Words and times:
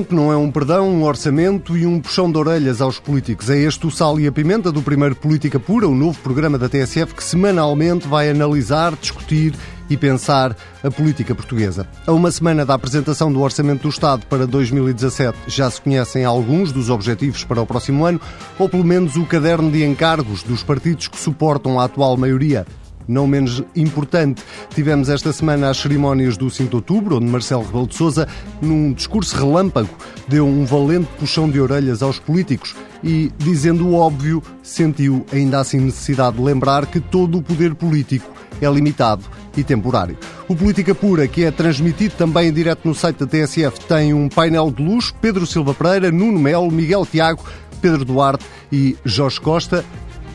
perdão 0.00 0.04
que 0.04 0.14
não 0.14 0.32
é 0.32 0.36
um 0.36 0.50
perdão, 0.50 0.88
um 0.88 1.04
orçamento 1.04 1.76
e 1.76 1.86
um 1.86 2.00
puxão 2.00 2.30
de 2.30 2.38
orelhas 2.38 2.80
aos 2.80 2.98
políticos. 2.98 3.50
É 3.50 3.58
este 3.58 3.86
o 3.86 3.90
Sal 3.90 4.18
e 4.20 4.26
a 4.26 4.32
Pimenta 4.32 4.72
do 4.72 4.82
primeiro 4.82 5.14
Política 5.14 5.58
Pura, 5.58 5.88
o 5.88 5.94
novo 5.94 6.18
programa 6.20 6.58
da 6.58 6.68
TSF 6.68 7.14
que 7.14 7.24
semanalmente 7.24 8.06
vai 8.06 8.30
analisar, 8.30 8.94
discutir 8.96 9.54
e 9.88 9.96
pensar 9.96 10.56
a 10.84 10.90
política 10.90 11.34
portuguesa. 11.34 11.86
A 12.06 12.12
uma 12.12 12.30
semana 12.30 12.64
da 12.64 12.74
apresentação 12.74 13.32
do 13.32 13.40
Orçamento 13.40 13.82
do 13.82 13.88
Estado 13.88 14.24
para 14.26 14.46
2017 14.46 15.36
já 15.48 15.68
se 15.68 15.80
conhecem 15.80 16.24
alguns 16.24 16.70
dos 16.70 16.88
objetivos 16.88 17.42
para 17.42 17.60
o 17.60 17.66
próximo 17.66 18.04
ano, 18.04 18.20
ou 18.58 18.68
pelo 18.68 18.84
menos 18.84 19.16
o 19.16 19.26
caderno 19.26 19.70
de 19.70 19.84
encargos 19.84 20.42
dos 20.42 20.62
partidos 20.62 21.08
que 21.08 21.18
suportam 21.18 21.80
a 21.80 21.84
atual 21.84 22.16
maioria 22.16 22.64
não 23.10 23.26
menos 23.26 23.62
importante. 23.74 24.42
Tivemos 24.74 25.08
esta 25.08 25.32
semana 25.32 25.70
as 25.70 25.78
cerimónias 25.78 26.36
do 26.36 26.48
5 26.48 26.70
de 26.70 26.76
outubro, 26.76 27.16
onde 27.16 27.26
Marcelo 27.26 27.64
Rebelo 27.64 27.86
de 27.86 27.96
Sousa, 27.96 28.28
num 28.62 28.92
discurso 28.92 29.36
relâmpago, 29.36 29.90
deu 30.28 30.46
um 30.46 30.64
valente 30.64 31.08
puxão 31.18 31.50
de 31.50 31.60
orelhas 31.60 32.02
aos 32.02 32.18
políticos 32.18 32.74
e, 33.02 33.32
dizendo 33.38 33.86
o 33.88 33.94
óbvio, 33.94 34.42
sentiu 34.62 35.24
ainda 35.32 35.58
assim 35.60 35.80
necessidade 35.80 36.36
de 36.36 36.42
lembrar 36.42 36.86
que 36.86 37.00
todo 37.00 37.38
o 37.38 37.42
poder 37.42 37.74
político 37.74 38.30
é 38.60 38.70
limitado 38.70 39.24
e 39.56 39.64
temporário. 39.64 40.16
O 40.48 40.54
Política 40.54 40.94
Pura, 40.94 41.26
que 41.26 41.44
é 41.44 41.50
transmitido 41.50 42.14
também 42.16 42.48
em 42.48 42.52
direto 42.52 42.86
no 42.86 42.94
site 42.94 43.18
da 43.18 43.26
TSF, 43.26 43.80
tem 43.86 44.12
um 44.14 44.28
painel 44.28 44.70
de 44.70 44.82
luz, 44.82 45.12
Pedro 45.20 45.46
Silva 45.46 45.74
Pereira, 45.74 46.10
Nuno 46.10 46.38
Melo, 46.38 46.70
Miguel 46.70 47.06
Tiago, 47.06 47.44
Pedro 47.80 48.04
Duarte 48.04 48.44
e 48.70 48.96
Jorge 49.04 49.40
Costa. 49.40 49.84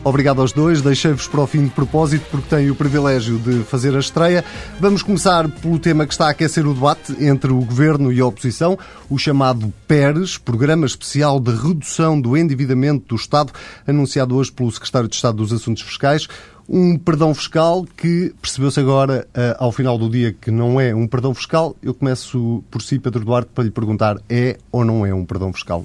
Obrigado 0.06 0.40
aos 0.40 0.52
dois, 0.52 0.80
deixei-vos 0.80 1.26
para 1.26 1.40
o 1.40 1.48
fim 1.48 1.64
de 1.64 1.70
propósito 1.70 2.26
porque 2.30 2.54
tenho 2.54 2.72
o 2.72 2.76
privilégio 2.76 3.40
de 3.40 3.64
fazer 3.64 3.92
a 3.96 3.98
estreia. 3.98 4.44
Vamos 4.78 5.02
começar 5.02 5.48
pelo 5.48 5.80
tema 5.80 6.06
que 6.06 6.12
está 6.12 6.28
a 6.28 6.30
aquecer 6.30 6.64
o 6.64 6.72
debate 6.72 7.12
entre 7.18 7.50
o 7.50 7.58
Governo 7.58 8.12
e 8.12 8.20
a 8.20 8.26
oposição, 8.26 8.78
o 9.10 9.18
chamado 9.18 9.74
PERES, 9.88 10.38
Programa 10.38 10.86
Especial 10.86 11.40
de 11.40 11.50
Redução 11.50 12.20
do 12.20 12.36
Endividamento 12.36 13.04
do 13.08 13.16
Estado, 13.16 13.52
anunciado 13.84 14.36
hoje 14.36 14.52
pelo 14.52 14.70
Secretário 14.70 15.08
de 15.08 15.16
Estado 15.16 15.38
dos 15.38 15.52
Assuntos 15.52 15.82
Fiscais. 15.82 16.28
Um 16.68 16.96
perdão 16.96 17.34
fiscal 17.34 17.84
que 17.96 18.32
percebeu-se 18.40 18.78
agora, 18.78 19.26
eh, 19.34 19.56
ao 19.58 19.72
final 19.72 19.98
do 19.98 20.08
dia, 20.08 20.32
que 20.32 20.52
não 20.52 20.80
é 20.80 20.94
um 20.94 21.08
perdão 21.08 21.34
fiscal. 21.34 21.74
Eu 21.82 21.92
começo 21.92 22.62
por 22.70 22.80
si, 22.80 23.00
Pedro 23.00 23.24
Duarte, 23.24 23.50
para 23.52 23.64
lhe 23.64 23.72
perguntar: 23.72 24.18
é 24.30 24.56
ou 24.70 24.84
não 24.84 25.04
é 25.04 25.12
um 25.12 25.24
perdão 25.24 25.52
fiscal? 25.52 25.84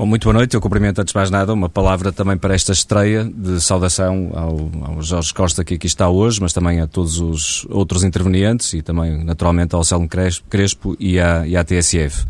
Bom, 0.00 0.06
muito 0.06 0.24
boa 0.24 0.32
noite. 0.32 0.54
Eu 0.54 0.62
cumprimento 0.62 0.98
antes 0.98 1.12
de 1.12 1.14
mais 1.14 1.30
nada 1.30 1.52
uma 1.52 1.68
palavra 1.68 2.10
também 2.10 2.34
para 2.34 2.54
esta 2.54 2.72
estreia 2.72 3.22
de 3.22 3.60
saudação 3.60 4.30
ao, 4.32 4.94
ao, 4.94 5.02
Jorge 5.02 5.34
Costa 5.34 5.62
que 5.62 5.74
aqui 5.74 5.86
está 5.86 6.08
hoje, 6.08 6.40
mas 6.40 6.54
também 6.54 6.80
a 6.80 6.86
todos 6.86 7.20
os 7.20 7.66
outros 7.68 8.02
intervenientes 8.02 8.72
e 8.72 8.80
também 8.80 9.22
naturalmente 9.22 9.74
ao 9.74 9.84
Selmo 9.84 10.08
Crespo 10.08 10.96
e 10.98 11.20
à, 11.20 11.46
e 11.46 11.54
à 11.54 11.62
TSF. 11.62 12.24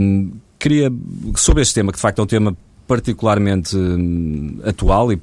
Um, 0.00 0.32
queria, 0.58 0.90
sobre 1.36 1.60
este 1.60 1.74
tema, 1.74 1.92
que 1.92 1.98
de 1.98 2.02
facto 2.02 2.20
é 2.20 2.22
um 2.22 2.26
tema 2.26 2.56
particularmente 2.88 3.76
hum, 3.76 4.58
atual 4.64 5.12
e, 5.12 5.20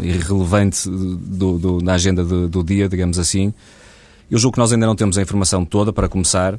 e 0.00 0.12
relevante 0.12 0.88
do, 0.88 1.58
do, 1.58 1.78
na 1.82 1.94
agenda 1.94 2.22
do, 2.22 2.48
do 2.48 2.62
dia, 2.62 2.88
digamos 2.88 3.18
assim, 3.18 3.52
eu 4.30 4.38
julgo 4.38 4.54
que 4.54 4.60
nós 4.60 4.72
ainda 4.72 4.86
não 4.86 4.94
temos 4.94 5.18
a 5.18 5.22
informação 5.22 5.64
toda 5.64 5.92
para 5.92 6.08
começar 6.08 6.56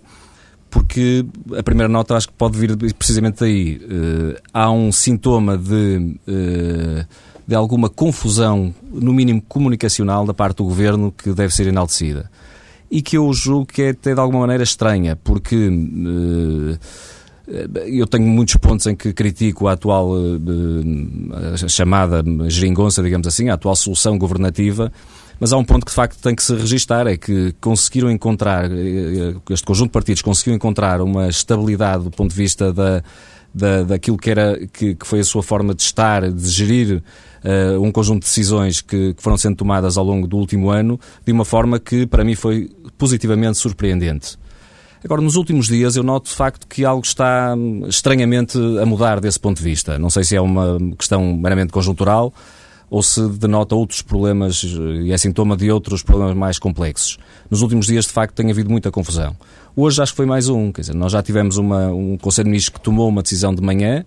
porque 0.69 1.25
a 1.58 1.63
primeira 1.63 1.88
nota 1.88 2.16
acho 2.16 2.27
que 2.27 2.33
pode 2.33 2.58
vir 2.58 2.75
precisamente 2.94 3.39
daí. 3.39 3.77
Uh, 3.77 4.41
há 4.53 4.69
um 4.69 4.91
sintoma 4.91 5.57
de, 5.57 6.17
uh, 6.27 7.05
de 7.47 7.55
alguma 7.55 7.89
confusão, 7.89 8.73
no 8.91 9.13
mínimo 9.13 9.41
comunicacional, 9.41 10.25
da 10.25 10.33
parte 10.33 10.57
do 10.57 10.66
governo 10.66 11.11
que 11.11 11.31
deve 11.33 11.53
ser 11.53 11.67
enaltecida. 11.67 12.30
E 12.91 13.01
que 13.01 13.17
eu 13.17 13.31
julgo 13.34 13.66
que 13.66 13.81
é 13.81 13.90
até 13.90 14.13
de 14.13 14.19
alguma 14.19 14.41
maneira 14.41 14.63
estranha, 14.63 15.16
porque 15.16 15.56
uh, 15.56 16.78
eu 17.85 18.07
tenho 18.07 18.28
muitos 18.28 18.56
pontos 18.57 18.88
em 18.88 18.95
que 18.95 19.13
critico 19.13 19.67
a 19.67 19.73
atual 19.73 20.13
chamada 21.67 22.23
geringonça, 22.47 23.03
digamos 23.03 23.28
assim, 23.28 23.50
a 23.50 23.53
atual 23.53 23.75
solução 23.75 24.17
governativa 24.17 24.91
mas 25.40 25.51
há 25.51 25.57
um 25.57 25.63
ponto 25.63 25.85
que 25.85 25.91
de 25.91 25.96
facto 25.96 26.22
tem 26.22 26.35
que 26.35 26.44
se 26.44 26.53
registar, 26.56 27.07
é 27.07 27.18
que 27.18 27.53
conseguiram 27.59 28.09
encontrar, 28.09 28.72
eh, 28.72 28.75
eh, 28.75 29.35
este 29.50 29.66
conjunto 29.66 29.90
de 29.90 29.94
partidos 29.94 30.22
conseguiu 30.22 30.53
encontrar 30.53 31.01
uma 31.01 31.28
estabilidade 31.28 32.03
do 32.06 32.12
ponto 32.12 32.31
de 32.31 32.38
vista 32.38 32.72
da, 32.72 33.03
da, 33.53 33.84
daquilo 33.84 34.18
que, 34.18 34.29
era, 34.29 34.68
que, 34.68 34.96
que 34.96 35.07
foi 35.07 35.19
a 35.19 35.23
sua 35.23 35.41
forma 35.41 35.73
de 35.73 35.81
estar, 35.81 36.29
de 36.29 36.50
gerir 36.50 37.01
uh, 37.44 37.81
um 37.81 37.91
conjunto 37.91 38.23
de 38.23 38.28
decisões 38.28 38.81
que, 38.81 39.13
que, 39.13 39.23
foram 39.23 39.38
sendo 39.38 39.56
tomadas 39.56 39.97
ao 39.97 40.03
longo 40.03 40.28
do 40.28 40.38
último 40.38 40.69
ano, 40.69 41.00
de 41.25 41.31
uma 41.31 41.46
forma 41.46 41.79
que 41.79 42.06
para 42.06 42.23
mim 42.23 42.35
foi 42.35 42.69
positivamente 42.97 43.57
surpreendente. 43.57 44.38
Agora, 45.03 45.22
nos 45.22 45.35
últimos 45.35 45.67
dias, 45.67 45.96
eu 45.96 46.03
noto 46.03 46.29
de 46.29 46.35
facto 46.35 46.67
que 46.67 46.84
algo 46.84 47.06
está 47.06 47.53
hum, 47.56 47.85
estranhamente 47.88 48.57
a 48.81 48.85
mudar 48.85 49.22
desse 49.22 49.40
ponto 49.40 49.57
de 49.57 49.63
vista. 49.63 50.00
Não 50.00 50.09
sei 50.09 50.23
se 50.23 50.35
é 50.35 50.41
uma 50.41 50.79
questão 50.97 51.38
meramente 51.38 51.72
conjuntural, 51.72 52.34
ou 52.90 53.01
se 53.01 53.28
denota 53.29 53.75
outros 53.75 54.01
problemas 54.01 54.63
e 55.03 55.12
é 55.12 55.18
sintoma 55.18 55.57
de 55.57 55.72
outros 55.72 56.03
problemas 56.03 56.35
mais 56.35 56.59
complexos. 56.59 57.18
Nos 57.50 57.62
últimos 57.62 57.88
dias, 57.88 58.06
de 58.06 58.12
facto, 58.12 58.35
tem 58.35 58.50
havido 58.50 58.69
muita 58.69 58.91
confusão. 58.91 59.35
Hoje 59.75 60.01
acho 60.01 60.13
que 60.13 60.18
foi 60.18 60.25
mais 60.25 60.47
um, 60.47 60.72
quer 60.72 60.81
dizer, 60.81 60.96
nós 60.96 61.12
já 61.12 61.22
tivemos 61.22 61.57
uma, 61.57 61.88
um 61.88 62.18
Conselho 62.18 62.46
de 62.46 62.51
Ministros 62.51 62.78
que 62.78 62.81
tomou 62.84 63.09
uma 63.09 63.22
decisão 63.22 63.53
de 63.53 63.62
manhã, 63.62 64.06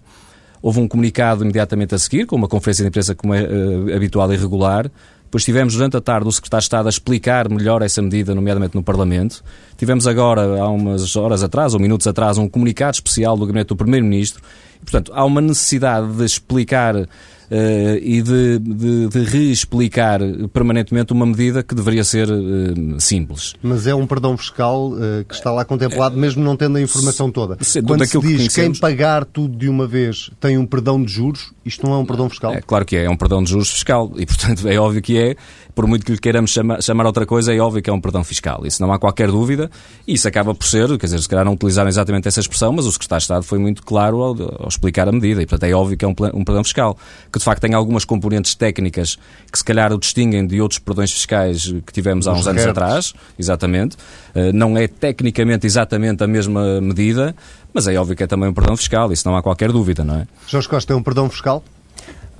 houve 0.62 0.80
um 0.80 0.88
comunicado 0.88 1.44
imediatamente 1.44 1.94
a 1.94 1.98
seguir, 1.98 2.26
com 2.26 2.36
uma 2.36 2.48
conferência 2.48 2.82
de 2.82 2.88
imprensa 2.88 3.14
como 3.14 3.34
é 3.34 3.42
uh, 3.42 3.94
habitual 3.94 4.32
e 4.32 4.36
regular, 4.36 4.90
depois 5.28 5.44
tivemos 5.44 5.74
durante 5.74 5.94
a 5.94 6.00
tarde 6.00 6.26
o 6.26 6.32
Secretário 6.32 6.62
de 6.62 6.64
Estado 6.64 6.86
a 6.86 6.88
explicar 6.88 7.50
melhor 7.50 7.82
essa 7.82 8.00
medida, 8.00 8.34
nomeadamente 8.34 8.74
no 8.74 8.82
Parlamento. 8.82 9.44
Tivemos 9.76 10.06
agora, 10.06 10.40
há 10.58 10.68
umas 10.70 11.14
horas 11.16 11.42
atrás, 11.42 11.74
ou 11.74 11.80
minutos 11.80 12.06
atrás, 12.06 12.38
um 12.38 12.48
comunicado 12.48 12.94
especial 12.94 13.36
do 13.36 13.44
Gabinete 13.44 13.68
do 13.68 13.76
Primeiro-Ministro. 13.76 14.42
Portanto, 14.80 15.12
há 15.14 15.22
uma 15.26 15.42
necessidade 15.42 16.10
de 16.14 16.24
explicar 16.24 17.06
e 17.50 18.22
de, 18.22 18.58
de, 18.58 19.08
de, 19.08 19.24
reexplicar 19.24 20.20
permanentemente 20.52 21.12
uma 21.12 21.24
medida 21.24 21.62
que 21.62 21.74
deveria 21.74 22.04
ser 22.04 22.28
uh, 22.30 23.00
simples. 23.00 23.54
Mas 23.62 23.86
é 23.86 23.94
um 23.94 24.06
perdão 24.06 24.36
fiscal 24.36 24.92
uh, 24.92 25.24
que 25.26 25.34
está 25.34 25.50
lá 25.50 25.64
contemplado, 25.64 26.16
mesmo 26.16 26.42
não 26.44 26.56
tendo 26.56 26.76
a 26.76 26.80
informação 26.80 27.30
toda. 27.30 27.56
Se, 27.60 27.80
Quando 27.82 28.04
se 28.04 28.18
diz 28.20 28.48
que 28.48 28.60
quem 28.60 28.74
pagar 28.74 29.24
tudo 29.24 29.56
de 29.56 29.68
uma 29.68 29.86
vez 29.86 30.30
tem 30.40 30.58
um 30.58 30.66
perdão 30.66 31.02
de 31.02 31.10
juros, 31.10 31.52
isto 31.64 31.86
não 31.86 31.94
é 31.94 31.98
um 31.98 32.06
perdão 32.06 32.28
fiscal? 32.28 32.52
É 32.52 32.60
claro 32.60 32.84
que 32.84 32.96
é, 32.96 33.04
é 33.04 33.10
um 33.10 33.16
perdão 33.16 33.42
de 33.42 33.50
juros 33.50 33.70
fiscal 33.70 34.12
e, 34.16 34.26
portanto, 34.26 34.66
é 34.68 34.78
óbvio 34.78 35.00
que 35.00 35.18
é, 35.18 35.36
por 35.78 35.86
muito 35.86 36.04
que 36.04 36.10
lhe 36.10 36.18
queiramos 36.18 36.50
chamar, 36.50 36.82
chamar 36.82 37.06
outra 37.06 37.24
coisa, 37.24 37.54
é 37.54 37.60
óbvio 37.60 37.80
que 37.80 37.88
é 37.88 37.92
um 37.92 38.00
perdão 38.00 38.24
fiscal. 38.24 38.66
Isso 38.66 38.82
não 38.82 38.92
há 38.92 38.98
qualquer 38.98 39.30
dúvida 39.30 39.70
e 40.08 40.14
isso 40.14 40.26
acaba 40.26 40.52
por 40.52 40.66
ser, 40.66 40.88
quer 40.98 41.06
dizer, 41.06 41.20
se 41.20 41.28
calhar 41.28 41.44
não 41.44 41.52
utilizaram 41.52 41.88
exatamente 41.88 42.26
essa 42.26 42.40
expressão, 42.40 42.72
mas 42.72 42.84
o 42.84 42.90
Secretário 42.90 43.20
de 43.20 43.22
Estado 43.22 43.42
foi 43.44 43.60
muito 43.60 43.84
claro 43.84 44.20
ao, 44.20 44.62
ao 44.62 44.66
explicar 44.66 45.08
a 45.08 45.12
medida 45.12 45.40
e, 45.40 45.46
portanto, 45.46 45.70
é 45.70 45.72
óbvio 45.72 45.96
que 45.96 46.04
é 46.04 46.08
um, 46.08 46.14
um 46.34 46.42
perdão 46.42 46.64
fiscal. 46.64 46.98
Que 47.32 47.38
de 47.38 47.44
facto 47.44 47.60
tem 47.60 47.74
algumas 47.74 48.04
componentes 48.04 48.56
técnicas 48.56 49.20
que 49.52 49.56
se 49.56 49.64
calhar 49.64 49.92
o 49.92 49.98
distinguem 49.98 50.44
de 50.48 50.60
outros 50.60 50.80
perdões 50.80 51.12
fiscais 51.12 51.72
que 51.86 51.92
tivemos 51.92 52.26
há 52.26 52.32
uns 52.32 52.48
anos 52.48 52.66
atrás, 52.66 53.14
exatamente. 53.38 53.96
Eh, 54.34 54.50
não 54.50 54.76
é 54.76 54.88
tecnicamente 54.88 55.64
exatamente 55.64 56.24
a 56.24 56.26
mesma 56.26 56.80
medida, 56.80 57.36
mas 57.72 57.86
é 57.86 57.96
óbvio 57.96 58.16
que 58.16 58.24
é 58.24 58.26
também 58.26 58.48
um 58.48 58.52
perdão 58.52 58.76
fiscal, 58.76 59.12
isso 59.12 59.28
não 59.28 59.36
há 59.36 59.42
qualquer 59.44 59.70
dúvida, 59.70 60.02
não 60.02 60.16
é? 60.16 60.26
Jorge 60.48 60.68
Costa 60.68 60.92
é 60.92 60.96
um 60.96 61.04
perdão 61.04 61.30
fiscal? 61.30 61.62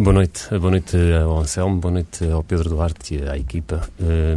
Boa 0.00 0.12
noite, 0.12 0.48
boa 0.50 0.70
noite 0.70 0.97
ao 1.20 1.38
Anselmo, 1.38 1.81
boa 1.81 1.91
noite 1.91 2.25
ao 2.31 2.44
Pedro 2.44 2.69
Duarte 2.69 3.16
e 3.16 3.28
à 3.28 3.36
equipa. 3.36 3.82
Eh, 4.00 4.36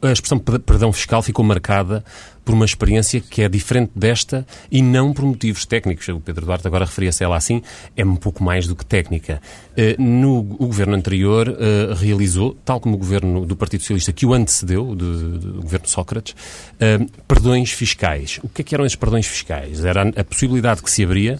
a 0.00 0.10
expressão 0.10 0.38
perdão 0.38 0.90
fiscal 0.90 1.20
ficou 1.22 1.44
marcada 1.44 2.02
por 2.48 2.54
uma 2.54 2.64
experiência 2.64 3.20
que 3.20 3.42
é 3.42 3.48
diferente 3.48 3.92
desta 3.94 4.46
e 4.72 4.80
não 4.80 5.12
por 5.12 5.22
motivos 5.22 5.66
técnicos. 5.66 6.08
O 6.08 6.18
Pedro 6.18 6.46
Duarte 6.46 6.66
agora 6.66 6.86
referia-se 6.86 7.22
a 7.22 7.26
ela 7.26 7.36
assim, 7.36 7.60
é 7.94 8.02
um 8.02 8.16
pouco 8.16 8.42
mais 8.42 8.66
do 8.66 8.74
que 8.74 8.86
técnica. 8.86 9.38
Eh, 9.76 9.96
no 9.98 10.38
o 10.38 10.66
governo 10.66 10.94
anterior 10.94 11.46
eh, 11.46 11.94
realizou, 11.94 12.56
tal 12.64 12.80
como 12.80 12.94
o 12.94 12.98
governo 12.98 13.44
do 13.44 13.54
Partido 13.54 13.82
Socialista 13.82 14.14
que 14.14 14.24
o 14.24 14.32
antecedeu, 14.32 14.94
do, 14.94 15.38
do 15.38 15.60
governo 15.60 15.86
Sócrates, 15.86 16.34
eh, 16.80 17.00
perdões 17.28 17.70
fiscais. 17.70 18.40
O 18.42 18.48
que, 18.48 18.62
é 18.62 18.64
que 18.64 18.74
eram 18.74 18.86
esses 18.86 18.96
perdões 18.96 19.26
fiscais? 19.26 19.84
Era 19.84 20.04
a 20.08 20.24
possibilidade 20.24 20.82
que 20.82 20.90
se 20.90 21.04
abria 21.04 21.38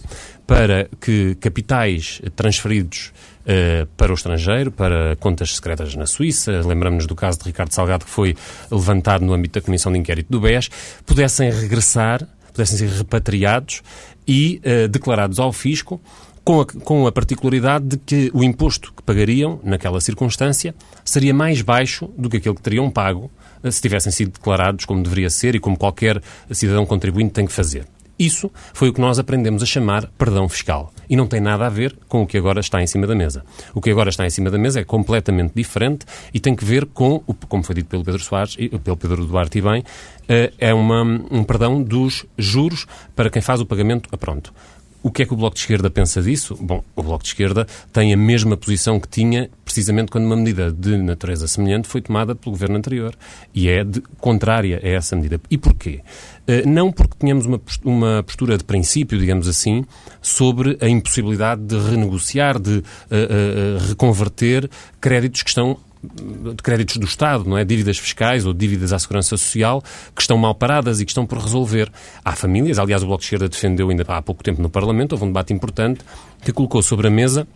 para 0.49 0.89
que 0.99 1.35
capitais 1.35 2.19
transferidos 2.35 3.13
uh, 3.41 3.85
para 3.95 4.11
o 4.11 4.15
estrangeiro, 4.15 4.71
para 4.71 5.15
contas 5.17 5.55
secretas 5.55 5.93
na 5.93 6.07
Suíça, 6.07 6.51
lembramos-nos 6.65 7.05
do 7.05 7.15
caso 7.15 7.37
de 7.37 7.45
Ricardo 7.45 7.71
Salgado 7.71 8.05
que 8.05 8.09
foi 8.09 8.35
levantado 8.71 9.23
no 9.23 9.31
âmbito 9.31 9.59
da 9.59 9.63
Comissão 9.63 9.91
de 9.91 9.99
Inquérito 9.99 10.27
do 10.31 10.39
BES, 10.39 10.71
pudessem 11.05 11.51
regressar, 11.51 12.27
pudessem 12.51 12.77
ser 12.77 12.89
repatriados 12.89 13.81
e 14.27 14.61
uh, 14.65 14.87
declarados 14.87 15.39
ao 15.39 15.51
fisco 15.51 16.01
com 16.43 16.61
a, 16.61 16.65
com 16.65 17.07
a, 17.07 17.11
particularidade 17.11 17.85
de 17.85 17.97
que 17.97 18.31
o 18.33 18.43
imposto 18.43 18.91
que 18.93 19.03
pagariam, 19.03 19.59
naquela 19.63 20.01
circunstância, 20.01 20.73
seria 21.05 21.33
mais 21.33 21.61
baixo 21.61 22.09
do 22.17 22.29
que 22.29 22.37
aquele 22.37 22.55
que 22.55 22.61
teriam 22.61 22.89
pago 22.89 23.29
eh, 23.63 23.69
se 23.69 23.79
tivessem 23.81 24.11
sido 24.11 24.31
declarados 24.31 24.85
como 24.85 25.03
deveria 25.03 25.29
ser 25.29 25.53
e 25.53 25.59
como 25.59 25.77
qualquer 25.77 26.21
cidadão 26.51 26.85
contribuinte 26.85 27.33
tem 27.33 27.45
que 27.45 27.53
fazer. 27.53 27.85
Isso 28.17 28.51
foi 28.73 28.89
o 28.89 28.93
que 28.93 28.99
nós 28.99 29.19
aprendemos 29.19 29.61
a 29.61 29.65
chamar 29.65 30.07
perdão 30.17 30.49
fiscal. 30.49 30.91
E 31.09 31.15
não 31.15 31.27
tem 31.27 31.41
nada 31.41 31.65
a 31.65 31.69
ver 31.69 31.95
com 32.07 32.21
o 32.21 32.27
que 32.27 32.37
agora 32.37 32.59
está 32.59 32.81
em 32.81 32.87
cima 32.87 33.07
da 33.07 33.15
mesa. 33.15 33.43
O 33.73 33.81
que 33.81 33.89
agora 33.89 34.09
está 34.09 34.25
em 34.25 34.29
cima 34.29 34.51
da 34.51 34.57
mesa 34.57 34.79
é 34.79 34.83
completamente 34.83 35.53
diferente 35.55 36.05
e 36.33 36.39
tem 36.39 36.55
que 36.55 36.63
ver 36.63 36.85
com, 36.85 37.19
como 37.47 37.63
foi 37.63 37.75
dito 37.75 37.87
pelo 37.87 38.03
Pedro 38.03 38.21
Soares, 38.21 38.55
pelo 38.55 38.97
Pedro 38.97 39.25
Duarte 39.25 39.57
e 39.57 39.61
bem, 39.61 39.83
eh, 40.27 40.53
é 40.59 40.73
uma, 40.73 41.01
um 41.01 41.43
perdão 41.43 41.81
dos 41.81 42.25
juros 42.37 42.85
para 43.15 43.29
quem 43.29 43.41
faz 43.41 43.59
o 43.59 43.65
pagamento 43.65 44.07
a 44.11 44.17
pronto. 44.17 44.53
O 45.01 45.09
que 45.11 45.23
é 45.23 45.25
que 45.25 45.33
o 45.33 45.37
Bloco 45.37 45.55
de 45.55 45.61
Esquerda 45.61 45.89
pensa 45.89 46.21
disso? 46.21 46.57
Bom, 46.59 46.83
o 46.95 47.01
Bloco 47.01 47.23
de 47.23 47.29
Esquerda 47.29 47.65
tem 47.93 48.13
a 48.13 48.17
mesma 48.17 48.57
posição 48.57 48.99
que 48.99 49.07
tinha 49.07 49.49
precisamente 49.63 50.11
quando 50.11 50.25
uma 50.25 50.35
medida 50.35 50.71
de 50.71 50.97
natureza 50.97 51.47
semelhante 51.47 51.87
foi 51.87 52.01
tomada 52.01 52.35
pelo 52.35 52.51
governo 52.51 52.75
anterior. 52.75 53.15
E 53.53 53.69
é 53.69 53.83
de, 53.83 54.01
contrária 54.19 54.79
a 54.83 54.87
essa 54.87 55.15
medida. 55.15 55.39
E 55.49 55.57
porquê? 55.57 56.01
Uh, 56.47 56.67
não 56.67 56.91
porque 56.91 57.15
tenhamos 57.17 57.45
uma, 57.45 57.61
uma 57.85 58.23
postura 58.23 58.57
de 58.57 58.63
princípio, 58.65 59.17
digamos 59.17 59.47
assim, 59.47 59.85
sobre 60.21 60.77
a 60.81 60.89
impossibilidade 60.89 61.61
de 61.61 61.77
renegociar, 61.77 62.59
de 62.59 62.79
uh, 62.79 62.81
uh, 62.81 63.87
reconverter 63.87 64.69
créditos 64.99 65.43
que 65.43 65.49
estão 65.49 65.77
de 66.01 66.63
créditos 66.63 66.97
do 66.97 67.05
Estado, 67.05 67.43
não 67.47 67.57
é? 67.57 67.65
Dívidas 67.65 67.97
fiscais 67.97 68.45
ou 68.45 68.53
dívidas 68.53 68.93
à 68.93 68.99
segurança 68.99 69.35
social 69.35 69.83
que 70.15 70.21
estão 70.21 70.37
mal 70.37 70.55
paradas 70.55 71.01
e 71.01 71.05
que 71.05 71.11
estão 71.11 71.25
por 71.25 71.37
resolver. 71.39 71.91
Há 72.23 72.35
famílias, 72.35 72.79
aliás, 72.79 73.03
o 73.03 73.07
Bloco 73.07 73.19
de 73.19 73.25
Esquerda 73.25 73.49
defendeu 73.49 73.89
ainda 73.89 74.03
há 74.07 74.21
pouco 74.21 74.43
tempo 74.43 74.61
no 74.61 74.69
Parlamento, 74.69 75.13
houve 75.13 75.25
um 75.25 75.27
debate 75.27 75.53
importante 75.53 76.01
que 76.41 76.53
colocou 76.53 76.81
sobre 76.81 77.07
a 77.07 77.11
mesa 77.11 77.47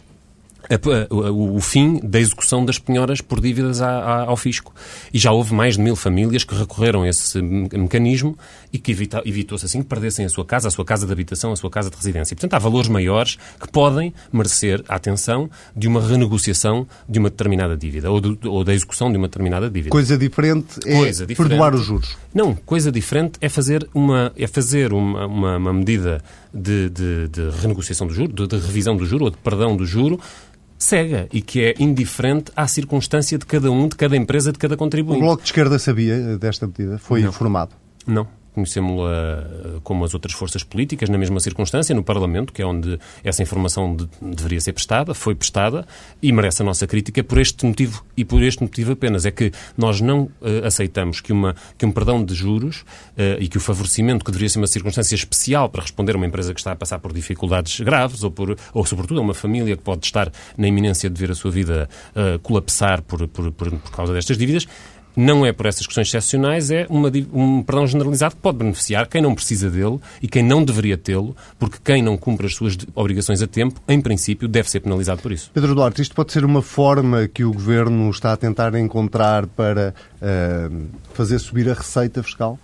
o, 1.10 1.60
fim 1.60 2.00
da 2.04 2.20
execução 2.20 2.64
das 2.64 2.80
penhoras 2.80 3.22
por 3.22 3.42
dívidas 3.42 3.82
ao 3.82 4.36
fisco. 4.38 4.74
E 5.14 5.20
já 5.20 5.32
houve 5.32 5.54
mais 5.54 5.76
de 5.76 5.82
mil 5.82 5.96
famílias 5.96 6.44
que 6.44 6.56
recorreram 6.56 7.04
a 7.04 7.10
esse 7.10 7.42
mecanismo 7.42 8.38
e 8.74 8.80
que 8.80 8.92
evitou-se 9.24 9.66
assim 9.66 9.84
que 9.84 9.88
perdessem 9.88 10.26
a 10.26 10.30
sua 10.30 10.44
casa, 10.44 10.68
a 10.68 10.72
sua 10.72 10.84
casa 10.84 11.06
de 11.06 11.12
habitação, 11.14 11.52
a 11.52 11.56
sua 11.56 11.70
casa 11.70 11.92
de 11.92 11.96
residência. 11.96 12.34
E, 12.34 12.36
portanto, 12.36 12.56
há 12.56 12.60
valores 12.60 12.90
maiores 12.90 13.38
que 13.62 13.72
podem 13.72 14.12
merecer 14.32 14.84
a 14.90 14.96
atenção 14.96 15.48
de 15.76 15.88
uma 15.88 16.02
renegociação 16.02 16.88
de 17.08 17.20
uma 17.20 17.30
determinada 17.30 17.78
dívida 17.78 18.10
ou, 18.10 18.20
do, 18.20 18.50
ou 18.50 18.64
da 18.64 18.74
execução 18.74 19.12
de 19.12 19.18
uma 19.18 19.28
determinada 19.28 19.70
dívida. 19.70 19.92
Coisa 19.92 20.18
diferente 20.18 20.80
é 20.88 20.98
coisa 20.98 21.26
diferente, 21.28 21.50
perdoar 21.50 21.76
os 21.76 21.86
juros. 21.86 22.18
Não, 22.34 22.56
coisa 22.56 22.92
diferente 22.92 23.34
é 23.40 23.48
fazer 23.48 23.88
uma, 23.94 24.34
é 24.36 24.48
fazer 24.48 24.92
uma, 24.92 25.28
uma, 25.28 25.58
uma 25.58 25.74
medida 25.74 26.24
de, 26.52 26.90
de, 26.90 27.28
de 27.28 27.50
renegociação 27.62 28.08
do 28.08 28.14
juro, 28.14 28.34
de, 28.34 28.48
de 28.48 28.58
revisão 28.58 28.98
do 28.98 29.06
juro 29.06 29.26
ou 29.26 29.30
de 29.30 29.38
perdão 29.38 29.78
do 29.78 29.86
juro 29.86 30.20
cega 30.80 31.30
e 31.32 31.42
que 31.42 31.62
é 31.62 31.76
indiferente 31.80 32.52
à 32.56 32.68
circunstância 32.68 33.38
de 33.38 33.46
cada 33.46 33.72
um, 33.72 33.88
de 33.88 33.96
cada 33.96 34.18
empresa, 34.18 34.52
de 34.52 34.58
cada 34.58 34.76
contribuinte. 34.76 35.22
O 35.22 35.26
Bloco 35.26 35.44
de 35.44 35.48
Esquerda 35.48 35.78
sabia 35.78 36.38
desta 36.38 36.66
medida? 36.66 36.98
Foi 36.98 37.22
Não. 37.22 37.30
informado? 37.30 37.72
Não 38.06 38.28
conhecemos-la 38.54 39.80
como 39.84 40.06
as 40.06 40.14
outras 40.14 40.34
forças 40.34 40.64
políticas, 40.64 41.10
na 41.10 41.18
mesma 41.18 41.40
circunstância, 41.40 41.94
no 41.96 42.04
Parlamento, 42.04 42.54
que 42.54 42.62
é 42.62 42.66
onde 42.66 43.00
essa 43.24 43.42
informação 43.42 43.96
de, 43.96 44.08
deveria 44.22 44.62
ser 44.62 44.74
prestada, 44.74 45.14
foi 45.14 45.36
prestada 45.36 45.86
e 46.22 46.32
merece 46.32 46.62
a 46.62 46.66
nossa 46.66 46.88
crítica 46.88 47.24
por 47.24 47.38
este 47.38 47.66
motivo 47.66 48.04
e 48.16 48.24
por 48.24 48.42
este 48.42 48.62
motivo 48.62 48.92
apenas. 48.92 49.26
É 49.26 49.32
que 49.32 49.52
nós 49.78 50.02
não 50.02 50.24
uh, 50.24 50.66
aceitamos 50.66 51.22
que, 51.22 51.32
uma, 51.32 51.56
que 51.78 51.86
um 51.86 51.92
perdão 51.92 52.24
de 52.24 52.34
juros 52.34 52.82
uh, 52.82 53.40
e 53.40 53.48
que 53.48 53.58
o 53.58 53.62
favorecimento, 53.62 54.24
que 54.24 54.32
deveria 54.32 54.50
ser 54.50 54.60
uma 54.60 54.68
circunstância 54.68 55.16
especial 55.16 55.70
para 55.70 55.82
responder 55.82 56.14
a 56.14 56.18
uma 56.18 56.26
empresa 56.26 56.54
que 56.54 56.60
está 56.60 56.72
a 56.72 56.76
passar 56.76 57.00
por 57.00 57.14
dificuldades 57.14 57.80
graves 57.82 58.24
ou, 58.24 58.32
por, 58.32 58.58
ou 58.74 58.86
sobretudo, 58.86 59.20
a 59.20 59.24
uma 59.24 59.34
família 59.34 59.76
que 59.76 59.84
pode 59.84 60.06
estar 60.06 60.32
na 60.58 60.68
iminência 60.68 61.10
de 61.10 61.20
ver 61.20 61.32
a 61.32 61.36
sua 61.36 61.52
vida 61.52 61.90
uh, 62.16 62.40
colapsar 62.40 63.02
por, 63.02 63.28
por, 63.28 63.52
por, 63.52 63.72
por 63.72 63.92
causa 63.92 64.14
destas 64.14 64.38
dívidas, 64.38 64.68
não 65.16 65.46
é 65.46 65.52
por 65.52 65.66
essas 65.66 65.86
questões 65.86 66.08
excepcionais, 66.08 66.72
é 66.72 66.86
uma, 66.90 67.12
um 67.34 67.62
perdão 67.62 67.86
generalizado 67.88 68.36
que 68.36 68.42
pode 68.42 68.58
beneficiar 68.58 69.08
quem 69.08 69.22
não 69.22 69.36
precisa 69.36 69.70
dele 69.70 70.00
e 70.22 70.28
quem 70.28 70.44
não 70.44 70.64
deveria 70.64 70.98
tê-lo, 70.98 71.36
porque 71.60 71.78
quem 71.84 72.02
não 72.02 72.18
cumpre 72.18 72.48
as 72.48 72.56
suas 72.56 72.78
obrigações 72.96 73.42
a 73.42 73.48
tempo, 73.48 73.80
em 73.88 74.02
princípio, 74.02 74.48
deve 74.48 74.70
ser 74.70 74.80
penalizado 74.80 75.22
por 75.22 75.32
isso. 75.32 75.52
Pedro 75.54 75.76
Duarte, 75.76 76.02
isto 76.02 76.16
pode 76.16 76.32
ser 76.32 76.44
uma 76.44 76.62
forma 76.62 77.28
que 77.28 77.44
o 77.44 77.54
Governo 77.54 78.10
está 78.10 78.34
a 78.34 78.38
tentar 78.38 78.74
encontrar 78.76 79.48
para 79.48 79.94
uh, 80.22 80.86
fazer 81.14 81.40
subir 81.40 81.70
a 81.70 81.74
receita 81.74 82.24
fiscal? 82.24 82.60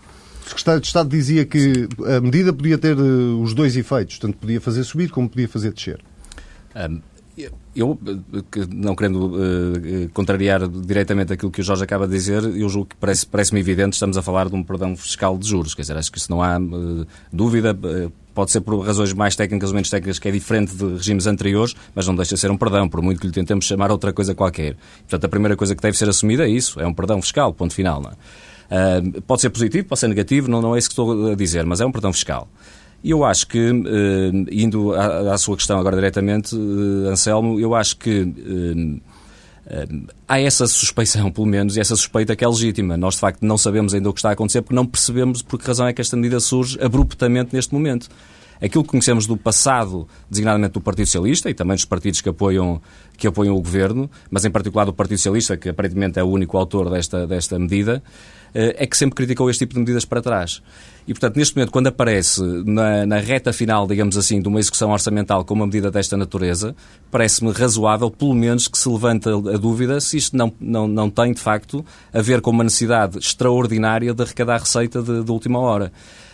O 0.46 0.50
secretário 0.50 0.82
de 0.82 0.88
Estado 0.88 1.10
dizia 1.10 1.46
que 1.46 1.88
a 2.18 2.20
medida 2.20 2.52
podia 2.52 2.78
ter 2.78 2.98
uh, 2.98 3.42
os 3.42 3.54
dois 3.54 3.78
efeitos, 3.78 4.18
tanto 4.18 4.38
podia 4.38 4.60
fazer 4.60 4.84
subir 4.84 5.10
como 5.10 5.30
podia 5.30 5.48
fazer 5.48 5.72
descer. 5.72 6.00
Um, 6.76 7.02
eu, 7.76 7.98
não 8.70 8.96
querendo 8.96 9.36
uh, 9.36 10.10
contrariar 10.14 10.68
diretamente 10.68 11.34
aquilo 11.34 11.52
que 11.52 11.62
o 11.62 11.64
Jorge 11.64 11.84
acaba 11.84 12.08
de 12.08 12.14
dizer, 12.14 12.44
eu 12.44 12.68
julgo 12.68 12.90
que 12.90 12.96
parece-me 12.96 13.32
parece 13.32 13.56
evidente, 13.56 13.94
estamos 13.94 14.18
a 14.18 14.22
falar 14.22 14.50
de 14.50 14.56
um 14.56 14.64
perdão 14.64 14.96
fiscal 14.96 15.38
de 15.38 15.48
juros. 15.48 15.74
Quer 15.74 15.84
dizer, 15.84 15.98
acho 15.98 16.12
que 16.12 16.18
isso 16.18 16.32
não 16.32 16.42
há 16.42 16.60
uh, 16.60 17.08
dúvida. 17.32 17.74
Uh, 17.74 18.12
pode 18.34 18.52
ser 18.52 18.62
por 18.62 18.80
razões 18.80 19.14
mais 19.14 19.36
técnicas 19.36 19.70
ou 19.70 19.76
menos 19.76 19.90
técnicas, 19.90 20.20
que 20.20 20.28
é 20.28 20.32
diferente 20.32 20.74
de 20.76 20.86
regimes 20.96 21.28
anteriores, 21.28 21.76
mas 21.94 22.08
não 22.08 22.16
deixa 22.16 22.36
de 22.36 22.42
ser 22.42 22.52
um 22.52 22.58
perdão, 22.58 22.88
por 22.88 23.02
muito 23.02 23.20
que 23.20 23.28
lhe 23.28 23.34
tentemos 23.34 23.66
chamar 23.66 23.92
outra 23.92 24.14
coisa 24.14 24.34
qualquer. 24.34 24.76
Portanto, 25.02 25.26
a 25.26 25.30
primeira 25.30 25.56
coisa 25.56 25.76
que 25.76 25.82
deve 25.82 25.98
ser 25.98 26.08
assumida 26.08 26.46
é 26.46 26.50
isso, 26.50 26.80
é 26.80 26.88
um 26.88 26.94
perdão 26.94 27.22
fiscal, 27.22 27.54
ponto 27.54 27.74
final. 27.74 28.02
É? 28.72 29.20
pode 29.26 29.42
ser 29.42 29.50
positivo, 29.50 29.88
pode 29.88 30.00
ser 30.00 30.08
negativo, 30.08 30.48
não, 30.50 30.62
não 30.62 30.76
é 30.76 30.80
isso 30.80 30.90
que 30.90 30.94
estou 30.94 31.32
a 31.32 31.36
dizer, 31.36 31.66
mas 31.66 31.82
é 31.82 31.86
um 31.86 31.92
perdão 31.92 32.14
fiscal. 32.14 32.48
E 33.04 33.12
eu 33.12 33.24
acho 33.24 33.48
que, 33.48 33.58
eh, 33.58 34.32
indo 34.52 34.94
à, 34.94 35.38
sua 35.38 35.56
questão 35.56 35.80
agora 35.80 35.96
diretamente, 35.96 36.56
eh, 36.56 37.10
Anselmo, 37.10 37.60
eu 37.60 37.74
acho 37.74 37.96
que 37.96 39.00
eh, 39.70 39.88
há 40.28 40.40
essa 40.42 40.68
suspeição, 40.68 41.32
pelo 41.32 41.48
menos, 41.48 41.78
e 41.78 41.80
essa 41.80 41.96
suspeita 41.96 42.36
que 42.36 42.44
é 42.44 42.48
legítima. 42.48 42.98
Nós, 42.98 43.14
de 43.14 43.22
facto, 43.22 43.42
não 43.42 43.58
sabemos 43.58 43.94
ainda 43.94 44.10
o 44.10 44.14
que 44.14 44.20
está 44.20 44.30
a 44.30 44.34
acontecer 44.34 44.62
porque 44.62 44.76
não 44.76 44.86
percebemos 44.86 45.42
por 45.42 45.58
que 45.60 45.66
razão 45.66 45.88
é 45.88 45.94
que 45.94 46.02
esta 46.02 46.18
medida 46.18 46.40
surge 46.42 46.78
abruptamente 46.82 47.56
neste 47.56 47.74
momento. 47.74 48.10
Aquilo 48.62 48.84
que 48.84 48.90
conhecemos 48.90 49.26
do 49.26 49.38
passado, 49.38 50.06
designadamente 50.30 50.74
do 50.74 50.82
Partido 50.82 51.06
Socialista 51.06 51.50
e 51.50 51.54
também 51.54 51.76
dos 51.76 51.86
partidos 51.86 52.20
que 52.20 52.28
apoiam, 52.28 52.82
que 53.16 53.26
apoiam 53.26 53.56
o 53.56 53.62
Governo, 53.62 54.12
mas 54.30 54.44
em 54.44 54.52
particular 54.52 54.84
do 54.84 54.92
Partido 54.92 55.18
Socialista, 55.18 55.56
que 55.56 55.70
aparentemente 55.70 56.20
é 56.20 56.24
o 56.24 56.28
único 56.28 56.58
autor 56.58 56.90
desta, 56.90 57.26
desta 57.26 57.58
medida, 57.58 58.04
é 58.54 58.86
que 58.86 58.98
sempre 58.98 59.16
criticou 59.16 59.50
este 59.50 59.60
tipo 59.60 59.76
de 59.76 59.80
medidas 59.80 60.04
para 60.04 60.22
trás. 60.22 60.62
E, 61.10 61.12
portanto, 61.12 61.38
neste 61.38 61.56
momento, 61.56 61.72
quando 61.72 61.88
aparece 61.88 62.40
na, 62.68 63.04
na 63.04 63.18
reta 63.18 63.52
final, 63.52 63.88
digamos 63.88 64.16
assim, 64.16 64.40
de 64.40 64.48
uma 64.48 64.60
execução 64.60 64.92
orçamental 64.92 65.44
com 65.44 65.56
uma 65.56 65.66
medida 65.66 65.90
desta 65.90 66.16
natureza, 66.16 66.76
parece-me 67.12 67.52
razoável, 67.52 68.10
pelo 68.10 68.34
menos, 68.34 68.68
que 68.68 68.78
se 68.78 68.88
levante 68.90 69.28
a, 69.30 69.58
dúvida 69.58 70.00
se 70.00 70.18
isto 70.18 70.36
não, 70.36 70.52
não, 70.60 70.88
não 70.88 71.10
tem, 71.10 71.34
de 71.34 71.42
facto, 71.42 71.86
a 72.14 72.22
ver 72.22 72.42
com 72.42 72.52
uma 72.52 72.64
necessidade 72.64 73.18
extraordinária 73.18 74.14
de 74.14 74.24
arrecadar 74.24 74.60
receita 74.60 75.02
de, 75.02 75.24
de 75.24 75.32
última 75.32 75.60
hora. 75.60 75.92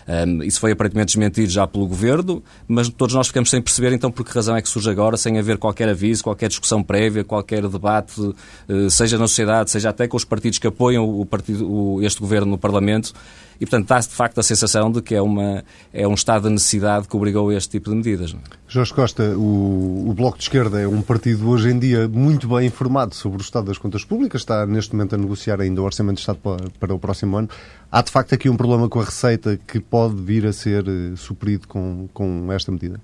Um, 0.08 0.44
isso 0.44 0.60
foi 0.60 0.72
aparentemente 0.72 1.08
desmentido 1.08 1.50
já 1.50 1.66
pelo 1.66 1.88
Governo, 1.88 2.44
mas 2.68 2.88
todos 2.90 3.16
nós 3.16 3.28
ficamos 3.28 3.50
sem 3.50 3.60
perceber 3.60 3.92
então 3.92 4.12
por 4.12 4.24
que 4.24 4.32
razão 4.32 4.56
é 4.56 4.62
que 4.62 4.70
surge 4.70 4.90
agora, 4.90 5.18
sem 5.18 5.40
haver 5.40 5.58
qualquer 5.58 5.90
aviso, 5.90 6.24
qualquer 6.24 6.48
discussão 6.48 6.84
prévia, 6.84 7.24
qualquer 7.24 7.68
debate, 7.68 8.22
uh, 8.22 8.90
seja 8.90 9.18
na 9.18 9.28
sociedade, 9.28 9.72
seja 9.72 9.90
até 9.90 10.08
com 10.08 10.16
os 10.16 10.24
partidos 10.24 10.60
que 10.60 10.68
apoiam 10.68 11.04
o 11.10 11.26
partido, 11.26 11.68
o, 11.68 12.04
este 12.04 12.20
Governo 12.20 12.52
no 12.52 12.58
Parlamento, 12.58 13.14
e, 13.60 13.66
portanto, 13.66 13.88
dá-se 13.88 14.10
de 14.10 14.16
facto 14.16 14.38
a 14.40 14.44
sensação 14.44 14.92
de 14.92 15.02
que 15.02 15.16
é, 15.16 15.22
uma, 15.22 15.64
é 15.94 16.08
um 16.08 16.14
estado 16.14 16.44
de 16.44 16.54
necessidade 16.54 17.08
que 17.08 17.16
obrigou 17.16 17.50
a 17.50 17.56
este 17.56 17.70
tipo 17.70 17.90
de 17.90 17.96
medidas. 17.96 18.34
Não? 18.34 18.40
É? 18.40 18.44
Jorge 18.68 18.94
Costa, 18.94 19.24
o, 19.38 20.10
o, 20.10 20.14
Bloco 20.14 20.38
de 20.38 20.44
Esquerda 20.44 20.65
é 20.74 20.88
um 20.88 21.02
partido 21.02 21.48
hoje 21.48 21.70
em 21.70 21.78
dia 21.78 22.08
muito 22.08 22.48
bem 22.48 22.68
informado 22.68 23.14
sobre 23.14 23.40
o 23.40 23.42
estado 23.42 23.68
das 23.68 23.78
contas 23.78 24.04
públicas, 24.04 24.42
está 24.42 24.66
neste 24.66 24.94
momento 24.94 25.14
a 25.14 25.18
negociar 25.18 25.62
ainda 25.62 25.82
o 25.82 25.86
Orçamento 25.86 26.16
de 26.16 26.22
Estado 26.22 26.40
para, 26.80 26.94
o 26.94 26.98
próximo 26.98 27.38
ano. 27.38 27.50
Há 27.92 28.02
de 28.02 28.12
facto 28.12 28.34
aqui 28.34 28.50
um 28.50 28.58
problema 28.58 28.90
com 28.90 29.00
a 29.00 29.04
receita 29.04 29.60
que 29.68 29.80
pode 29.80 30.16
vir 30.16 30.46
a 30.48 30.54
ser 30.54 30.88
uh, 30.88 31.16
suprido 31.16 31.68
com, 31.68 32.10
com 32.14 32.52
esta 32.52 32.72
medida? 32.72 33.00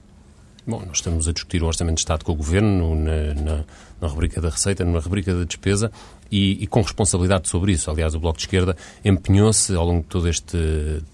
Bom, 0.66 0.84
nós 0.86 0.98
estamos 0.98 1.28
a 1.28 1.34
discutir 1.34 1.62
o 1.62 1.68
Orçamento 1.68 1.96
de 1.96 2.02
Estado 2.02 2.26
com 2.26 2.32
o 2.32 2.36
Governo 2.36 2.96
na, 2.96 3.34
na, 3.34 3.64
na 4.02 4.08
rubrica 4.08 4.42
da 4.42 4.50
receita, 4.50 4.84
na 4.84 5.00
rubrica 5.00 5.34
da 5.34 5.44
despesa 5.44 5.92
e, 6.32 6.64
e, 6.64 6.68
com 6.68 6.82
responsabilidade 6.82 7.50
sobre 7.50 7.74
isso. 7.74 7.92
Aliás, 7.92 8.16
o 8.16 8.20
Bloco 8.20 8.38
de 8.38 8.46
Esquerda 8.46 8.76
empenhou-se 9.04 9.76
ao 9.76 9.86
longo 9.86 10.02
de 10.02 10.08
todo 10.08 10.30
este, 10.30 10.58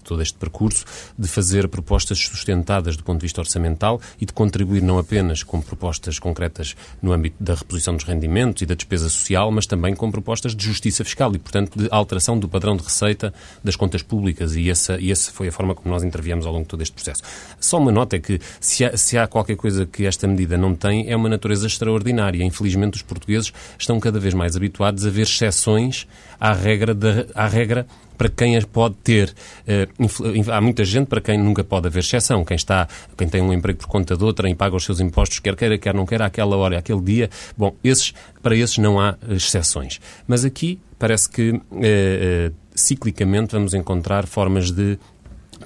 todo 0.04 0.22
este 0.22 0.38
percurso 0.38 0.84
de 1.18 1.26
fazer 1.26 1.68
propostas 1.68 2.18
sustentadas 2.18 2.96
do 2.96 3.02
ponto 3.02 3.18
de 3.20 3.24
vista 3.24 3.40
orçamental 3.40 4.00
e 4.20 4.24
de 4.24 4.32
contribuir 4.32 4.82
não 4.82 4.98
apenas 4.98 5.42
com 5.42 5.60
propostas 5.60 6.18
concretas 6.18 6.76
no 7.02 7.12
âmbito 7.12 7.36
da 7.40 7.54
reposição 7.54 7.96
dos 7.96 8.04
rendimentos 8.04 8.62
e 8.62 8.66
da 8.66 8.74
despesa 8.74 9.08
social, 9.08 9.50
mas 9.50 9.66
também 9.66 9.94
com 9.94 10.10
propostas 10.10 10.54
de 10.54 10.64
justiça 10.64 11.04
fiscal 11.04 11.34
e, 11.34 11.38
portanto, 11.38 11.76
de 11.76 11.88
alteração 11.90 12.38
do 12.38 12.48
padrão 12.48 12.76
de 12.76 12.84
receita 12.84 13.34
das 13.62 13.74
contas 13.74 14.02
públicas. 14.02 14.54
E 14.54 14.70
essa, 14.70 14.98
e 15.00 15.10
essa 15.10 15.32
foi 15.32 15.48
a 15.48 15.52
forma 15.52 15.74
como 15.74 15.92
nós 15.92 16.04
interviemos 16.04 16.46
ao 16.46 16.52
longo 16.52 16.64
de 16.64 16.68
todo 16.68 16.82
este 16.82 16.92
processo. 16.92 17.22
Só 17.58 17.78
uma 17.78 17.90
nota 17.90 18.16
é 18.16 18.18
que, 18.20 18.40
se 18.60 18.84
há, 18.84 18.96
se 18.96 19.18
há 19.18 19.26
qualquer 19.26 19.56
coisa 19.56 19.84
que 19.84 20.06
esta 20.06 20.28
medida 20.28 20.56
não 20.56 20.74
tem, 20.74 21.10
é 21.10 21.16
uma 21.16 21.28
natureza 21.28 21.66
extraordinária. 21.66 22.44
Infelizmente, 22.44 22.94
os 22.94 23.02
portugueses 23.02 23.52
estão 23.78 23.98
cada 23.98 24.20
vez 24.20 24.34
mais 24.34 24.56
habituados 24.56 25.07
haver 25.08 25.22
exceções 25.22 26.06
à 26.38 26.52
regra, 26.52 26.94
de, 26.94 27.26
à 27.34 27.46
regra 27.46 27.86
para 28.18 28.28
quem 28.28 28.56
as 28.56 28.64
pode 28.64 28.96
ter. 28.96 29.32
Uh, 29.66 30.52
há 30.52 30.60
muita 30.60 30.84
gente 30.84 31.06
para 31.06 31.20
quem 31.20 31.38
nunca 31.38 31.62
pode 31.62 31.86
haver 31.86 32.00
exceção. 32.00 32.44
Quem 32.44 32.56
está, 32.56 32.88
quem 33.16 33.28
tem 33.28 33.40
um 33.40 33.52
emprego 33.52 33.78
por 33.78 33.86
conta 33.86 34.16
de 34.16 34.24
outra 34.24 34.50
e 34.50 34.54
paga 34.54 34.74
os 34.74 34.84
seus 34.84 34.98
impostos, 34.98 35.38
quer 35.38 35.54
queira, 35.54 35.78
quer 35.78 35.94
não 35.94 36.04
queira, 36.04 36.26
àquela 36.26 36.56
hora, 36.56 36.78
àquele 36.78 37.00
dia. 37.00 37.30
Bom, 37.56 37.74
esses, 37.82 38.12
para 38.42 38.56
esses 38.56 38.78
não 38.78 39.00
há 39.00 39.16
exceções. 39.30 40.00
Mas 40.26 40.44
aqui 40.44 40.80
parece 40.98 41.30
que 41.30 41.50
uh, 41.50 41.60
uh, 41.60 42.54
ciclicamente 42.74 43.52
vamos 43.52 43.72
encontrar 43.72 44.26
formas 44.26 44.72
de 44.72 44.98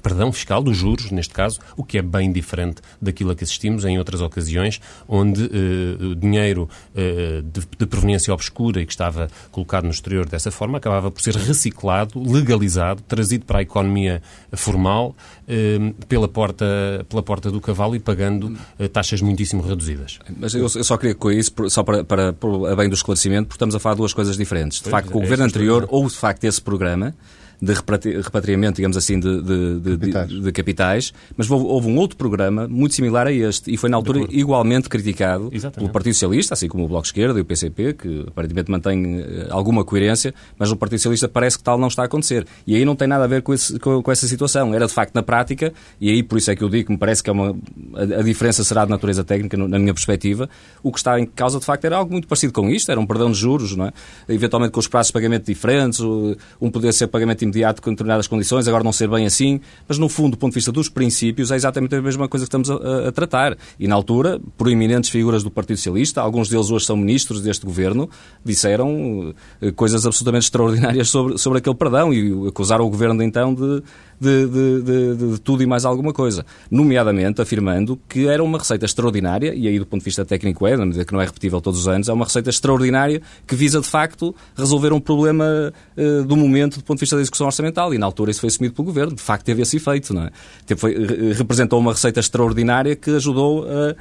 perdão 0.01 0.33
fiscal 0.33 0.63
dos 0.63 0.77
juros, 0.77 1.11
neste 1.11 1.35
caso, 1.35 1.61
o 1.77 1.85
que 1.85 1.99
é 1.99 2.03
bem 2.03 2.33
diferente 2.33 2.83
daquilo 3.01 3.33
a 3.33 3.37
que 3.37 3.45
assistimos 3.45 3.85
em 3.85 3.99
outras 3.99 4.21
ocasiões, 4.21 4.81
onde 5.09 5.45
uh, 5.45 6.15
dinheiro 6.15 6.69
uh, 6.95 7.43
de, 7.43 7.61
de, 7.79 7.87
proveniência 7.87 8.33
obscura 8.33 8.81
e 8.81 8.87
que 8.87 8.93
estava 8.93 9.29
colocado 9.51 9.85
no 9.85 9.91
exterior 9.91 10.29
dessa 10.29 10.51
forma 10.51 10.79
acabava 10.79 11.11
por 11.11 11.21
ser 11.21 11.35
reciclado, 11.37 12.23
legalizado, 12.23 13.03
trazido 13.03 13.45
para 13.45 13.59
a 13.59 13.63
economia 13.63 14.23
formal 14.53 15.15
uh, 15.49 15.95
pela, 16.07 16.29
porta, 16.29 16.65
pela 17.09 17.23
porta 17.23 17.51
do 17.51 17.61
cavalo 17.61 17.95
e 17.97 18.01
pagando 18.01 18.57
taxas 18.93 19.21
muitíssimo 19.21 19.63
reduzidas. 19.63 20.19
Mas 20.37 20.55
eu, 20.55 20.63
eu, 20.63 20.85
só 20.85 20.97
queria 20.97 21.15
com 21.15 21.31
isso, 21.31 21.53
só 21.69 21.83
para, 21.83 22.05
para, 22.05 22.33
para 22.33 22.73
a 22.73 22.77
bem 22.77 22.89
do 22.89 22.95
esclarecimento, 22.95 23.49
porque 23.49 23.57
estamos 23.57 23.75
a 23.75 23.79
falar 23.79 23.95
de 23.95 23.99
duas 23.99 24.13
coisas 24.13 24.37
diferentes. 24.37 24.79
De 24.79 24.85
pois, 24.85 24.93
facto, 24.93 25.13
é, 25.13 25.17
o 25.17 25.21
governo 25.21 25.45
anterior, 25.45 25.87
ou 25.91 26.07
de 26.07 26.15
facto 26.15 26.45
esse 26.45 26.61
programa, 26.61 27.15
de 27.63 27.73
repatriamento, 27.75 28.77
digamos 28.77 28.97
assim, 28.97 29.21
de, 29.21 29.41
de, 29.41 29.81
de, 29.81 29.97
capitais. 29.97 30.29
de 30.29 30.53
capitais, 30.53 31.15
mas 31.37 31.49
houve, 31.49 31.65
houve, 31.65 31.87
um 31.87 31.97
outro 31.97 32.17
programa 32.17 32.67
muito 32.67 32.93
similar 32.93 33.29
a 33.29 33.33
este 33.33 33.73
e 33.73 33.77
foi 33.77 33.89
na 33.89 33.97
altura 33.97 34.27
igualmente 34.31 34.89
criticado 34.89 35.49
Exatamente. 35.53 35.77
pelo 35.77 35.89
Partido 35.89 36.15
Socialista, 36.15 36.55
assim 36.55 36.67
como 36.67 36.85
o 36.85 36.89
Bloco 36.89 37.03
de 37.03 37.11
Esquerda 37.11 37.39
e 37.39 37.43
o 37.43 37.45
PCP, 37.45 37.93
que 37.93 38.25
aparentemente 38.27 38.69
mantém 38.69 39.21
eh, 39.21 39.47
alguma 39.49 39.85
coerência, 39.85 40.35
mas 40.59 40.73
o 40.73 40.77
Partido 40.77 40.99
Socialista 40.99 41.29
parece 41.29 41.57
que 41.57 41.63
tal 41.63 41.79
não 41.79 41.87
está 41.87 42.03
a 42.03 42.07
acontecer. 42.07 42.45
E 42.67 42.75
aí 42.75 42.85
não 42.85 42.97
tem 42.97 43.07
nada 43.07 43.23
a 43.23 43.29
ver 43.29 43.43
com, 43.43 43.55
esse, 43.55 43.79
com, 43.79 44.03
com 44.03 44.11
essa 44.11 44.27
situação. 44.27 44.75
Era 44.75 44.89
de 44.89 44.93
facto 44.93 45.15
na 45.15 45.23
prática, 45.23 45.73
e 46.01 46.11
aí 46.11 46.21
por 46.21 46.39
isso 46.39 46.51
é 46.51 46.57
que 46.57 46.65
eu 46.65 46.69
digo 46.69 46.87
que 46.87 46.93
me 46.93 46.99
parece 46.99 47.23
que 47.23 47.31
é 47.31 47.33
uma, 47.33 47.57
a, 47.95 48.19
a 48.19 48.23
diferença 48.25 48.65
será 48.65 48.85
de 48.85 48.91
natureza 48.91 49.23
técnica, 49.23 49.57
na 49.57 49.79
minha 49.79 49.95
perspectiva. 49.95 50.51
O 50.83 50.91
que 50.91 50.99
está 50.99 51.21
em 51.21 51.27
causa 51.27 51.61
de 51.61 51.65
facto 51.65 51.85
era 51.85 51.97
algo 51.97 52.11
muito 52.11 52.27
parecido 52.27 52.53
com 52.53 52.69
isto, 52.69 52.91
era 52.91 53.01
um 53.01 53.07
perdão 53.07 53.31
de 53.31 53.39
juros, 53.39 53.77
não 53.77 53.87
é? 53.87 53.93
eventualmente 54.29 54.73
com 54.73 54.81
os 54.81 54.89
prazos 54.89 55.09
de 55.09 55.13
pagamento 55.13 55.47
diferentes, 55.47 56.01
um 56.01 56.71
poder 56.73 56.93
ser 56.93 57.07
pagamento 57.07 57.43
imediato 57.43 57.52
com 57.83 57.91
determinadas 57.91 58.27
condições, 58.27 58.67
agora 58.69 58.85
não 58.85 58.93
ser 58.93 59.09
bem 59.09 59.27
assim, 59.27 59.61
mas 59.89 59.99
no 59.99 60.09
fundo, 60.09 60.33
do 60.33 60.37
ponto 60.37 60.53
de 60.53 60.57
vista 60.57 60.73
dos 60.73 60.89
princípios, 60.89 61.51
é 61.51 61.57
exatamente 61.57 61.95
a 61.95 62.03
mesma 62.03 62.29
coisa 62.29 62.45
que 62.45 62.49
estamos 62.49 62.71
a, 62.71 63.09
a 63.09 63.13
tratar. 63.13 63.57
E 63.79 63.87
na 63.87 63.95
altura, 63.95 64.41
proeminentes 64.57 65.11
figuras 65.11 65.43
do 65.43 65.51
Partido 65.51 65.77
Socialista, 65.77 66.21
alguns 66.21 66.49
deles 66.49 66.71
hoje 66.71 66.87
são 66.87 66.97
ministros 66.97 67.43
deste 67.43 67.65
governo, 67.65 68.09
disseram 68.45 69.35
eh, 69.61 69.71
coisas 69.73 70.07
absolutamente 70.07 70.45
extraordinárias 70.45 71.09
sobre, 71.09 71.39
sobre 71.39 71.59
aquele 71.59 71.77
perdão 71.77 72.13
e 72.13 72.49
acusaram 72.49 72.85
o 72.85 72.91
governo 72.91 73.23
então 73.23 73.55
de 73.55 73.83
de, 74.23 74.47
de, 74.47 74.83
de, 74.83 75.17
de, 75.17 75.41
tudo 75.41 75.65
e 75.65 75.67
mais 75.67 75.85
alguma 75.85 76.13
coisa. 76.13 76.47
Nomeadamente 76.71 77.43
afirmando 77.43 77.99
que 78.09 78.29
era 78.29 78.43
uma 78.43 78.59
receita 78.59 78.87
extraordinária, 78.87 79.53
e 79.53 79.67
aí 79.67 79.79
do 79.81 79.85
ponto 79.85 80.01
de 80.01 80.05
vista 80.05 80.25
técnico 80.25 80.65
é, 80.65 80.77
na 80.77 80.87
medida 80.87 81.05
que 81.05 81.13
não 81.13 81.21
é 81.21 81.25
repetível 81.25 81.61
todos 81.61 81.81
os 81.81 81.89
anos, 81.89 82.09
é 82.09 82.13
uma 82.13 82.25
receita 82.25 82.49
extraordinária 82.49 83.21
que 83.45 83.57
visa 83.57 83.81
de 83.81 83.89
facto 83.89 84.33
resolver 84.57 84.93
um 84.93 85.01
problema 85.01 85.73
uh, 85.97 86.25
do 86.25 86.37
momento 86.37 86.79
do 86.79 86.85
ponto 86.85 86.99
de 86.99 87.01
vista 87.01 87.17
da 87.17 87.23
execução 87.23 87.42
orçamental. 87.47 87.95
E 87.95 87.99
na 87.99 88.07
altura 88.07 88.31
isso 88.31 88.41
foi 88.41 88.49
assumido 88.49 88.75
pelo 88.75 88.87
Governo. 88.87 89.15
De 89.15 89.23
facto 89.23 89.45
teve 89.45 89.63
esse 89.63 89.77
efeito. 89.77 90.13
Não 90.15 90.25
é? 90.25 90.31
foi, 90.77 90.95
representou 91.33 91.79
uma 91.79 91.93
receita 91.93 92.21
extraordinária 92.21 92.97
que 92.97 93.11
ajudou 93.11 93.65
a, 93.65 93.95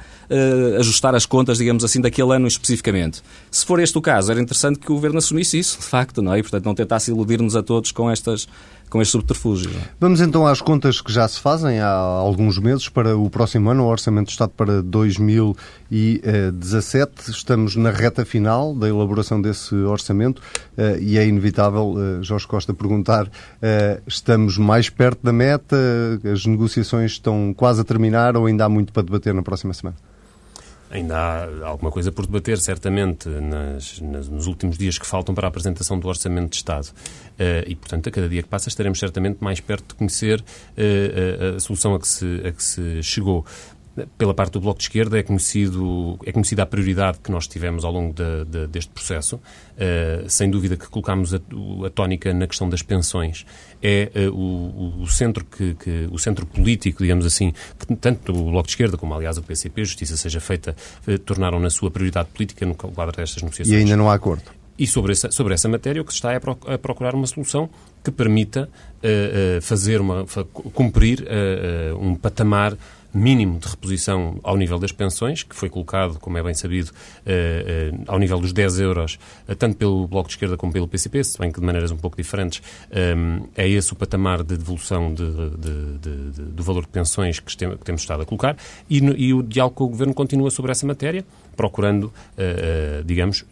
a 0.76 0.80
ajustar 0.80 1.14
as 1.14 1.26
contas, 1.26 1.58
digamos 1.58 1.84
assim, 1.84 2.00
daquele 2.00 2.34
ano 2.34 2.46
especificamente. 2.46 3.22
Se 3.50 3.64
for 3.64 3.80
este 3.80 3.96
o 3.96 4.00
caso, 4.00 4.30
era 4.30 4.40
interessante 4.40 4.78
que 4.78 4.90
o 4.90 4.94
Governo 4.94 5.18
assumisse 5.18 5.58
isso, 5.58 5.78
de 5.78 5.84
facto, 5.84 6.22
não 6.22 6.34
é? 6.34 6.38
E, 6.38 6.42
portanto, 6.42 6.64
não 6.64 6.74
tentasse 6.74 7.10
iludir-nos 7.10 7.56
a 7.56 7.62
todos 7.62 7.92
com 7.92 8.10
estas 8.10 8.48
com 8.92 9.00
este 9.00 9.12
subterfúgio. 9.12 9.70
É? 9.70 9.88
Vamos 9.98 10.20
então 10.20 10.46
às 10.46 10.60
contas 10.60 11.00
que 11.00 11.10
já 11.10 11.26
se 11.26 11.40
fazem 11.40 11.80
há 11.80 11.88
alguns 11.88 12.58
meses 12.58 12.90
para 12.90 13.16
o 13.16 13.30
próximo 13.30 13.70
ano, 13.70 13.84
o 13.84 13.86
Orçamento 13.86 14.26
de 14.26 14.32
Estado 14.32 14.52
para 14.54 14.82
2017. 14.82 17.30
Estamos 17.30 17.74
na 17.74 17.90
reta 17.90 18.22
final 18.26 18.74
da 18.74 18.86
elaboração 18.86 19.40
desse 19.40 19.74
orçamento 19.74 20.42
eh, 20.76 20.98
e 21.00 21.16
é 21.16 21.26
inevitável, 21.26 21.94
eh, 21.96 22.18
Jorge 22.22 22.46
Costa, 22.46 22.74
perguntar: 22.74 23.30
eh, 23.62 24.02
estamos 24.06 24.58
mais 24.58 24.90
perto 24.90 25.20
da 25.22 25.32
meta? 25.32 25.74
As 26.30 26.44
negociações 26.44 27.12
estão 27.12 27.54
quase 27.56 27.80
a 27.80 27.84
terminar 27.84 28.36
ou 28.36 28.44
ainda 28.44 28.66
há 28.66 28.68
muito 28.68 28.92
para 28.92 29.04
debater 29.04 29.32
na 29.32 29.42
próxima 29.42 29.72
semana? 29.72 29.96
Ainda 30.92 31.16
há 31.16 31.66
alguma 31.68 31.90
coisa 31.90 32.12
por 32.12 32.26
debater, 32.26 32.58
certamente, 32.58 33.26
nas, 33.26 33.98
nas, 33.98 34.28
nos 34.28 34.46
últimos 34.46 34.76
dias 34.76 34.98
que 34.98 35.06
faltam 35.06 35.34
para 35.34 35.46
a 35.46 35.48
apresentação 35.48 35.98
do 35.98 36.06
Orçamento 36.06 36.50
de 36.50 36.56
Estado. 36.56 36.88
Uh, 36.88 37.64
e, 37.66 37.74
portanto, 37.74 38.10
a 38.10 38.12
cada 38.12 38.28
dia 38.28 38.42
que 38.42 38.48
passa 38.48 38.68
estaremos 38.68 38.98
certamente 38.98 39.38
mais 39.40 39.58
perto 39.58 39.88
de 39.88 39.94
conhecer 39.94 40.40
uh, 40.40 41.54
a, 41.54 41.56
a, 41.56 41.60
solução 41.60 41.94
a 41.94 41.98
que, 41.98 42.06
se, 42.06 42.42
a 42.46 42.52
que 42.52 42.62
se 42.62 43.02
chegou 43.02 43.42
pela 44.16 44.32
parte 44.32 44.52
do 44.52 44.60
Bloco 44.60 44.78
de 44.78 44.84
Esquerda 44.84 45.18
é, 45.18 45.22
conhecido, 45.22 46.18
é 46.24 46.32
conhecida 46.32 46.62
a 46.62 46.66
prioridade 46.66 47.18
que 47.22 47.30
nós 47.30 47.46
tivemos 47.46 47.84
ao 47.84 47.92
longo 47.92 48.14
de, 48.14 48.44
de, 48.46 48.66
deste 48.66 48.90
processo. 48.90 49.36
Uh, 49.36 50.28
sem 50.28 50.50
dúvida 50.50 50.76
que 50.76 50.86
colocámos 50.88 51.34
a, 51.34 51.38
a, 51.38 51.90
tónica 51.90 52.32
na 52.32 52.46
questão 52.46 52.68
das 52.68 52.82
pensões. 52.82 53.44
É 53.82 54.10
uh, 54.14 54.34
o, 54.34 55.02
o, 55.02 55.06
centro 55.06 55.44
que, 55.44 55.74
que, 55.74 56.08
o 56.10 56.18
centro 56.18 56.46
político, 56.46 57.02
digamos 57.02 57.26
assim, 57.26 57.52
que 57.78 57.94
tanto 57.96 58.32
o 58.32 58.50
Bloco 58.50 58.66
de 58.66 58.72
Esquerda 58.72 58.96
como, 58.96 59.14
aliás, 59.14 59.36
o 59.36 59.42
PCP, 59.42 59.84
justiça 59.84 60.16
seja 60.16 60.40
feita, 60.40 60.74
uh, 61.06 61.18
tornaram 61.18 61.60
na 61.60 61.68
sua 61.68 61.90
prioridade 61.90 62.28
política 62.30 62.64
no 62.64 62.74
quadro 62.74 63.16
destas 63.16 63.42
negociações. 63.42 63.74
E 63.74 63.76
ainda 63.76 63.96
não 63.96 64.10
há 64.10 64.14
acordo. 64.14 64.44
E 64.78 64.86
sobre 64.86 65.12
essa, 65.12 65.30
sobre 65.30 65.52
essa 65.52 65.68
matéria, 65.68 66.00
o 66.00 66.04
que 66.04 66.12
se 66.12 66.18
está 66.18 66.32
é 66.32 66.36
a 66.36 66.78
procurar 66.78 67.14
uma 67.14 67.26
solução 67.26 67.68
que 68.02 68.10
permita 68.10 68.68
fazer 69.60 70.00
uma, 70.00 70.24
cumprir 70.72 71.24
um 72.00 72.16
patamar 72.16 72.76
mínimo 73.14 73.58
de 73.58 73.68
reposição 73.68 74.40
ao 74.42 74.56
nível 74.56 74.78
das 74.78 74.92
pensões, 74.92 75.42
que 75.42 75.54
foi 75.54 75.68
colocado, 75.68 76.18
como 76.18 76.38
é 76.38 76.42
bem 76.42 76.54
sabido, 76.54 76.88
uh, 76.88 77.94
uh, 77.94 78.04
ao 78.06 78.18
nível 78.18 78.40
dos 78.40 78.52
10 78.52 78.80
euros, 78.80 79.18
uh, 79.48 79.54
tanto 79.54 79.76
pelo 79.76 80.06
Bloco 80.08 80.28
de 80.28 80.34
Esquerda 80.34 80.56
como 80.56 80.72
pelo 80.72 80.88
PCP, 80.88 81.22
se 81.22 81.38
bem 81.38 81.52
que 81.52 81.60
de 81.60 81.66
maneiras 81.66 81.90
um 81.90 81.96
pouco 81.96 82.16
diferentes, 82.16 82.62
é 83.56 83.68
esse 83.68 83.92
o 83.92 83.96
patamar 83.96 84.42
de 84.42 84.56
devolução 84.56 85.12
de, 85.12 85.24
de, 85.24 85.98
de, 85.98 86.42
do 86.42 86.62
valor 86.62 86.82
de 86.82 86.88
pensões 86.88 87.38
que, 87.38 87.56
temos 87.56 88.02
estado 88.02 88.22
a 88.22 88.26
colocar 88.26 88.56
e, 88.88 89.00
no, 89.00 89.14
e 89.16 89.32
o 89.34 89.42
diálogo 89.42 89.76
com 89.76 89.84
o 89.84 89.88
Governo 89.88 90.14
continua 90.14 90.50
sobre 90.50 90.70
essa 90.70 90.86
matéria 90.86 91.24
procurando, 91.54 92.10
digamos, 93.04 93.44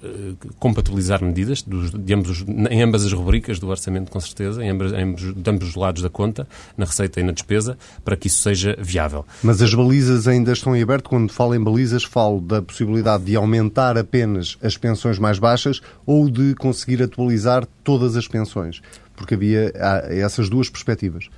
compatibilizar 0.58 1.22
medidas 1.22 1.60
dos, 1.60 1.92
ambos, 2.10 2.44
em 2.70 2.82
ambas 2.82 3.04
as 3.04 3.12
rubricas 3.12 3.58
do 3.58 3.68
orçamento, 3.68 4.10
com 4.10 4.18
certeza, 4.20 4.64
em 4.64 4.70
em 4.70 5.02
ambos, 5.02 5.34
de 5.34 5.50
ambos 5.50 5.68
os 5.68 5.74
lados 5.74 6.02
da 6.02 6.08
conta, 6.08 6.46
na 6.76 6.84
receita 6.84 7.20
e 7.20 7.22
na 7.22 7.32
despesa, 7.32 7.76
para 8.04 8.16
que 8.16 8.28
isso 8.28 8.38
seja 8.38 8.76
viável. 8.78 9.24
Mas 9.42 9.50
as 9.50 9.75
balizas 9.75 10.28
ainda 10.28 10.52
estão 10.52 10.76
em 10.76 10.83
aberto. 10.83 11.09
Quando 11.09 11.33
falo 11.33 11.54
em 11.54 11.62
balizas, 11.62 12.04
falo 12.04 12.40
da 12.40 12.62
possibilidade 12.62 13.25
de 13.25 13.35
aumentar 13.35 13.99
apenas 13.99 14.57
as 14.62 14.76
pensões 14.76 15.19
mais 15.19 15.40
baixas 15.40 15.80
ou 16.07 16.30
de 16.30 16.54
conseguir 16.54 17.02
atualizar 17.02 17.66
todas 17.83 18.16
as 18.16 18.28
pensões. 18.28 18.80
Porque 19.16 19.35
havia 19.35 19.73
essas 20.09 20.49
duas 20.49 20.71
perspectivas. 20.71 21.28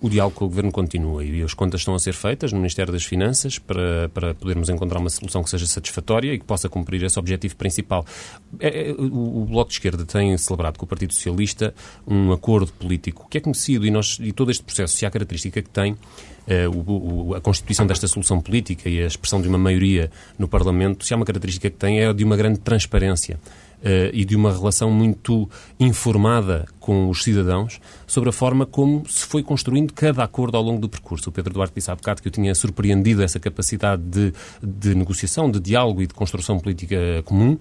O 0.00 0.08
diálogo 0.10 0.36
com 0.36 0.44
o 0.44 0.48
Governo 0.48 0.70
continua 0.70 1.24
e 1.24 1.42
as 1.42 1.54
contas 1.54 1.80
estão 1.80 1.94
a 1.94 1.98
ser 1.98 2.12
feitas 2.12 2.52
no 2.52 2.58
Ministério 2.58 2.92
das 2.92 3.04
Finanças 3.04 3.58
para, 3.58 4.08
para 4.10 4.34
podermos 4.34 4.68
encontrar 4.68 4.98
uma 4.98 5.08
solução 5.08 5.42
que 5.42 5.50
seja 5.50 5.66
satisfatória 5.66 6.32
e 6.34 6.38
que 6.38 6.44
possa 6.44 6.68
cumprir 6.68 7.02
esse 7.02 7.18
objetivo 7.18 7.56
principal. 7.56 8.04
É, 8.60 8.90
é 8.90 8.92
o, 8.92 9.42
o, 9.42 9.46
Bloco 9.46 9.70
de 9.70 9.76
Esquerda 9.76 10.04
tem 10.04 10.36
celebrado 10.36 10.78
com 10.78 10.84
o 10.84 10.88
Partido 10.88 11.14
Socialista 11.14 11.74
um 12.06 12.32
acordo 12.32 12.72
político 12.72 13.26
que 13.30 13.38
é 13.38 13.40
conhecido 13.40 13.86
e, 13.86 13.90
nós, 13.90 14.18
e 14.20 14.32
todo 14.32 14.50
este 14.50 14.62
processo, 14.62 14.96
se 14.96 15.06
há 15.06 15.10
característica 15.10 15.62
que 15.62 15.70
tem, 15.70 15.96
Uh, 16.44 16.68
o, 16.68 17.28
o, 17.28 17.34
a 17.34 17.40
constituição 17.40 17.86
desta 17.86 18.06
solução 18.06 18.38
política 18.38 18.86
e 18.86 19.02
a 19.02 19.06
expressão 19.06 19.40
de 19.40 19.48
uma 19.48 19.56
maioria 19.56 20.10
no 20.38 20.46
Parlamento, 20.46 21.02
se 21.02 21.14
há 21.14 21.16
uma 21.16 21.24
característica 21.24 21.70
que 21.70 21.76
tem, 21.78 22.00
é 22.00 22.12
de 22.12 22.22
uma 22.22 22.36
grande 22.36 22.58
transparência 22.58 23.40
e 24.12 24.24
de 24.24 24.34
uma 24.34 24.52
relação 24.52 24.90
muito 24.90 25.48
informada 25.78 26.66
com 26.84 27.08
os 27.08 27.22
cidadãos 27.22 27.80
sobre 28.06 28.28
a 28.28 28.32
forma 28.32 28.66
como 28.66 29.08
se 29.08 29.24
foi 29.24 29.42
construindo 29.42 29.92
cada 29.92 30.22
acordo 30.22 30.56
ao 30.56 30.62
longo 30.62 30.80
do 30.80 30.88
percurso. 30.88 31.30
O 31.30 31.32
Pedro 31.32 31.54
Duarte 31.54 31.74
disse 31.74 31.90
há 31.90 31.94
bocado 31.94 32.20
que 32.20 32.28
eu 32.28 32.32
tinha 32.32 32.54
surpreendido 32.54 33.22
essa 33.22 33.40
capacidade 33.40 34.02
de, 34.02 34.32
de 34.62 34.94
negociação, 34.94 35.50
de 35.50 35.60
diálogo 35.60 36.02
e 36.02 36.06
de 36.06 36.12
construção 36.12 36.58
política 36.58 36.96
comum. 37.24 37.52
Uh, 37.52 37.56
uh, 37.56 37.58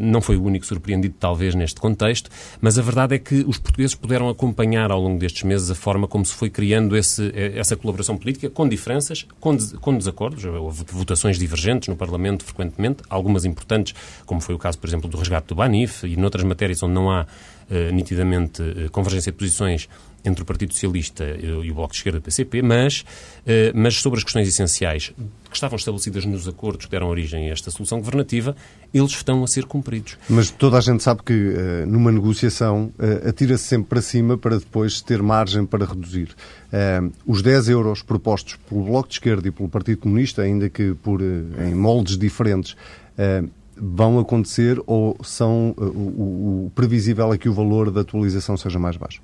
não 0.00 0.20
foi 0.20 0.36
o 0.36 0.42
único 0.42 0.66
surpreendido, 0.66 1.14
talvez, 1.18 1.54
neste 1.54 1.80
contexto, 1.80 2.30
mas 2.60 2.78
a 2.78 2.82
verdade 2.82 3.14
é 3.14 3.18
que 3.18 3.44
os 3.46 3.58
portugueses 3.58 3.94
puderam 3.94 4.28
acompanhar 4.28 4.90
ao 4.90 5.00
longo 5.00 5.18
destes 5.18 5.42
meses 5.42 5.70
a 5.70 5.74
forma 5.74 6.06
como 6.06 6.24
se 6.26 6.34
foi 6.34 6.50
criando 6.50 6.94
esse, 6.94 7.32
essa 7.34 7.74
colaboração 7.74 8.18
política, 8.18 8.50
com 8.50 8.68
diferenças, 8.68 9.26
com, 9.40 9.56
des, 9.56 9.72
com 9.72 9.96
desacordos. 9.96 10.44
Houve 10.44 10.84
votações 10.92 11.38
divergentes 11.38 11.88
no 11.88 11.96
Parlamento 11.96 12.44
frequentemente, 12.44 13.02
algumas 13.08 13.46
importantes, 13.46 13.94
como 14.26 14.40
foi 14.42 14.54
o 14.54 14.58
caso, 14.58 14.78
por 14.78 14.88
exemplo, 14.88 15.08
do 15.08 15.16
resgate 15.26 15.48
do 15.48 15.54
Banif 15.56 16.06
e 16.06 16.16
noutras 16.16 16.44
matérias 16.44 16.82
onde 16.82 16.94
não 16.94 17.10
há 17.10 17.22
uh, 17.22 17.92
nitidamente 17.92 18.62
uh, 18.62 18.90
convergência 18.90 19.32
de 19.32 19.38
posições 19.38 19.88
entre 20.24 20.42
o 20.42 20.44
Partido 20.44 20.72
Socialista 20.72 21.24
e 21.24 21.70
o 21.70 21.74
Bloco 21.74 21.92
de 21.92 21.98
Esquerda, 21.98 22.20
PCP, 22.20 22.60
mas, 22.60 23.02
uh, 23.02 23.72
mas 23.74 23.94
sobre 24.00 24.18
as 24.18 24.24
questões 24.24 24.48
essenciais 24.48 25.12
que 25.48 25.54
estavam 25.54 25.76
estabelecidas 25.76 26.24
nos 26.24 26.48
acordos 26.48 26.86
que 26.86 26.90
deram 26.90 27.08
origem 27.08 27.48
a 27.48 27.52
esta 27.52 27.70
solução 27.70 27.98
governativa, 27.98 28.56
eles 28.92 29.12
estão 29.12 29.44
a 29.44 29.46
ser 29.46 29.66
cumpridos. 29.66 30.18
Mas 30.28 30.50
toda 30.50 30.78
a 30.78 30.80
gente 30.80 31.02
sabe 31.02 31.22
que 31.22 31.54
numa 31.86 32.10
negociação 32.10 32.92
atira-se 33.26 33.64
sempre 33.64 33.88
para 33.88 34.02
cima 34.02 34.36
para 34.36 34.58
depois 34.58 35.00
ter 35.00 35.22
margem 35.22 35.64
para 35.64 35.86
reduzir. 35.86 36.34
os 37.24 37.40
10 37.40 37.68
euros 37.68 38.02
propostos 38.02 38.58
pelo 38.68 38.84
Bloco 38.84 39.08
de 39.08 39.14
Esquerda 39.14 39.48
e 39.48 39.50
pelo 39.50 39.68
Partido 39.68 39.98
Comunista, 39.98 40.42
ainda 40.42 40.68
que 40.68 40.94
por, 40.94 41.22
em 41.22 41.74
moldes 41.74 42.18
diferentes, 42.18 42.76
vão 43.76 44.18
acontecer 44.18 44.82
ou 44.86 45.16
são 45.22 45.74
uh, 45.76 45.84
o, 45.84 46.66
o, 46.66 46.72
previsível 46.74 47.32
é 47.32 47.38
que 47.38 47.48
o 47.48 47.52
valor 47.52 47.90
da 47.90 48.00
atualização 48.00 48.56
seja 48.56 48.78
mais 48.78 48.96
baixo? 48.96 49.20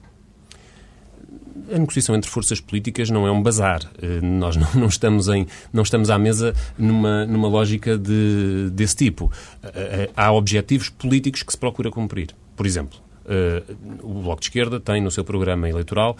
A 1.73 1.79
negociação 1.79 2.15
entre 2.15 2.29
forças 2.29 2.61
políticas 2.61 3.09
não 3.09 3.27
é 3.27 3.31
um 3.31 3.43
bazar. 3.43 3.81
Nós 4.23 4.57
não, 4.57 4.69
não, 4.75 4.87
estamos, 4.89 5.29
em, 5.29 5.47
não 5.73 5.83
estamos 5.83 6.11
à 6.11 6.19
mesa 6.19 6.55
numa, 6.77 7.25
numa 7.25 7.49
lógica 7.49 7.97
de, 7.97 8.69
desse 8.73 8.97
tipo. 8.97 9.31
Há 10.15 10.33
objetivos 10.33 10.91
políticos 10.91 11.43
que 11.43 11.53
se 11.53 11.57
procura 11.57 11.91
cumprir. 11.91 12.35
Por 12.57 12.67
exemplo, 12.67 12.99
o 14.03 14.23
Bloco 14.23 14.41
de 14.41 14.47
Esquerda 14.47 14.81
tem 14.81 15.01
no 15.01 15.11
seu 15.11 15.25
programa 15.25 15.69
eleitoral 15.69 16.17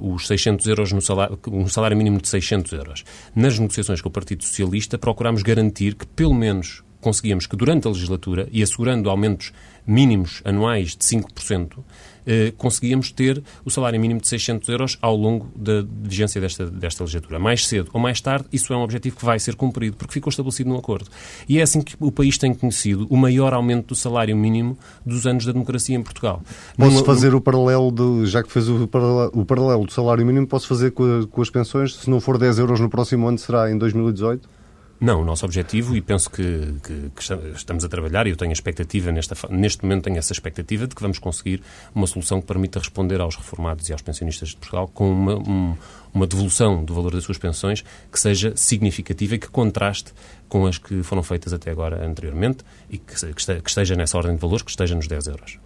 os 0.00 0.26
600 0.26 0.66
euros 0.66 0.92
no 0.92 1.02
salário, 1.02 1.38
um 1.52 1.68
salário 1.68 1.96
mínimo 1.96 2.20
de 2.20 2.28
600 2.28 2.72
euros. 2.72 3.04
Nas 3.34 3.58
negociações 3.58 4.00
com 4.00 4.08
o 4.08 4.12
Partido 4.12 4.42
Socialista 4.42 4.98
procuramos 4.98 5.42
garantir 5.42 5.94
que 5.94 6.06
pelo 6.06 6.34
menos 6.34 6.82
conseguíamos 7.04 7.46
que 7.46 7.54
durante 7.54 7.86
a 7.86 7.90
legislatura 7.90 8.48
e 8.50 8.62
assegurando 8.62 9.10
aumentos 9.10 9.52
mínimos 9.86 10.40
anuais 10.42 10.96
de 10.96 11.04
5%, 11.04 11.84
eh, 12.26 12.54
conseguíamos 12.56 13.12
ter 13.12 13.42
o 13.62 13.70
salário 13.70 14.00
mínimo 14.00 14.22
de 14.22 14.26
600 14.26 14.66
euros 14.70 14.98
ao 15.02 15.14
longo 15.14 15.46
da 15.54 15.84
vigência 15.86 16.40
desta, 16.40 16.64
desta 16.64 17.04
legislatura. 17.04 17.38
Mais 17.38 17.66
cedo 17.66 17.90
ou 17.92 18.00
mais 18.00 18.22
tarde, 18.22 18.46
isso 18.50 18.72
é 18.72 18.76
um 18.76 18.80
objetivo 18.80 19.16
que 19.16 19.24
vai 19.24 19.38
ser 19.38 19.54
cumprido, 19.54 19.98
porque 19.98 20.14
ficou 20.14 20.30
estabelecido 20.30 20.70
no 20.70 20.78
acordo. 20.78 21.10
E 21.46 21.58
é 21.58 21.62
assim 21.62 21.82
que 21.82 21.94
o 22.00 22.10
país 22.10 22.38
tem 22.38 22.54
conhecido 22.54 23.06
o 23.10 23.18
maior 23.18 23.52
aumento 23.52 23.88
do 23.88 23.94
salário 23.94 24.34
mínimo 24.34 24.78
dos 25.04 25.26
anos 25.26 25.44
da 25.44 25.52
democracia 25.52 25.94
em 25.94 26.02
Portugal. 26.02 26.40
Posso 26.78 26.90
Numa, 26.90 27.04
fazer 27.04 27.34
o 27.34 27.40
paralelo, 27.42 27.92
de, 27.92 28.24
já 28.24 28.42
que 28.42 28.50
fez 28.50 28.66
o 28.66 28.88
paralelo, 28.88 29.30
o 29.34 29.44
paralelo 29.44 29.84
do 29.84 29.92
salário 29.92 30.24
mínimo, 30.24 30.46
posso 30.46 30.66
fazer 30.66 30.92
com, 30.92 31.04
a, 31.04 31.26
com 31.26 31.42
as 31.42 31.50
pensões? 31.50 31.96
Se 31.96 32.08
não 32.08 32.18
for 32.18 32.38
10 32.38 32.60
euros 32.60 32.80
no 32.80 32.88
próximo 32.88 33.28
ano, 33.28 33.36
será 33.36 33.70
em 33.70 33.76
2018? 33.76 34.63
Não, 35.04 35.20
o 35.20 35.24
nosso 35.24 35.44
objetivo, 35.44 35.94
e 35.94 36.00
penso 36.00 36.30
que, 36.30 36.76
que, 36.82 37.10
que, 37.14 37.54
estamos 37.54 37.84
a 37.84 37.88
trabalhar, 37.90 38.26
e 38.26 38.30
eu 38.30 38.36
tenho 38.36 38.50
a 38.50 38.54
expectativa, 38.54 39.12
nesta, 39.12 39.36
neste 39.50 39.82
momento 39.82 40.04
tenho 40.04 40.16
essa 40.16 40.32
expectativa 40.32 40.86
de 40.86 40.94
que 40.94 41.02
vamos 41.02 41.18
conseguir 41.18 41.62
uma 41.94 42.06
solução 42.06 42.40
que 42.40 42.46
permita 42.46 42.78
responder 42.78 43.20
aos 43.20 43.36
reformados 43.36 43.86
e 43.90 43.92
aos 43.92 44.00
pensionistas 44.00 44.48
de 44.48 44.56
Portugal 44.56 44.88
com 44.88 45.12
uma, 45.12 45.34
um, 45.36 45.76
uma 46.14 46.26
devolução 46.26 46.82
do 46.82 46.94
valor 46.94 47.12
das 47.12 47.22
suas 47.22 47.36
pensões 47.36 47.84
que 48.10 48.18
seja 48.18 48.56
significativa 48.56 49.34
e 49.34 49.38
que 49.38 49.48
contraste 49.48 50.14
com 50.48 50.64
as 50.64 50.78
que 50.78 51.02
foram 51.02 51.22
feitas 51.22 51.52
até 51.52 51.70
agora 51.70 52.02
anteriormente 52.02 52.64
e 52.88 52.96
que, 52.96 53.14
que 53.14 53.68
esteja 53.68 53.94
nessa 53.94 54.16
ordem 54.16 54.34
de 54.34 54.40
valores, 54.40 54.62
que 54.62 54.70
esteja 54.70 54.94
nos 54.94 55.06
10 55.06 55.26
euros. 55.26 55.58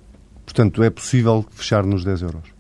Portanto, 0.45 0.83
é 0.83 0.91
possível 0.91 1.47
fechar 1.53 1.87
nos 1.87 2.05
10 2.05 2.23
euros? 2.23 2.58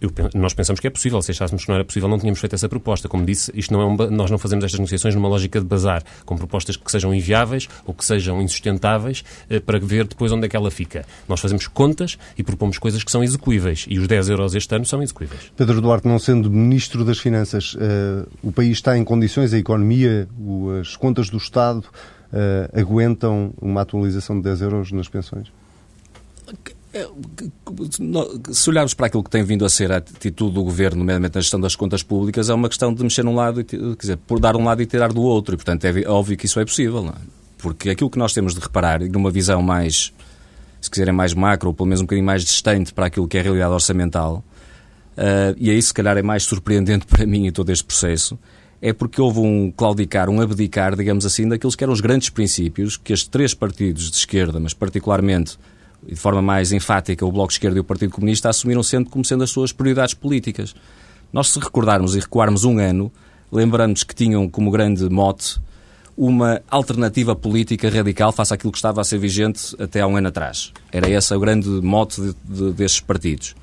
Eu, 0.00 0.10
nós 0.34 0.54
pensamos 0.54 0.80
que 0.80 0.86
é 0.86 0.90
possível. 0.90 1.20
Se 1.20 1.30
achássemos 1.30 1.64
que 1.64 1.68
não 1.68 1.76
era 1.76 1.84
possível, 1.84 2.08
não 2.08 2.18
tínhamos 2.18 2.40
feito 2.40 2.54
essa 2.54 2.68
proposta. 2.68 3.08
Como 3.08 3.24
disse, 3.24 3.52
isto 3.54 3.72
não 3.72 3.80
é 3.82 3.86
um, 3.86 4.10
nós 4.10 4.30
não 4.30 4.38
fazemos 4.38 4.64
estas 4.64 4.78
negociações 4.78 5.14
numa 5.14 5.28
lógica 5.28 5.60
de 5.60 5.66
bazar, 5.66 6.02
com 6.24 6.36
propostas 6.36 6.76
que 6.76 6.90
sejam 6.90 7.14
inviáveis 7.14 7.68
ou 7.84 7.92
que 7.92 8.04
sejam 8.04 8.40
insustentáveis 8.40 9.22
eh, 9.50 9.60
para 9.60 9.78
ver 9.78 10.06
depois 10.06 10.32
onde 10.32 10.46
é 10.46 10.48
que 10.48 10.56
ela 10.56 10.70
fica. 10.70 11.04
Nós 11.28 11.40
fazemos 11.40 11.66
contas 11.66 12.18
e 12.38 12.42
propomos 12.42 12.78
coisas 12.78 13.04
que 13.04 13.10
são 13.10 13.22
execuíveis. 13.22 13.86
E 13.88 13.98
os 13.98 14.08
10 14.08 14.30
euros 14.30 14.54
este 14.54 14.74
ano 14.74 14.86
são 14.86 15.02
execuíveis. 15.02 15.52
Pedro 15.56 15.80
Duarte, 15.80 16.08
não 16.08 16.18
sendo 16.18 16.50
Ministro 16.50 17.04
das 17.04 17.18
Finanças, 17.18 17.74
uh, 17.74 18.26
o 18.42 18.50
país 18.50 18.72
está 18.72 18.96
em 18.96 19.04
condições, 19.04 19.52
a 19.52 19.58
economia, 19.58 20.28
as 20.80 20.96
contas 20.96 21.28
do 21.28 21.36
Estado 21.36 21.84
uh, 22.32 22.78
aguentam 22.78 23.52
uma 23.60 23.82
atualização 23.82 24.36
de 24.36 24.44
10 24.44 24.62
euros 24.62 24.92
nas 24.92 25.08
pensões? 25.08 25.48
É, 26.92 27.08
se 28.50 28.68
olharmos 28.68 28.94
para 28.94 29.06
aquilo 29.06 29.22
que 29.22 29.30
tem 29.30 29.44
vindo 29.44 29.64
a 29.64 29.68
ser 29.68 29.92
a 29.92 29.98
atitude 29.98 30.54
do 30.54 30.64
Governo, 30.64 30.98
nomeadamente 30.98 31.36
na 31.36 31.40
gestão 31.40 31.60
das 31.60 31.76
contas 31.76 32.02
públicas, 32.02 32.50
é 32.50 32.54
uma 32.54 32.68
questão 32.68 32.92
de 32.92 33.02
mexer 33.02 33.24
num 33.24 33.34
lado, 33.34 33.64
quer 33.64 33.76
dizer, 33.96 34.16
por 34.16 34.40
dar 34.40 34.56
um 34.56 34.64
lado 34.64 34.82
e 34.82 34.86
tirar 34.86 35.12
do 35.12 35.22
outro. 35.22 35.54
E, 35.54 35.56
portanto, 35.56 35.84
é 35.84 36.08
óbvio 36.08 36.36
que 36.36 36.46
isso 36.46 36.58
é 36.58 36.64
possível. 36.64 37.06
É? 37.06 37.12
Porque 37.58 37.90
aquilo 37.90 38.10
que 38.10 38.18
nós 38.18 38.32
temos 38.32 38.54
de 38.54 38.60
reparar, 38.60 39.00
numa 39.02 39.30
visão 39.30 39.62
mais, 39.62 40.12
se 40.80 40.90
quiserem, 40.90 41.14
mais 41.14 41.32
macro, 41.32 41.68
ou 41.68 41.74
pelo 41.74 41.86
menos 41.86 42.00
um 42.00 42.04
bocadinho 42.04 42.26
mais 42.26 42.42
distante 42.42 42.92
para 42.92 43.06
aquilo 43.06 43.28
que 43.28 43.36
é 43.36 43.40
a 43.40 43.42
realidade 43.44 43.72
orçamental, 43.72 44.42
uh, 45.16 45.54
e 45.58 45.70
aí 45.70 45.80
se 45.80 45.94
calhar 45.94 46.16
é 46.16 46.22
mais 46.22 46.42
surpreendente 46.42 47.06
para 47.06 47.24
mim 47.24 47.46
em 47.46 47.52
todo 47.52 47.70
este 47.70 47.84
processo, 47.84 48.36
é 48.82 48.92
porque 48.92 49.20
houve 49.20 49.38
um 49.40 49.70
claudicar, 49.70 50.28
um 50.28 50.40
abdicar, 50.40 50.96
digamos 50.96 51.24
assim, 51.24 51.46
daqueles 51.46 51.76
que 51.76 51.84
eram 51.84 51.92
os 51.92 52.00
grandes 52.00 52.30
princípios 52.30 52.96
que 52.96 53.12
estes 53.12 53.28
três 53.28 53.54
partidos 53.54 54.10
de 54.10 54.16
esquerda, 54.16 54.58
mas 54.58 54.72
particularmente 54.72 55.58
e 56.06 56.14
de 56.14 56.20
forma 56.20 56.40
mais 56.40 56.72
enfática 56.72 57.24
o 57.24 57.32
Bloco 57.32 57.48
de 57.48 57.54
Esquerda 57.54 57.76
e 57.76 57.80
o 57.80 57.84
Partido 57.84 58.12
Comunista 58.12 58.48
assumiram 58.48 58.82
sendo 58.82 59.10
como 59.10 59.24
sendo 59.24 59.44
as 59.44 59.50
suas 59.50 59.72
prioridades 59.72 60.14
políticas. 60.14 60.74
Nós, 61.32 61.48
se 61.48 61.60
recordarmos 61.60 62.16
e 62.16 62.20
recuarmos 62.20 62.64
um 62.64 62.78
ano, 62.78 63.12
lembramos 63.52 64.02
que 64.02 64.14
tinham 64.14 64.48
como 64.48 64.70
grande 64.70 65.08
mote 65.08 65.60
uma 66.16 66.60
alternativa 66.68 67.34
política 67.34 67.88
radical 67.88 68.32
face 68.32 68.52
àquilo 68.52 68.72
que 68.72 68.78
estava 68.78 69.00
a 69.00 69.04
ser 69.04 69.18
vigente 69.18 69.74
até 69.78 70.00
há 70.00 70.06
um 70.06 70.16
ano 70.16 70.28
atrás. 70.28 70.72
Era 70.92 71.08
esse 71.08 71.32
o 71.34 71.40
grande 71.40 71.68
mote 71.68 72.20
de, 72.20 72.34
de, 72.44 72.72
destes 72.72 73.00
partidos. 73.00 73.54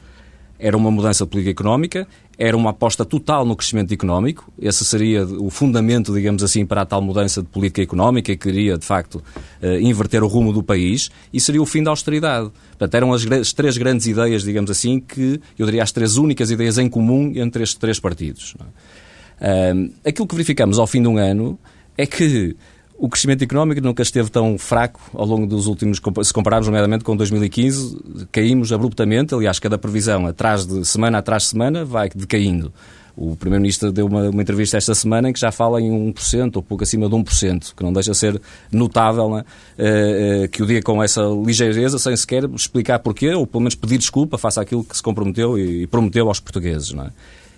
Era 0.59 0.75
uma 0.75 0.89
mudança 0.89 1.25
política 1.25 1.51
económica, 1.51 2.07
era 2.37 2.55
uma 2.55 2.71
aposta 2.71 3.05
total 3.05 3.45
no 3.45 3.55
crescimento 3.55 3.93
económico. 3.93 4.51
Esse 4.59 4.83
seria 4.85 5.25
o 5.25 5.49
fundamento, 5.49 6.13
digamos 6.13 6.43
assim, 6.43 6.65
para 6.65 6.81
a 6.81 6.85
tal 6.85 7.01
mudança 7.01 7.41
de 7.41 7.47
política 7.47 7.81
económica 7.81 8.31
que 8.35 8.37
queria, 8.37 8.77
de 8.77 8.85
facto, 8.85 9.23
eh, 9.61 9.79
inverter 9.81 10.23
o 10.23 10.27
rumo 10.27 10.53
do 10.53 10.63
país 10.63 11.09
e 11.31 11.39
seria 11.39 11.61
o 11.61 11.65
fim 11.65 11.83
da 11.83 11.91
austeridade. 11.91 12.51
Portanto, 12.69 12.95
eram 12.95 13.13
as, 13.13 13.25
as 13.25 13.53
três 13.53 13.77
grandes 13.77 14.07
ideias, 14.07 14.43
digamos 14.43 14.69
assim, 14.69 14.99
que 14.99 15.39
eu 15.57 15.65
diria 15.65 15.83
as 15.83 15.91
três 15.91 16.17
únicas 16.17 16.51
ideias 16.51 16.77
em 16.77 16.89
comum 16.89 17.31
entre 17.35 17.63
estes 17.63 17.77
três 17.77 17.99
partidos. 17.99 18.55
É? 19.39 19.71
aquilo 20.03 20.27
que 20.27 20.33
verificamos 20.33 20.79
ao 20.79 20.87
fim 20.87 20.99
de 20.99 21.07
um 21.07 21.17
ano 21.17 21.59
é 21.95 22.07
que 22.07 22.55
o 22.97 23.07
crescimento 23.07 23.43
económico 23.43 23.79
nunca 23.79 24.01
esteve 24.01 24.29
tão 24.29 24.57
fraco 24.57 24.99
ao 25.13 25.25
longo 25.25 25.45
dos 25.45 25.67
últimos, 25.67 26.01
se 26.23 26.33
compararmos 26.33 26.67
nomeadamente 26.67 27.03
com 27.03 27.15
2015, 27.15 28.27
caímos 28.31 28.73
abruptamente, 28.73 29.35
aliás, 29.35 29.59
cada 29.59 29.77
previsão, 29.77 30.25
atrás 30.25 30.65
de 30.65 30.83
semana 30.83 31.19
atrás 31.19 31.43
de 31.43 31.49
semana, 31.49 31.85
vai 31.85 32.09
decaindo. 32.09 32.73
O 33.15 33.35
Primeiro-Ministro 33.35 33.91
deu 33.91 34.05
uma, 34.05 34.29
uma, 34.29 34.41
entrevista 34.41 34.77
esta 34.77 34.93
semana 34.93 35.29
em 35.29 35.33
que 35.33 35.39
já 35.39 35.51
fala 35.51 35.81
em 35.81 35.89
1%, 36.13 36.55
ou 36.55 36.61
pouco 36.61 36.83
acima 36.83 37.09
de 37.09 37.15
1%, 37.15 37.73
que 37.75 37.83
não 37.83 37.91
deixa 37.91 38.11
de 38.11 38.17
ser 38.17 38.39
notável 38.71 39.37
uh, 39.37 39.43
que 40.51 40.61
o 40.61 40.67
dia 40.67 40.81
com 40.83 41.01
essa 41.01 41.21
ligeireza, 41.23 41.97
sem 41.97 42.15
sequer 42.15 42.43
explicar 42.45 42.99
porquê, 42.99 43.33
ou 43.33 43.47
pelo 43.47 43.61
menos 43.61 43.73
pedir 43.73 43.97
desculpa 43.97 44.37
face 44.37 44.59
àquilo 44.59 44.83
que 44.83 44.95
se 44.95 45.01
comprometeu 45.01 45.57
e, 45.57 45.83
e 45.83 45.87
prometeu 45.87 46.27
aos 46.27 46.39
portugueses. 46.39 46.93
É? 46.93 47.09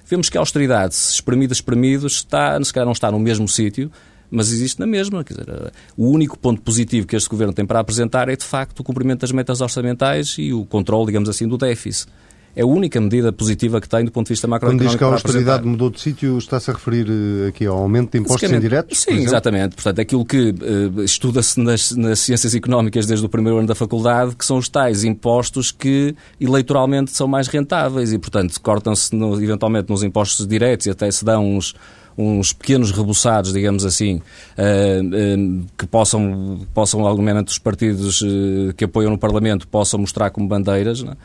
Vemos 0.08 0.30
que 0.30 0.38
a 0.38 0.42
austeridade, 0.42 0.96
espremida, 0.96 1.52
espremido, 1.52 2.08
está, 2.08 2.62
se 2.64 2.74
calhar 2.74 2.86
não 2.86 2.94
está 2.94 3.12
no 3.12 3.20
mesmo 3.20 3.48
sítio, 3.48 3.92
mas 4.30 4.52
existe 4.52 4.80
na 4.80 4.86
mesma. 4.88 5.24
Quer 5.24 5.36
dizer, 5.36 5.74
o 5.98 6.10
único 6.10 6.38
ponto 6.38 6.62
positivo 6.62 7.08
que 7.08 7.16
este 7.16 7.30
Governo 7.30 7.54
tem 7.54 7.66
para 7.66 7.80
apresentar 7.80 8.30
é, 8.30 8.36
de 8.36 8.46
facto, 8.46 8.80
o 8.80 8.84
cumprimento 8.84 9.22
das 9.22 9.32
metas 9.32 9.62
orçamentais 9.62 10.36
e 10.38 10.54
o 10.54 10.66
controle, 10.66 11.08
digamos 11.08 11.30
assim, 11.30 11.48
do 11.48 11.58
déficit. 11.58 12.08
É 12.56 12.62
a 12.62 12.66
única 12.66 13.00
medida 13.00 13.32
positiva 13.32 13.80
que 13.80 13.88
tem 13.88 14.04
do 14.04 14.12
ponto 14.12 14.28
de 14.28 14.34
vista 14.34 14.48
macroeconómico. 14.48 14.84
Quando 14.84 14.92
diz 14.92 14.98
que 14.98 15.04
a 15.04 15.32
austeridade 15.32 15.68
mudou 15.68 15.90
de 15.90 16.00
sítio, 16.00 16.38
está-se 16.38 16.72
a 16.72 16.74
referir 16.74 17.08
eh, 17.08 17.48
aqui 17.50 17.66
ao 17.66 17.78
aumento 17.78 18.12
de 18.12 18.18
impostos 18.18 18.52
indiretos? 18.52 19.00
Sim, 19.00 19.22
exatamente. 19.22 19.76
Portanto, 19.76 20.02
aquilo 20.02 20.26
que 20.26 20.50
uh, 20.50 21.04
estuda-se 21.04 21.60
nas, 21.60 21.92
nas, 21.92 22.20
ciências 22.20 22.56
económicas 22.56 23.06
desde 23.06 23.26
o 23.26 23.30
primeiro 23.30 23.60
ano 23.60 23.68
da 23.68 23.76
faculdade, 23.76 24.36
que 24.36 24.44
são 24.44 24.58
os 24.58 24.68
tais 24.68 25.04
impostos 25.04 25.72
que 25.72 26.16
eleitoralmente 26.42 27.12
são 27.12 27.28
mais 27.28 27.48
rentáveis 27.48 28.12
e, 28.12 28.18
portanto, 28.18 28.60
cortam-se 28.60 29.16
no, 29.16 29.42
eventualmente 29.42 29.90
nos 29.90 30.04
impostos 30.04 30.48
diretos 30.48 30.88
e 30.88 30.90
até 30.90 31.10
se 31.12 31.24
dão 31.24 31.46
uns, 31.46 31.76
uns 32.20 32.52
pequenos 32.52 32.92
rebuçados, 32.92 33.54
digamos 33.54 33.86
assim, 33.86 34.16
uh, 34.16 34.22
uh, 34.22 35.66
que 35.78 35.88
possam, 35.88 36.68
possam, 36.74 37.08
argumentar 37.08 37.50
os 37.50 37.58
partidos 37.58 38.22
uh, 38.22 38.74
que 38.76 38.84
apoiam 38.84 39.10
no 39.10 39.18
Parlamento, 39.18 39.66
possam 39.68 40.02
mostrar 40.02 40.30
como 40.30 40.48
bandeiras, 40.48 41.02
não 41.02 41.14
é? 41.14 41.16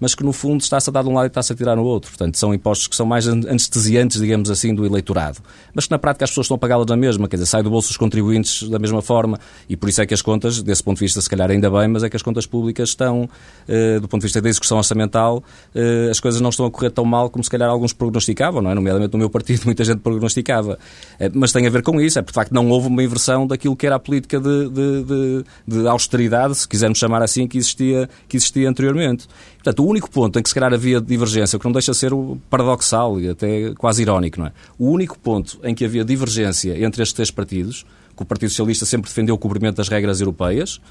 Mas 0.00 0.14
que 0.14 0.22
no 0.22 0.32
fundo 0.32 0.60
está-se 0.60 0.90
a 0.90 0.92
dar 0.92 1.02
de 1.02 1.08
um 1.08 1.14
lado 1.14 1.26
e 1.26 1.28
está-se 1.28 1.52
a 1.52 1.56
tirar 1.56 1.76
no 1.76 1.84
outro. 1.84 2.10
Portanto, 2.10 2.36
são 2.36 2.54
impostos 2.54 2.86
que 2.86 2.96
são 2.96 3.06
mais 3.06 3.26
anestesiantes, 3.26 4.20
digamos 4.20 4.50
assim, 4.50 4.74
do 4.74 4.84
eleitorado. 4.84 5.38
Mas 5.74 5.86
que 5.86 5.90
na 5.90 5.98
prática 5.98 6.24
as 6.24 6.30
pessoas 6.30 6.46
estão 6.46 6.56
a 6.56 6.58
pagá-los 6.58 6.86
da 6.86 6.96
mesma, 6.96 7.28
quer 7.28 7.36
dizer, 7.36 7.46
sai 7.46 7.62
do 7.62 7.70
bolso 7.70 7.88
dos 7.88 7.96
contribuintes 7.96 8.68
da 8.68 8.78
mesma 8.78 9.02
forma 9.02 9.38
e 9.68 9.76
por 9.76 9.88
isso 9.88 10.02
é 10.02 10.06
que 10.06 10.14
as 10.14 10.22
contas, 10.22 10.62
desse 10.62 10.82
ponto 10.82 10.98
de 10.98 11.04
vista, 11.04 11.20
se 11.20 11.28
calhar 11.28 11.50
ainda 11.50 11.70
bem, 11.70 11.88
mas 11.88 12.02
é 12.02 12.10
que 12.10 12.16
as 12.16 12.22
contas 12.22 12.46
públicas 12.46 12.90
estão, 12.90 13.28
eh, 13.68 14.00
do 14.00 14.08
ponto 14.08 14.20
de 14.20 14.26
vista 14.26 14.40
da 14.40 14.48
execução 14.48 14.78
orçamental, 14.78 15.42
eh, 15.74 16.08
as 16.10 16.20
coisas 16.20 16.40
não 16.40 16.50
estão 16.50 16.66
a 16.66 16.70
correr 16.70 16.90
tão 16.90 17.04
mal 17.04 17.30
como 17.30 17.42
se 17.42 17.50
calhar 17.50 17.68
alguns 17.68 17.92
prognosticavam, 17.92 18.62
não 18.62 18.70
é? 18.70 18.74
Nomeadamente 18.74 19.12
no 19.12 19.18
meu 19.18 19.30
partido 19.30 19.62
muita 19.66 19.84
gente 19.84 19.98
prognosticava. 19.98 20.78
Eh, 21.18 21.30
mas 21.34 21.52
tem 21.52 21.66
a 21.66 21.70
ver 21.70 21.82
com 21.82 22.00
isso, 22.00 22.18
é 22.18 22.22
porque 22.22 22.32
de 22.32 22.36
facto 22.36 22.52
não 22.52 22.68
houve 22.68 22.88
uma 22.88 23.02
inversão 23.02 23.46
daquilo 23.46 23.76
que 23.76 23.86
era 23.86 23.96
a 23.96 23.98
política 23.98 24.40
de, 24.40 24.68
de, 24.68 25.04
de, 25.04 25.44
de 25.66 25.88
austeridade, 25.88 26.54
se 26.54 26.68
quisermos 26.68 26.98
chamar 26.98 27.22
assim, 27.22 27.46
que 27.46 27.58
existia, 27.58 28.08
que 28.28 28.36
existia 28.36 28.68
anteriormente. 28.68 29.26
Portanto, 29.64 29.82
o 29.82 29.88
único 29.88 30.10
ponto 30.10 30.38
em 30.38 30.42
que 30.42 30.48
se 30.50 30.54
calhar 30.54 30.74
havia 30.74 31.00
divergência, 31.00 31.56
o 31.56 31.58
que 31.58 31.64
não 31.64 31.72
deixa 31.72 31.92
de 31.92 31.96
ser 31.96 32.12
paradoxal 32.50 33.18
e 33.18 33.30
até 33.30 33.72
quase 33.78 34.02
irónico, 34.02 34.38
não 34.38 34.48
é? 34.48 34.52
O 34.78 34.90
único 34.90 35.18
ponto 35.18 35.58
em 35.64 35.74
que 35.74 35.86
havia 35.86 36.04
divergência 36.04 36.78
entre 36.84 37.02
estes 37.02 37.14
três 37.14 37.30
partidos, 37.30 37.86
que 38.14 38.22
o 38.22 38.26
Partido 38.26 38.50
Socialista 38.50 38.84
sempre 38.84 39.08
defendeu 39.08 39.34
o 39.34 39.38
cumprimento 39.38 39.76
das 39.76 39.88
regras 39.88 40.20
europeias, 40.20 40.82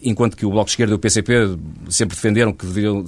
enquanto 0.00 0.38
que 0.38 0.46
o 0.46 0.50
Bloco 0.50 0.66
de 0.66 0.70
Esquerda 0.72 0.94
e 0.94 0.96
o 0.96 0.98
PCP 0.98 1.58
sempre 1.90 2.16
defenderam 2.16 2.50
que 2.50 2.64
deveriam, 2.64 3.04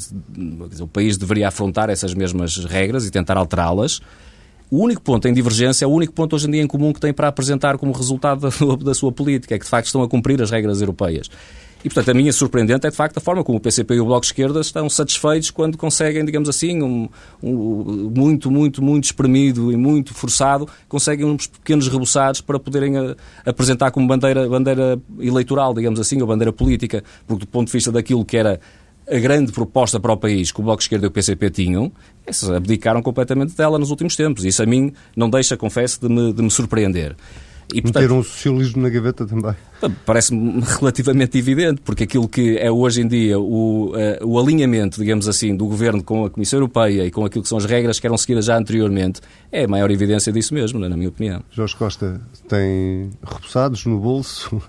o 0.80 0.86
país 0.86 1.16
deveria 1.16 1.48
afrontar 1.48 1.88
essas 1.88 2.12
mesmas 2.12 2.62
regras 2.66 3.06
e 3.06 3.10
tentar 3.10 3.38
alterá-las. 3.38 4.02
O 4.70 4.82
único 4.82 5.00
ponto 5.00 5.26
em 5.28 5.32
divergência 5.32 5.86
é 5.86 5.88
o 5.88 5.90
único 5.90 6.12
ponto 6.12 6.36
hoje 6.36 6.46
em 6.46 6.50
dia 6.50 6.62
em 6.62 6.66
comum 6.66 6.92
que 6.92 7.00
tem 7.00 7.12
para 7.12 7.26
apresentar 7.26 7.78
como 7.78 7.90
resultado 7.92 8.50
da 8.84 8.94
sua 8.94 9.10
política, 9.10 9.54
é 9.54 9.58
que 9.58 9.64
de 9.64 9.70
facto 9.70 9.86
estão 9.86 10.02
a 10.02 10.08
cumprir 10.08 10.42
as 10.42 10.50
regras 10.50 10.82
europeias. 10.82 11.30
E, 11.84 11.88
portanto, 11.88 12.10
a 12.10 12.14
minha 12.14 12.32
surpreendente 12.32 12.86
é, 12.86 12.90
de 12.90 12.96
facto, 12.96 13.18
a 13.18 13.20
forma 13.20 13.42
como 13.42 13.58
o 13.58 13.60
PCP 13.60 13.94
e 13.94 14.00
o 14.00 14.04
Bloco 14.04 14.20
de 14.20 14.26
Esquerda 14.28 14.60
estão 14.60 14.88
satisfeitos 14.88 15.50
quando 15.50 15.76
conseguem, 15.76 16.24
digamos 16.24 16.48
assim, 16.48 16.80
um, 16.80 17.08
um, 17.42 18.12
muito, 18.14 18.50
muito, 18.50 18.82
muito 18.82 19.04
espremido 19.04 19.72
e 19.72 19.76
muito 19.76 20.14
forçado, 20.14 20.68
conseguem 20.88 21.26
uns 21.26 21.46
pequenos 21.46 21.88
rebuçados 21.88 22.40
para 22.40 22.58
poderem 22.58 22.96
a, 22.96 23.02
eh, 23.02 23.16
apresentar 23.46 23.90
como 23.90 24.06
bandeira, 24.06 24.48
bandeira 24.48 25.00
eleitoral, 25.18 25.74
digamos 25.74 25.98
assim, 25.98 26.20
ou 26.20 26.26
bandeira 26.26 26.52
política, 26.52 27.02
porque 27.26 27.44
do 27.44 27.48
ponto 27.48 27.66
de 27.66 27.72
vista 27.72 27.90
daquilo 27.90 28.24
que 28.24 28.36
era 28.36 28.60
a 29.10 29.18
grande 29.18 29.50
proposta 29.50 29.98
para 29.98 30.12
o 30.12 30.16
país 30.16 30.52
que 30.52 30.60
o 30.60 30.62
Bloco 30.62 30.78
de 30.78 30.84
Esquerda 30.84 31.06
e 31.06 31.08
o 31.08 31.10
PCP 31.10 31.50
tinham, 31.50 31.90
essas 32.24 32.50
abdicaram 32.50 33.02
completamente 33.02 33.56
dela 33.56 33.78
nos 33.78 33.90
últimos 33.90 34.14
tempos. 34.14 34.44
Isso 34.44 34.62
a 34.62 34.66
mim 34.66 34.92
não 35.16 35.28
deixa, 35.28 35.56
confesso, 35.56 36.00
de 36.00 36.08
me, 36.08 36.32
de 36.32 36.42
me 36.42 36.50
surpreender. 36.50 37.16
E, 37.72 37.82
portanto, 37.82 38.02
Meter 38.02 38.14
um 38.14 38.22
socialismo 38.22 38.82
na 38.82 38.88
gaveta 38.88 39.26
também. 39.26 39.54
Parece-me 40.04 40.60
relativamente 40.78 41.38
evidente, 41.38 41.80
porque 41.82 42.04
aquilo 42.04 42.28
que 42.28 42.56
é 42.58 42.70
hoje 42.70 43.02
em 43.02 43.08
dia 43.08 43.38
o, 43.38 43.92
uh, 43.92 44.26
o 44.26 44.38
alinhamento, 44.38 45.00
digamos 45.00 45.28
assim, 45.28 45.56
do 45.56 45.66
Governo 45.66 46.02
com 46.02 46.24
a 46.24 46.30
Comissão 46.30 46.58
Europeia 46.58 47.04
e 47.04 47.10
com 47.10 47.24
aquilo 47.24 47.42
que 47.42 47.48
são 47.48 47.58
as 47.58 47.64
regras 47.64 47.98
que 47.98 48.06
eram 48.06 48.16
seguidas 48.16 48.44
já 48.44 48.56
anteriormente, 48.56 49.20
é 49.50 49.64
a 49.64 49.68
maior 49.68 49.90
evidência 49.90 50.32
disso 50.32 50.54
mesmo, 50.54 50.78
na 50.78 50.96
minha 50.96 51.08
opinião. 51.08 51.42
Jorge 51.50 51.76
Costa 51.76 52.20
tem 52.48 53.10
repousados 53.22 53.86
no 53.86 53.98
bolso 53.98 54.62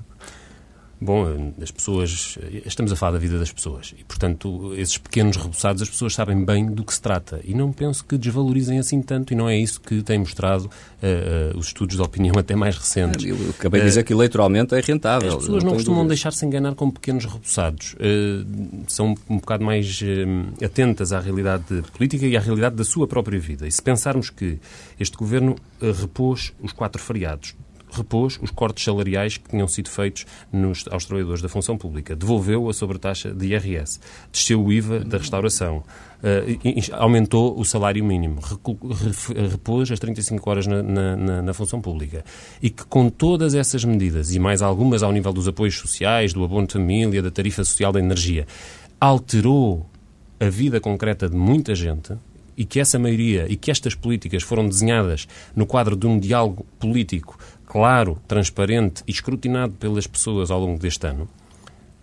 Bom, 1.03 1.51
as 1.61 1.69
pessoas. 1.69 2.37
Estamos 2.65 2.89
a 2.91 2.95
falar 2.95 3.11
da 3.13 3.19
vida 3.19 3.37
das 3.37 3.51
pessoas 3.51 3.93
e, 3.99 4.05
portanto, 4.05 4.73
esses 4.77 4.97
pequenos 4.97 5.35
reboçados, 5.35 5.81
as 5.81 5.89
pessoas 5.89 6.13
sabem 6.13 6.45
bem 6.45 6.65
do 6.65 6.81
que 6.85 6.93
se 6.93 7.01
trata 7.01 7.41
e 7.43 7.53
não 7.53 7.73
penso 7.73 8.05
que 8.05 8.17
desvalorizem 8.17 8.79
assim 8.79 9.01
tanto 9.01 9.33
e 9.33 9.35
não 9.35 9.49
é 9.49 9.57
isso 9.57 9.81
que 9.81 10.01
têm 10.01 10.19
mostrado 10.19 10.65
uh, 10.65 11.55
uh, 11.55 11.57
os 11.57 11.67
estudos 11.67 11.97
de 11.97 12.01
opinião 12.01 12.35
até 12.39 12.55
mais 12.55 12.77
recentes. 12.77 13.25
Eu 13.25 13.35
acabei 13.49 13.81
de 13.81 13.87
dizer 13.87 14.03
que 14.03 14.13
eleitoralmente 14.13 14.73
é 14.75 14.79
rentável. 14.79 15.29
As 15.29 15.35
pessoas 15.35 15.63
não, 15.63 15.71
não 15.71 15.77
costumam 15.77 16.07
deixar-se 16.07 16.45
enganar 16.45 16.73
com 16.73 16.89
pequenos 16.89 17.25
reboçados. 17.25 17.95
Uh, 17.95 18.83
são 18.87 19.13
um 19.29 19.37
bocado 19.39 19.65
mais 19.65 19.99
atentas 20.63 21.11
à 21.11 21.19
realidade 21.19 21.83
política 21.97 22.25
e 22.25 22.37
à 22.37 22.39
realidade 22.39 22.77
da 22.77 22.83
sua 22.85 23.07
própria 23.07 23.39
vida. 23.39 23.67
E 23.67 23.71
se 23.71 23.81
pensarmos 23.81 24.29
que 24.29 24.57
este 24.97 25.17
governo 25.17 25.55
repôs 25.81 26.53
os 26.61 26.71
quatro 26.71 27.01
feriados, 27.01 27.55
repôs 27.95 28.39
os 28.41 28.51
cortes 28.51 28.83
salariais 28.83 29.37
que 29.37 29.49
tinham 29.49 29.67
sido 29.67 29.89
feitos 29.89 30.25
nos, 30.51 30.85
aos 30.89 31.05
trabalhadores 31.05 31.41
da 31.41 31.49
função 31.49 31.77
pública, 31.77 32.15
devolveu 32.15 32.69
a 32.69 32.73
sobretaxa 32.73 33.33
de 33.33 33.47
IRS, 33.47 33.99
desceu 34.31 34.63
o 34.63 34.71
IVA 34.71 34.99
da 34.99 35.17
restauração, 35.17 35.77
uh, 35.77 36.95
aumentou 36.97 37.59
o 37.59 37.63
salário 37.63 38.03
mínimo, 38.03 38.39
repôs 39.51 39.91
as 39.91 39.99
35 39.99 40.49
horas 40.49 40.67
na, 40.67 40.81
na, 40.83 41.41
na, 41.41 41.53
função 41.53 41.81
pública. 41.81 42.23
E 42.61 42.69
que 42.69 42.83
com 42.85 43.09
todas 43.09 43.55
essas 43.55 43.83
medidas, 43.83 44.33
e 44.33 44.39
mais 44.39 44.61
algumas 44.61 45.03
ao 45.03 45.11
nível 45.11 45.33
dos 45.33 45.47
apoios 45.47 45.77
sociais, 45.77 46.33
do 46.33 46.43
abono 46.43 46.67
de 46.67 46.73
família, 46.73 47.21
da 47.21 47.31
tarifa 47.31 47.63
social 47.63 47.91
da 47.91 47.99
energia, 47.99 48.47
alterou 48.99 49.85
a 50.39 50.49
vida 50.49 50.79
concreta 50.79 51.29
de 51.29 51.35
muita 51.35 51.75
gente, 51.75 52.13
e 52.57 52.65
que 52.65 52.79
essa 52.79 52.99
maioria 52.99 53.45
e 53.49 53.55
que 53.55 53.71
estas 53.71 53.95
políticas 53.95 54.43
foram 54.43 54.67
desenhadas 54.67 55.27
no 55.55 55.65
quadro 55.65 55.95
de 55.95 56.07
um 56.07 56.19
diálogo 56.19 56.65
político 56.79 57.37
claro, 57.73 58.19
transparente 58.27 59.03
e 59.07 59.11
escrutinado 59.11 59.73
pelas 59.73 60.05
pessoas 60.05 60.51
ao 60.51 60.59
longo 60.59 60.77
deste 60.77 61.07
ano, 61.07 61.27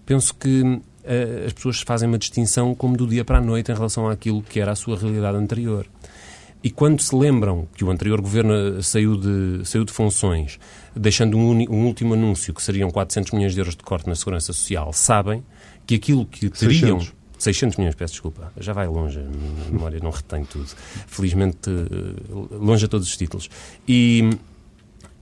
penso 0.05 0.35
que 0.35 0.63
uh, 0.63 1.47
as 1.47 1.53
pessoas 1.53 1.81
fazem 1.83 2.09
uma 2.09 2.19
distinção 2.19 2.75
como 2.75 2.97
do 2.97 3.07
dia 3.07 3.25
para 3.25 3.39
a 3.39 3.41
noite 3.41 3.71
em 3.71 3.75
relação 3.77 4.09
àquilo 4.09 4.43
que 4.43 4.59
era 4.59 4.73
a 4.73 4.75
sua 4.75 4.99
realidade 4.99 5.39
anterior. 5.39 5.87
E 6.61 6.73
quando 6.73 7.01
se 7.01 7.15
lembram 7.15 7.69
que 7.77 7.85
o 7.85 7.91
anterior 7.91 8.21
governo 8.21 8.83
saiu 8.83 9.17
de, 9.17 9.65
saiu 9.65 9.85
de 9.85 9.93
funções, 9.93 10.59
deixando 10.95 11.39
um, 11.39 11.53
um, 11.53 11.87
último 11.87 12.15
anúncio 12.15 12.53
que 12.53 12.61
seriam 12.61 12.91
400 12.91 13.31
milhões 13.31 13.55
de 13.55 13.61
euros 13.61 13.77
de 13.77 13.85
corte 13.85 14.09
na 14.09 14.17
Segurança 14.17 14.53
Social, 14.53 14.93
sabem 14.93 15.45
que 15.87 15.95
aquilo 15.95 16.27
que 16.27 16.51
teriam... 16.51 16.99
600. 16.99 17.21
600 17.39 17.79
milhões, 17.79 17.95
peço 17.95 18.13
desculpa. 18.13 18.53
Já 18.59 18.73
vai 18.75 18.87
longe, 18.87 19.19
a 19.19 19.71
memória 19.73 19.99
não 20.03 20.11
retém 20.11 20.45
tudo. 20.45 20.67
Felizmente, 21.07 21.71
eh, 21.71 22.57
longe 22.57 22.85
a 22.85 22.89
todos 22.89 23.09
os 23.09 23.17
títulos. 23.17 23.49
E, 23.89 24.29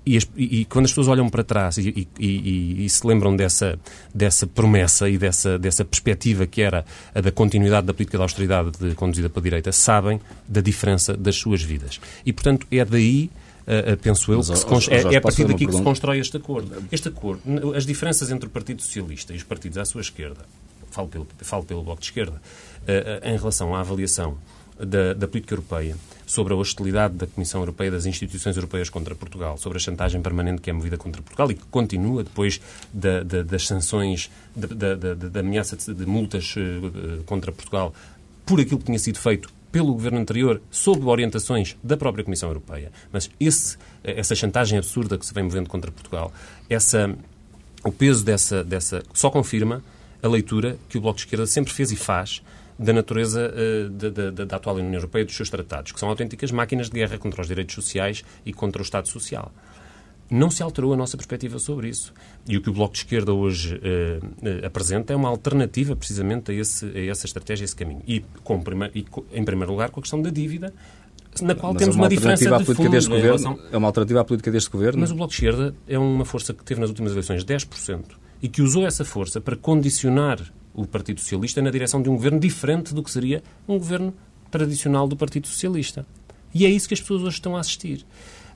e, 0.09 0.17
as, 0.17 0.29
e, 0.37 0.65
quando 0.65 0.87
as 0.87 0.91
pessoas 0.91 1.09
olham 1.09 1.29
para 1.29 1.45
trás 1.45 1.77
e, 1.77 2.09
e, 2.19 2.85
e, 2.85 2.89
se 2.89 3.07
lembram 3.07 3.37
dessa, 3.37 3.79
dessa 4.15 4.47
promessa 4.47 5.09
e 5.09 5.19
dessa, 5.19 5.59
dessa 5.59 5.85
perspectiva 5.85 6.47
que 6.47 6.63
era 6.63 6.85
a 7.15 7.21
da 7.21 7.31
continuidade 7.31 7.87
da 7.87 7.93
política 7.93 8.17
de 8.17 8.23
austeridade 8.23 8.71
de, 8.79 8.95
conduzida 8.95 9.29
pela 9.29 9.43
direita, 9.43 9.71
sabem 9.71 10.19
da 10.49 10.63
diferença 10.63 11.15
das 11.15 11.37
suas 11.37 11.63
vidas. 11.63 12.01
E, 12.25 12.33
portanto, 12.33 12.67
é 12.71 12.85
daí 12.85 13.31
Uh, 13.69 13.99
penso 13.99 14.33
eu, 14.33 14.39
Mas, 14.39 14.65
que 14.65 14.81
se 14.81 14.91
é, 14.91 15.13
é, 15.13 15.17
a 15.19 15.21
partir 15.21 15.45
daqui 15.45 15.67
que 15.67 15.75
se 15.75 15.83
constrói 15.83 16.19
este 16.19 16.39
acordo. 16.39 16.75
Este 16.91 17.09
acordo, 17.09 17.75
as 17.75 17.85
diferenças 17.85 18.31
entre 18.31 18.47
o 18.47 18.51
Partido 18.51 18.81
Socialista 18.81 19.35
e 19.35 19.37
os 19.37 19.43
partidos 19.43 19.77
à 19.77 19.85
sua 19.85 20.01
esquerda, 20.01 20.41
falo 20.91 21.07
pelo, 21.09 21.27
falo 21.43 21.65
pelo 21.65 21.83
Bloco 21.83 22.01
de 22.01 22.07
Esquerda, 22.07 22.41
uh, 22.41 23.29
em 23.29 23.37
relação 23.37 23.75
à 23.75 23.81
avaliação 23.81 24.39
da, 24.79 25.13
da 25.15 25.29
política 25.29 25.55
europeia, 25.55 25.97
sobre 26.27 26.53
a 26.53 26.57
hostilidade 26.57 27.15
da 27.15 27.27
Comissão 27.27 27.61
Europeia, 27.61 27.91
das 27.91 28.07
instituições 28.07 28.57
europeias 28.57 28.91
contra 28.91 29.15
Portugal, 29.15 29.57
sobre 29.57 29.79
a 29.79 29.81
chantagem 29.81 30.21
permanente 30.21 30.61
que 30.61 30.71
é 30.71 30.73
movida 30.73 30.97
contra 30.97 31.23
Portugal 31.23 31.51
e 31.51 31.55
que 31.55 31.65
continua 31.71 32.23
depois 32.23 32.61
da, 32.93 33.23
da, 33.23 33.43
das 33.43 33.67
sanções, 33.67 34.31
da, 34.55 34.95
da 34.95 35.41
ameaça 35.41 35.77
de, 35.77 36.07
multas 36.07 36.55
uh, 36.57 37.23
contra 37.25 37.51
Portugal 37.51 37.95
por 38.45 38.61
aquilo 38.61 38.79
que 38.79 38.87
tinha 38.87 38.99
sido 38.99 39.19
feito 39.19 39.51
pelo 39.71 39.93
governo 39.93 40.19
anterior, 40.19 40.63
sob 40.71 41.05
orientações 41.05 41.77
da 41.83 41.97
própria 41.97 42.25
Comissão 42.25 42.49
Europeia. 42.49 42.91
Mas 43.13 43.31
esse, 43.39 43.77
essa 44.03 44.35
chantagem 44.35 44.79
absurda 44.79 45.19
que 45.19 45.27
se 45.27 45.35
vem 45.35 45.45
movendo 45.45 45.69
contra 45.69 45.91
Portugal, 45.91 46.33
essa, 46.71 47.15
o 47.85 47.93
peso 47.93 48.25
dessa, 48.25 48.65
dessa 48.65 49.03
só 49.13 49.31
confirma 49.31 49.83
a 50.23 50.29
leitura 50.29 50.79
que 50.89 50.99
o 50.99 51.01
Bloco 51.01 51.17
de 51.17 51.25
Esquerda 51.25 51.47
sempre 51.47 51.73
fez 51.73 51.93
e 51.93 51.97
faz 51.97 52.43
da 52.79 52.93
natureza 52.93 53.53
uh, 53.53 53.91
da, 53.91 54.09
da, 54.11 54.45
da, 54.45 54.57
atual 54.57 54.77
União 54.77 54.95
Europeia 54.95 55.23
e 55.23 55.25
dos 55.25 55.35
seus 55.35 55.51
tratados, 55.51 55.93
que 55.93 55.99
são 55.99 56.09
autênticas 56.09 56.53
máquinas 56.53 56.89
de 56.89 56.95
guerra 56.95 57.19
contra 57.19 57.41
os 57.41 57.49
direitos 57.49 57.75
sociais 57.75 58.25
e 58.47 58.53
contra 58.53 58.81
o 58.81 58.85
Estado 58.85 59.09
Social. 59.09 59.53
Não 60.31 60.51
se 60.51 60.63
alterou 60.63 60.93
a 60.93 60.97
nossa 60.97 61.17
perspectiva 61.17 61.59
sobre 61.59 61.89
isso. 61.89 62.13
E 62.47 62.57
o 62.57 62.61
que 62.61 62.69
o 62.69 62.73
Bloco 62.73 62.93
de 62.93 62.99
Esquerda 62.99 63.33
hoje 63.33 63.77
uh, 63.77 64.25
uh, 64.25 64.67
apresenta 64.67 65.13
é 65.13 65.17
uma 65.17 65.29
alternativa, 65.29 65.97
precisamente, 65.97 66.53
a, 66.53 66.55
esse, 66.55 66.85
a 66.85 67.07
essa 67.07 67.27
estratégia, 67.27 67.65
a 67.65 67.67
esse 67.67 67.75
caminho. 67.75 68.03
E, 68.07 68.21
com, 68.45 68.63
e 68.95 69.03
com, 69.05 69.25
em 69.33 69.45
primeiro 69.45 69.73
lugar, 69.73 69.91
com 69.91 70.01
a 70.01 70.03
questão 70.03 70.21
da 70.21 70.29
dívida, 70.29 70.73
na 71.43 71.55
qual 71.55 71.73
mas 71.73 71.81
temos 71.81 71.97
é 71.97 71.99
uma, 71.99 72.05
uma 72.05 72.11
diferença 72.11 72.59
de 72.59 72.65
fundo. 72.65 72.91
Deste 72.91 73.09
governo, 73.09 73.27
relação... 73.27 73.59
É 73.73 73.77
uma 73.77 73.87
alternativa 73.89 74.21
à 74.21 74.25
política 74.25 74.51
deste 74.51 74.71
governo? 74.71 75.01
Mas 75.01 75.11
o 75.11 75.15
Bloco 75.15 75.31
de 75.31 75.37
Esquerda 75.37 75.75
é 75.87 75.99
uma 75.99 76.25
força 76.25 76.53
que 76.53 76.65
teve 76.65 76.81
nas 76.81 76.91
últimas 76.91 77.13
eleições 77.13 77.45
10% 77.45 78.05
e 78.43 78.49
que 78.49 78.63
usou 78.63 78.87
essa 78.87 79.05
força 79.05 79.41
para 79.41 79.57
condicionar 79.57 80.41
o 80.79 80.87
Partido 80.87 81.21
Socialista 81.21 81.61
na 81.61 81.71
direção 81.71 82.01
de 82.01 82.09
um 82.09 82.15
governo 82.15 82.39
diferente 82.39 82.95
do 82.95 83.03
que 83.03 83.11
seria 83.11 83.43
um 83.67 83.79
governo 83.79 84.15
tradicional 84.51 85.09
do 85.09 85.17
Partido 85.17 85.49
Socialista. 85.49 86.07
E 86.55 86.65
é 86.65 86.71
isso 86.71 86.87
que 86.87 86.95
as 86.95 87.01
pessoas 87.01 87.23
hoje 87.23 87.35
estão 87.35 87.57
a 87.57 87.61
assistir. 87.61 88.07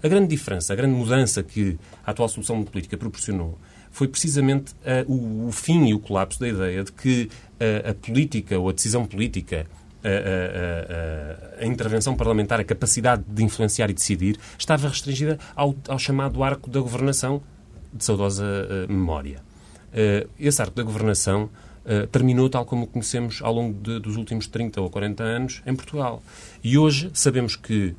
A 0.02 0.08
grande 0.08 0.28
diferença, 0.28 0.72
a 0.72 0.76
grande 0.76 0.94
mudança 0.94 1.42
que 1.42 1.78
a 2.04 2.10
atual 2.10 2.28
solução 2.28 2.62
política 2.64 2.96
proporcionou 2.96 3.58
foi 3.90 4.08
precisamente 4.08 4.72
uh, 4.72 5.12
o, 5.12 5.48
o, 5.48 5.52
fim 5.52 5.86
e 5.86 5.94
o 5.94 6.00
colapso 6.00 6.40
da 6.40 6.48
ideia 6.48 6.82
de 6.82 6.90
que 6.92 7.28
uh, 7.60 7.90
a 7.90 7.94
política 7.94 8.58
ou 8.58 8.70
a 8.70 8.72
decisão 8.72 9.04
política, 9.04 9.66
a, 10.02 11.62
a, 11.62 11.66
intervenção 11.66 12.16
parlamentar, 12.16 12.58
a 12.58 12.64
capacidade 12.64 13.22
de 13.28 13.44
influenciar 13.44 13.90
e 13.90 13.92
decidir, 13.92 14.38
estava 14.58 14.88
restringida 14.88 15.38
ao, 15.54 15.76
ao 15.86 15.98
chamado 15.98 16.42
arco 16.42 16.68
da 16.70 16.80
governação 16.80 17.42
de 17.92 18.04
saudosa 18.04 18.44
uh, 18.44 18.92
memória. 18.92 19.40
esse 20.40 20.60
arco 20.60 20.74
da 20.74 20.82
governação 20.82 21.50
Uh, 21.84 22.06
terminou 22.06 22.48
tal 22.48 22.64
como 22.64 22.84
o 22.84 22.86
conhecemos 22.86 23.40
ao 23.42 23.52
longo 23.52 23.74
de, 23.80 23.98
dos 23.98 24.16
últimos 24.16 24.46
30 24.46 24.80
ou 24.80 24.88
40 24.88 25.22
anos 25.22 25.62
em 25.66 25.74
Portugal. 25.74 26.22
E 26.62 26.78
hoje 26.78 27.10
sabemos 27.12 27.56
que 27.56 27.94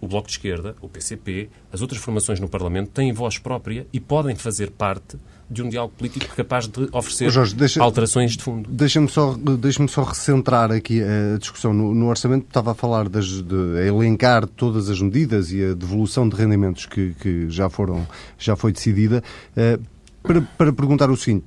o 0.00 0.06
Bloco 0.06 0.26
de 0.26 0.34
Esquerda, 0.34 0.74
o 0.80 0.88
PCP, 0.88 1.48
as 1.72 1.80
outras 1.80 2.00
formações 2.00 2.40
no 2.40 2.48
Parlamento 2.48 2.90
têm 2.90 3.12
voz 3.12 3.38
própria 3.38 3.86
e 3.92 4.00
podem 4.00 4.36
fazer 4.36 4.70
parte 4.70 5.16
de 5.48 5.62
um 5.62 5.68
diálogo 5.68 5.94
político 5.96 6.34
capaz 6.34 6.66
de 6.66 6.88
oferecer 6.92 7.30
Jorge, 7.30 7.54
deixa, 7.54 7.82
alterações 7.82 8.36
de 8.36 8.42
fundo. 8.42 8.68
Deixa-me 8.68 9.08
só, 9.08 9.34
deixa 9.34 9.86
só 9.86 10.02
recentrar 10.02 10.72
aqui 10.72 11.00
a 11.02 11.38
discussão. 11.38 11.72
No, 11.72 11.94
no 11.94 12.08
orçamento 12.08 12.46
estava 12.46 12.72
a 12.72 12.74
falar 12.74 13.08
das, 13.08 13.26
de 13.26 13.86
elencar 13.86 14.46
todas 14.46 14.90
as 14.90 15.00
medidas 15.00 15.52
e 15.52 15.64
a 15.64 15.74
devolução 15.74 16.28
de 16.28 16.34
rendimentos 16.34 16.86
que, 16.86 17.14
que 17.20 17.48
já, 17.48 17.70
foram, 17.70 18.06
já 18.38 18.56
foi 18.56 18.72
decidida. 18.72 19.22
Uh, 19.56 19.80
para, 20.22 20.42
para 20.58 20.72
perguntar 20.72 21.08
o 21.10 21.16
seguinte, 21.16 21.44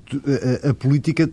a, 0.63 0.69
a 0.69 0.73
política 0.73 1.30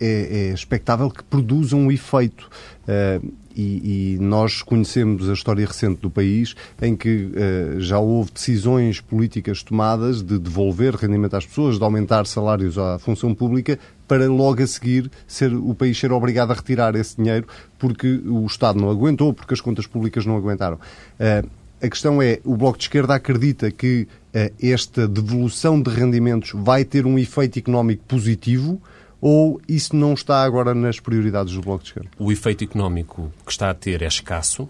é, 0.00 0.48
é 0.50 0.54
expectável 0.54 1.10
que 1.10 1.22
produza 1.24 1.76
um 1.76 1.90
efeito. 1.90 2.48
Uh, 2.86 3.32
e, 3.56 4.16
e, 4.16 4.18
nós 4.20 4.60
conhecemos 4.60 5.30
a 5.30 5.32
história 5.32 5.66
recente 5.66 6.02
do 6.02 6.10
país 6.10 6.54
em 6.80 6.94
que 6.94 7.24
uh, 7.24 7.80
já 7.80 7.98
houve 7.98 8.30
decisões 8.30 9.00
políticas 9.00 9.62
tomadas 9.62 10.22
de 10.22 10.38
devolver 10.38 10.94
rendimento 10.94 11.34
às 11.34 11.46
pessoas, 11.46 11.78
de 11.78 11.82
aumentar 11.82 12.26
salários 12.26 12.76
à 12.76 12.98
função 12.98 13.34
pública, 13.34 13.78
para 14.06 14.28
logo 14.28 14.62
a 14.62 14.66
seguir 14.66 15.10
ser, 15.26 15.54
o 15.54 15.74
país 15.74 15.98
ser 15.98 16.12
obrigado 16.12 16.50
a 16.50 16.54
retirar 16.54 16.94
esse 16.94 17.16
dinheiro 17.16 17.46
porque 17.78 18.20
o 18.26 18.44
Estado 18.44 18.78
não 18.78 18.90
aguentou, 18.90 19.32
porque 19.32 19.54
as 19.54 19.60
contas 19.60 19.86
públicas 19.86 20.26
não 20.26 20.36
aguentaram. 20.36 20.76
Uh, 21.18 21.48
a 21.80 21.88
questão 21.88 22.20
é, 22.20 22.40
o 22.44 22.56
Bloco 22.56 22.78
de 22.78 22.84
Esquerda 22.84 23.14
acredita 23.14 23.70
que 23.70 24.08
esta 24.62 25.06
devolução 25.06 25.80
de 25.80 25.90
rendimentos 25.90 26.52
vai 26.54 26.84
ter 26.84 27.06
um 27.06 27.18
efeito 27.18 27.58
económico 27.58 28.02
positivo 28.06 28.80
ou 29.20 29.60
isso 29.68 29.94
não 29.96 30.14
está 30.14 30.42
agora 30.42 30.74
nas 30.74 31.00
prioridades 31.00 31.54
do 31.54 31.60
Bloco 31.60 31.82
de 31.82 31.90
Esquerda? 31.90 32.10
O 32.18 32.30
efeito 32.30 32.64
económico 32.64 33.32
que 33.44 33.52
está 33.52 33.70
a 33.70 33.74
ter 33.74 34.02
é 34.02 34.06
escasso, 34.06 34.68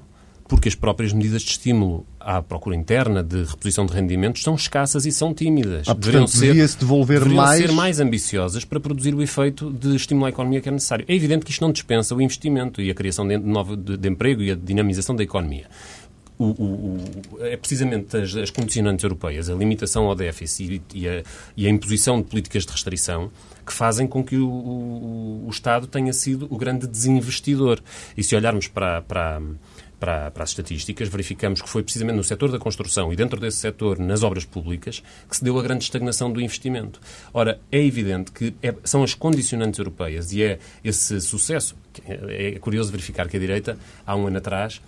porque 0.48 0.68
as 0.68 0.74
próprias 0.74 1.12
medidas 1.12 1.42
de 1.42 1.50
estímulo 1.50 2.06
à 2.20 2.40
procura 2.40 2.74
interna 2.76 3.22
de 3.22 3.44
reposição 3.44 3.86
de 3.86 3.92
rendimentos 3.92 4.42
são 4.42 4.54
escassas 4.54 5.06
e 5.06 5.12
são 5.12 5.34
tímidas. 5.34 5.88
Ah, 5.88 5.94
portanto, 5.94 6.32
devia-se 6.38 6.78
devolver 6.78 7.18
deveriam 7.18 7.44
mais... 7.44 7.60
ser 7.60 7.72
mais 7.72 8.00
ambiciosas 8.00 8.64
para 8.64 8.80
produzir 8.80 9.14
o 9.14 9.22
efeito 9.22 9.70
de 9.70 9.94
estímulo 9.94 10.26
à 10.26 10.28
economia 10.28 10.60
que 10.60 10.68
é 10.68 10.72
necessário. 10.72 11.04
É 11.08 11.14
evidente 11.14 11.44
que 11.44 11.50
isto 11.50 11.60
não 11.60 11.72
dispensa 11.72 12.14
o 12.14 12.22
investimento 12.22 12.80
e 12.80 12.90
a 12.90 12.94
criação 12.94 13.26
de, 13.26 13.36
novo, 13.38 13.76
de, 13.76 13.96
de 13.96 14.08
emprego 14.08 14.42
e 14.42 14.50
a 14.50 14.54
dinamização 14.54 15.14
da 15.14 15.22
economia. 15.22 15.66
O, 16.38 16.44
o, 16.44 17.00
o, 17.32 17.44
é 17.44 17.56
precisamente 17.56 18.16
as, 18.16 18.34
as, 18.36 18.50
condicionantes 18.50 19.02
europeias, 19.02 19.48
a 19.48 19.54
limitação 19.54 20.06
ao 20.06 20.14
déficit 20.14 20.82
e, 20.92 21.00
e, 21.00 21.08
a, 21.08 21.22
e, 21.56 21.66
a, 21.66 21.70
imposição 21.70 22.20
de 22.20 22.28
políticas 22.28 22.66
de 22.66 22.72
restrição 22.72 23.30
que 23.64 23.72
fazem 23.72 24.06
com 24.06 24.22
que 24.22 24.36
o, 24.36 25.48
Estado 25.50 25.86
tenha 25.86 26.12
sido 26.12 26.46
o 26.50 26.56
grande 26.58 26.86
desinvestidor. 26.86 27.80
E 28.16 28.22
se 28.22 28.36
olharmos 28.36 28.68
para, 28.68 29.00
para 29.02 29.40
para, 29.98 30.30
para, 30.30 30.44
as 30.44 30.50
estatísticas, 30.50 31.08
verificamos 31.08 31.62
que 31.62 31.68
foi 31.68 31.82
precisamente 31.82 32.16
no 32.16 32.24
setor 32.24 32.50
da 32.50 32.58
construção 32.58 33.12
e 33.12 33.16
dentro 33.16 33.40
desse 33.40 33.58
setor, 33.58 33.98
nas 33.98 34.22
obras 34.22 34.44
públicas, 34.44 35.02
que 35.28 35.36
se 35.36 35.42
deu 35.42 35.58
a 35.58 35.62
grande 35.62 35.84
estagnação 35.84 36.30
do 36.30 36.40
investimento. 36.40 37.00
Ora, 37.32 37.58
é 37.72 37.82
evidente 37.82 38.30
que 38.30 38.54
é, 38.62 38.74
são 38.84 39.02
as 39.02 39.14
condicionantes 39.14 39.78
europeias 39.78 40.32
e 40.32 40.42
é 40.42 40.58
esse 40.84 41.20
sucesso. 41.20 41.76
É, 42.06 42.54
é 42.54 42.58
curioso 42.58 42.90
verificar 42.90 43.28
que 43.28 43.36
a 43.36 43.40
direita, 43.40 43.78
há 44.06 44.14
um 44.14 44.26
ano 44.26 44.38
atrás, 44.38 44.80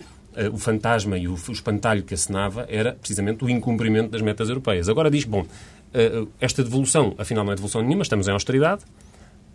o 0.53 0.57
fantasma 0.57 1.17
e 1.17 1.27
o, 1.27 1.33
espantalho 1.33 2.03
que 2.03 2.13
acenava 2.13 2.65
era 2.69 2.93
precisamente 2.93 3.43
o 3.43 3.49
incumprimento 3.49 4.09
das 4.09 4.21
metas 4.21 4.49
europeias. 4.49 4.87
Agora 4.87 5.09
diz, 5.09 5.25
bom, 5.25 5.45
eh, 5.93 6.25
esta 6.39 6.63
devolução, 6.63 7.15
afinal 7.17 7.43
não 7.43 7.51
é 7.51 7.55
devolução 7.55 7.81
nenhuma, 7.81 8.03
estamos 8.03 8.27
em 8.27 8.31
austeridade, 8.31 8.83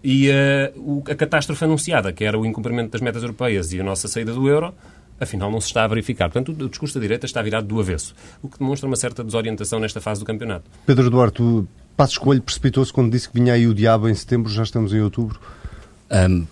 e 0.02 0.28
uh, 0.28 1.02
a 1.10 1.14
catástrofe 1.14 1.64
anunciada, 1.64 2.12
que 2.12 2.24
era 2.24 2.38
o 2.38 2.44
incumprimento 2.44 2.90
das 2.90 3.00
metas 3.00 3.22
europeias 3.22 3.72
e 3.72 3.80
a 3.80 3.82
nossa 3.82 4.06
saída 4.06 4.34
do 4.34 4.46
euro, 4.46 4.74
afinal 5.18 5.50
não 5.50 5.60
se 5.62 5.68
está 5.68 5.84
a 5.84 5.88
verificar. 5.88 6.28
Portanto, 6.28 6.64
o 6.64 6.68
discurso 6.68 6.96
da 6.96 7.00
direita 7.00 7.24
está 7.24 7.40
virado 7.40 7.66
do 7.66 7.80
avesso, 7.80 8.14
o 8.42 8.48
que 8.48 8.58
demonstra 8.58 8.86
uma 8.86 8.96
certa 8.96 9.24
desorientação 9.24 9.80
nesta 9.80 10.02
fase 10.02 10.20
do 10.20 10.26
campeonato. 10.26 10.70
Pedro 10.84 11.08
Duarte, 11.08 11.42
o 11.42 11.66
Passo 11.96 12.12
Escolho 12.12 12.42
precipitou-se 12.42 12.92
quando 12.92 13.10
disse 13.10 13.30
que 13.30 13.34
vinha 13.40 13.54
aí 13.54 13.66
o 13.66 13.72
diabo 13.72 14.06
em 14.06 14.14
setembro, 14.14 14.52
já 14.52 14.62
estamos 14.62 14.92
em 14.92 15.00
outubro. 15.00 15.40
Um, 16.10 16.46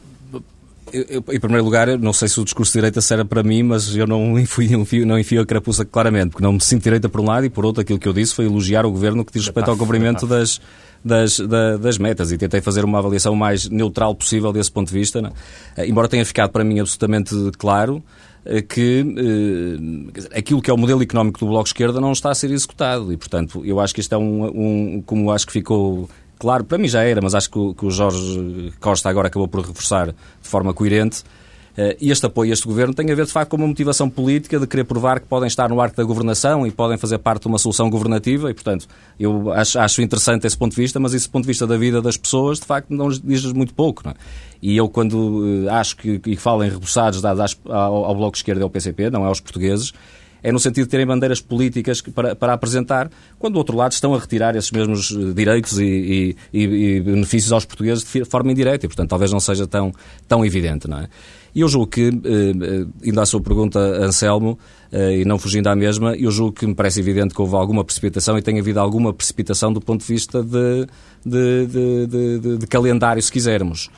eu, 0.93 1.25
em 1.31 1.41
primeiro 1.41 1.65
lugar, 1.65 1.99
não 1.99 2.13
sei 2.13 2.29
se 2.29 2.41
o 2.41 2.45
discurso 2.45 2.73
de 2.73 2.79
direita 2.79 3.01
será 3.01 3.25
para 3.25 3.43
mim, 3.43 3.63
mas 3.63 3.95
eu 3.97 4.07
não 4.07 4.39
enfio, 4.39 4.81
enfio, 4.81 5.07
não 5.07 5.19
enfio 5.19 5.41
a 5.41 5.47
carapuça 5.47 5.85
claramente, 5.85 6.31
porque 6.31 6.45
não 6.45 6.53
me 6.53 6.61
sinto 6.61 6.83
direita 6.83 7.09
por 7.09 7.21
um 7.21 7.25
lado 7.25 7.47
e 7.47 7.51
por 7.51 7.65
outro 7.65 7.81
aquilo 7.81 7.99
que 7.99 8.09
eu 8.09 8.13
disse 8.13 8.35
foi 8.35 8.45
elogiar 8.45 8.85
o 8.85 8.91
governo 8.91 9.25
que 9.25 9.33
diz 9.33 9.45
respeito 9.45 9.71
ao 9.71 9.77
cumprimento 9.77 10.27
das, 10.27 10.61
das, 11.05 11.39
da, 11.39 11.77
das 11.77 11.99
metas 11.99 12.31
e 12.31 12.39
tentei 12.39 12.61
fazer 12.61 12.85
uma 12.85 12.99
avaliação 12.99 13.35
mais 13.35 13.69
neutral 13.69 14.15
possível 14.15 14.53
desse 14.53 14.71
ponto 14.71 14.89
de 14.89 14.95
vista, 14.95 15.33
é? 15.77 15.87
embora 15.87 16.09
tenha 16.09 16.25
ficado 16.25 16.51
para 16.51 16.65
mim 16.65 16.79
absolutamente 16.79 17.35
claro 17.59 18.03
eh, 18.45 18.63
que 18.63 19.05
eh, 19.17 20.39
aquilo 20.39 20.61
que 20.61 20.71
é 20.71 20.75
o 20.75 20.77
modelo 20.77 21.03
económico 21.03 21.39
do 21.39 21.47
Bloco 21.47 21.65
de 21.65 21.71
Esquerda 21.71 22.01
não 22.01 22.13
está 22.13 22.31
a 22.31 22.35
ser 22.35 22.51
executado 22.51 23.13
e, 23.13 23.17
portanto, 23.17 23.63
eu 23.65 23.81
acho 23.81 23.95
que 23.95 24.01
isto 24.01 24.15
é 24.15 24.19
um, 24.19 24.45
um 24.97 25.03
como 25.05 25.31
acho 25.31 25.47
que 25.47 25.53
ficou 25.53 26.09
claro, 26.43 26.65
para 26.65 26.77
mim 26.77 26.89
já 26.89 27.05
era, 27.05 27.21
mas 27.23 27.37
acho 27.37 27.49
que 27.49 27.57
o, 27.57 27.73
que 27.73 27.87
o 27.87 27.91
Jorge 27.91 28.73
Costa 28.81 29.09
agora 29.09 29.29
acabou 29.29 29.47
por 29.47 29.65
reforçar 29.65 30.09
de 30.09 30.49
forma 30.49 30.75
coerente, 30.75 31.23
Uh, 31.73 31.97
este 32.03 32.27
apoio 32.27 32.51
a 32.51 32.53
este 32.53 32.67
governo 32.67 32.93
tem 32.93 33.11
a 33.11 33.15
ver, 33.15 33.25
de 33.25 33.33
facto, 33.33 33.49
com 33.49 33.57
uma 33.57 33.67
motivação 33.67 34.11
política 34.11 34.61
de 34.61 34.67
querer 34.67 34.85
provar 34.85 35.21
que 35.21 35.27
podem 35.27 35.47
estar 35.47 35.71
no 35.71 35.81
arco 35.81 35.97
da 35.97 36.05
governação 36.05 36.67
e 36.67 36.71
podem 36.71 36.99
fazer 36.99 37.17
parte 37.17 37.45
de 37.45 37.49
uma 37.49 37.57
solução 37.57 37.89
governativa 37.89 38.51
e, 38.51 38.53
portanto, 38.53 38.87
eu 39.19 39.51
acho, 39.51 39.79
acho 39.79 40.03
interessante 40.03 40.47
esse 40.47 40.55
ponto 40.55 40.75
de 40.75 40.83
vista, 40.83 41.01
mas 41.01 41.15
esse 41.15 41.27
ponto 41.27 41.45
de 41.45 41.49
vista 41.49 41.67
da 41.67 41.79
vida 41.79 42.03
das 42.03 42.19
pessoas, 42.19 42.61
de 42.61 42.67
facto, 42.67 42.91
não 42.91 43.09
diz 43.09 43.51
muito 43.55 43.73
pouco. 43.73 44.07
É? 44.07 44.13
E 44.61 44.77
eu, 44.77 44.87
quando 44.87 45.15
uh, 45.65 45.71
acho 45.71 45.97
que, 45.97 46.19
que 46.19 46.37
falo 46.37 46.63
em 46.63 46.69
reforçados 46.69 47.23
dados 47.23 47.59
ao, 47.65 48.05
ao 48.05 48.15
Bloco 48.15 48.33
de 48.33 48.41
Esquerda 48.41 48.61
e 48.61 48.65
ao 48.65 48.69
PCP, 48.69 49.09
não 49.09 49.25
é 49.25 49.29
aos 49.29 49.41
portugueses, 49.41 49.95
é 50.43 50.51
no 50.51 50.59
sentido 50.59 50.85
de 50.85 50.91
terem 50.91 51.07
bandeiras 51.07 51.41
políticas 51.41 52.01
para, 52.01 52.35
para 52.35 52.53
apresentar, 52.53 53.11
quando 53.39 53.55
do 53.55 53.59
outro 53.59 53.77
lado 53.77 53.93
estão 53.93 54.15
a 54.15 54.19
retirar 54.19 54.57
esses 54.57 54.71
mesmos 54.71 55.13
eh, 55.13 55.33
direitos 55.35 55.79
e, 55.79 56.37
e, 56.53 56.61
e 56.63 57.01
benefícios 57.01 57.53
aos 57.53 57.65
portugueses 57.65 58.05
de 58.05 58.25
forma 58.25 58.51
indireta 58.51 58.87
e, 58.87 58.89
portanto, 58.89 59.09
talvez 59.09 59.31
não 59.33 59.41
seja 59.41 59.67
tão, 59.67 59.93
tão 60.27 60.45
evidente, 60.45 60.89
não 60.89 60.99
é? 60.99 61.09
E 61.55 61.61
eu 61.61 61.69
julgo 61.69 61.87
que, 61.87 62.05
ainda 62.05 63.21
eh, 63.21 63.23
à 63.23 63.27
sua 63.27 63.41
pergunta, 63.41 63.79
Anselmo, 63.79 64.59
eh, 64.91 65.19
e 65.19 65.25
não 65.25 65.39
fugindo 65.39 65.69
à 65.69 65.77
mesma, 65.77 66.17
eu 66.17 66.31
julgo 66.31 66.53
que 66.53 66.67
me 66.67 66.75
parece 66.75 66.99
evidente 67.01 67.35
que 67.35 67.41
houve 67.41 67.55
alguma 67.55 67.85
precipitação 67.85 68.39
e 68.39 68.43
tem 68.43 68.59
havido 68.59 68.81
alguma 68.81 69.13
precipitação 69.13 69.73
do 69.73 69.81
ponto 69.81 70.01
de 70.01 70.07
vista 70.07 70.43
de, 70.43 70.87
de, 71.25 71.67
de, 71.67 72.39
de, 72.41 72.59
de 72.59 72.67
calendário, 72.67 73.23
se 73.23 73.31
quisermos. 73.31 73.91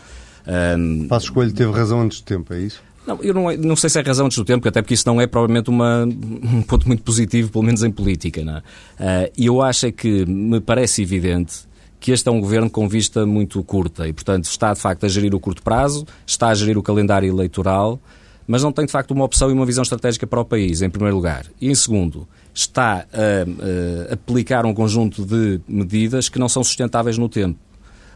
Passo 1.09 1.27
Escolho 1.27 1.53
teve 1.53 1.73
razão 1.73 2.03
antes 2.03 2.21
do 2.21 2.25
tempo, 2.25 2.53
é 2.53 2.61
isso? 2.61 2.83
Não, 3.07 3.23
eu 3.23 3.35
não, 3.35 3.57
não 3.57 3.77
sei 3.77 3.91
se 3.91 3.99
é 3.99 4.03
razão 4.03 4.27
antes 4.27 4.39
do 4.39 4.45
tempo, 4.45 4.67
até 4.67 4.81
porque 4.81 4.95
isso 4.95 5.07
não 5.07 5.21
é 5.21 5.27
provavelmente 5.27 5.69
uma, 5.69 6.05
um 6.05 6.63
ponto 6.63 6.87
muito 6.87 7.03
positivo, 7.03 7.51
pelo 7.51 7.65
menos 7.65 7.83
em 7.83 7.91
política. 7.91 8.43
Não 8.43 8.57
é? 8.57 8.61
uh, 8.61 9.33
eu 9.37 9.63
acho 9.63 9.87
é 9.87 9.93
que 9.93 10.25
me 10.25 10.61
parece 10.61 11.03
evidente 11.03 11.67
que 12.01 12.13
este 12.13 12.29
é 12.29 12.33
um 12.33 12.41
governo 12.41 12.69
com 12.69 12.87
vista 12.89 13.25
muito 13.25 13.63
curta 13.63 14.07
e, 14.07 14.13
portanto, 14.13 14.45
está 14.45 14.75
de 14.75 14.81
facto 14.81 15.05
a 15.05 15.09
gerir 15.09 15.35
o 15.35 15.41
curto 15.41 15.63
prazo, 15.63 16.07
está 16.27 16.49
a 16.49 16.55
gerir 16.55 16.77
o 16.77 16.83
calendário 16.83 17.29
eleitoral, 17.29 17.99
mas 18.47 18.63
não 18.63 18.73
tem 18.73 18.85
de 18.85 18.93
facto 18.93 19.13
uma 19.13 19.25
opção 19.25 19.49
e 19.49 19.55
uma 19.55 19.65
visão 19.65 19.83
estratégica 19.83 20.27
para 20.27 20.41
o 20.41 20.45
país, 20.45 20.83
em 20.83 20.91
primeiro 20.91 21.17
lugar. 21.17 21.47
E, 21.61 21.71
em 21.71 21.75
segundo, 21.75 22.29
está 22.53 23.07
a, 23.11 24.11
a 24.11 24.15
aplicar 24.15 24.67
um 24.67 24.75
conjunto 24.75 25.25
de 25.25 25.61
medidas 25.67 26.29
que 26.29 26.39
não 26.39 26.49
são 26.49 26.63
sustentáveis 26.63 27.17
no 27.17 27.29
tempo. 27.29 27.59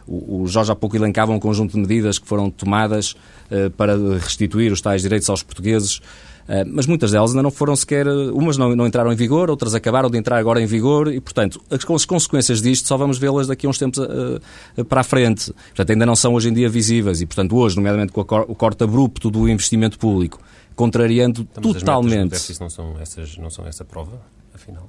O, 0.09 0.47
Jorge 0.47 0.73
há 0.73 0.75
pouco 0.75 0.97
elencava 0.97 1.33
um 1.33 1.39
conjunto 1.39 1.73
de 1.73 1.79
medidas 1.79 2.19
que 2.19 2.27
foram 2.27 2.51
tomadas 2.51 3.13
uh, 3.13 3.71
para 3.77 3.97
restituir 4.19 4.73
os 4.73 4.81
tais 4.81 5.03
direitos 5.03 5.29
aos 5.29 5.43
portugueses, 5.43 5.99
uh, 5.99 6.65
mas 6.67 6.87
muitas 6.87 7.11
delas 7.11 7.31
ainda 7.31 7.43
não 7.43 7.51
foram 7.51 7.77
sequer. 7.77 8.09
Umas 8.09 8.57
não, 8.57 8.75
não, 8.75 8.87
entraram 8.87 9.13
em 9.13 9.17
vigor, 9.17 9.51
outras 9.51 9.75
acabaram 9.75 10.09
de 10.09 10.17
entrar 10.17 10.39
agora 10.39 10.61
em 10.63 10.67
vigor 10.67 11.13
e, 11.13 11.21
portanto, 11.21 11.61
as, 11.71 11.89
as 11.91 12.05
consequências 12.05 12.63
disto 12.63 12.89
só 12.89 12.97
vamos 12.97 13.19
vê-las 13.19 13.47
daqui 13.47 13.67
a 13.67 13.71
uns 13.71 13.79
tempos 13.79 13.99
uh, 13.99 14.85
para 14.85 15.03
a 15.03 15.05
frente. 15.05 15.53
Portanto, 15.53 15.91
ainda 15.91 16.07
não 16.07 16.17
são 16.17 16.35
hoje 16.35 16.49
em 16.49 16.53
dia 16.53 16.69
visíveis 16.69 17.21
e, 17.21 17.27
portanto, 17.27 17.55
hoje, 17.55 17.77
nomeadamente 17.77 18.13
com 18.13 18.21
o 18.21 18.55
corte 18.55 18.83
abrupto 18.83 19.31
do 19.31 19.49
investimento 19.49 19.99
público, 19.99 20.41
contrariando 20.75 21.43
então, 21.43 21.73
totalmente. 21.73 22.35
As 22.35 22.59
não 22.59 22.71
são, 22.71 22.99
essas, 22.99 23.37
não 23.37 23.51
são 23.51 23.67
essa 23.67 23.85
prova, 23.85 24.21
afinal? 24.55 24.89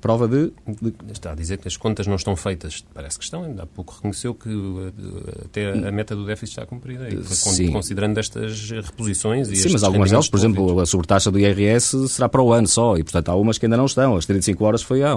Prova 0.00 0.26
de, 0.26 0.52
de, 0.66 0.94
Está 1.12 1.32
a 1.32 1.34
dizer 1.34 1.58
que 1.58 1.68
as 1.68 1.76
contas 1.76 2.06
não 2.06 2.16
estão 2.16 2.34
feitas. 2.34 2.84
Parece 2.94 3.18
que 3.18 3.24
estão. 3.24 3.44
Ainda 3.44 3.64
há 3.64 3.66
pouco 3.66 3.94
reconheceu 3.94 4.34
que 4.34 4.48
eh, 4.48 5.44
até 5.44 5.70
a 5.72 5.92
meta 5.92 6.16
do 6.16 6.24
déficit 6.24 6.58
está 6.58 6.66
cumprida. 6.66 7.08
E 7.08 7.22
Sim. 7.24 7.70
considerando 7.70 8.18
estas 8.18 8.70
reposições. 8.70 9.48
E 9.48 9.56
Sim, 9.56 9.70
mas 9.72 9.82
algumas 9.82 10.10
delas, 10.10 10.28
por 10.28 10.38
exemplo, 10.38 10.80
a 10.80 10.86
sobretaxa 10.86 11.30
do 11.30 11.38
IRS 11.38 12.08
será 12.08 12.28
para 12.28 12.42
o 12.42 12.52
ano 12.52 12.66
só. 12.66 12.96
E, 12.96 13.02
portanto, 13.02 13.28
há 13.28 13.36
umas 13.36 13.58
que 13.58 13.66
ainda 13.66 13.76
não 13.76 13.86
estão. 13.86 14.16
As 14.16 14.26
35 14.26 14.64
horas 14.64 14.82
foi, 14.82 15.02
ah, 15.02 15.16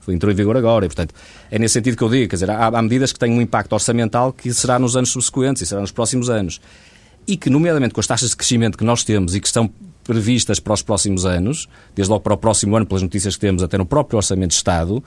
foi 0.00 0.14
entrou 0.14 0.32
em 0.32 0.34
vigor 0.34 0.56
agora. 0.56 0.86
E, 0.86 0.88
portanto, 0.88 1.14
é 1.50 1.58
nesse 1.58 1.74
sentido 1.74 1.96
que 1.96 2.02
eu 2.02 2.08
digo. 2.08 2.30
Quer 2.30 2.36
dizer, 2.36 2.50
há, 2.50 2.66
há 2.66 2.82
medidas 2.82 3.12
que 3.12 3.18
têm 3.18 3.32
um 3.32 3.40
impacto 3.40 3.72
orçamental 3.72 4.32
que 4.32 4.52
será 4.52 4.78
nos 4.78 4.96
anos 4.96 5.10
subsequentes 5.10 5.62
e 5.62 5.66
será 5.66 5.80
nos 5.80 5.92
próximos 5.92 6.30
anos. 6.30 6.60
E 7.26 7.36
que, 7.36 7.50
nomeadamente 7.50 7.92
com 7.92 8.00
as 8.00 8.06
taxas 8.06 8.30
de 8.30 8.36
crescimento 8.36 8.78
que 8.78 8.84
nós 8.84 9.04
temos 9.04 9.34
e 9.34 9.40
que 9.40 9.46
estão 9.46 9.70
previstas 10.08 10.58
para 10.58 10.72
os 10.72 10.80
próximos 10.80 11.26
anos, 11.26 11.68
desde 11.94 12.10
logo 12.10 12.22
para 12.22 12.32
o 12.32 12.38
próximo 12.38 12.74
ano, 12.74 12.86
pelas 12.86 13.02
notícias 13.02 13.34
que 13.34 13.40
temos, 13.42 13.62
até 13.62 13.76
no 13.76 13.84
próprio 13.84 14.16
Orçamento 14.16 14.52
de 14.52 14.56
Estado, 14.56 15.04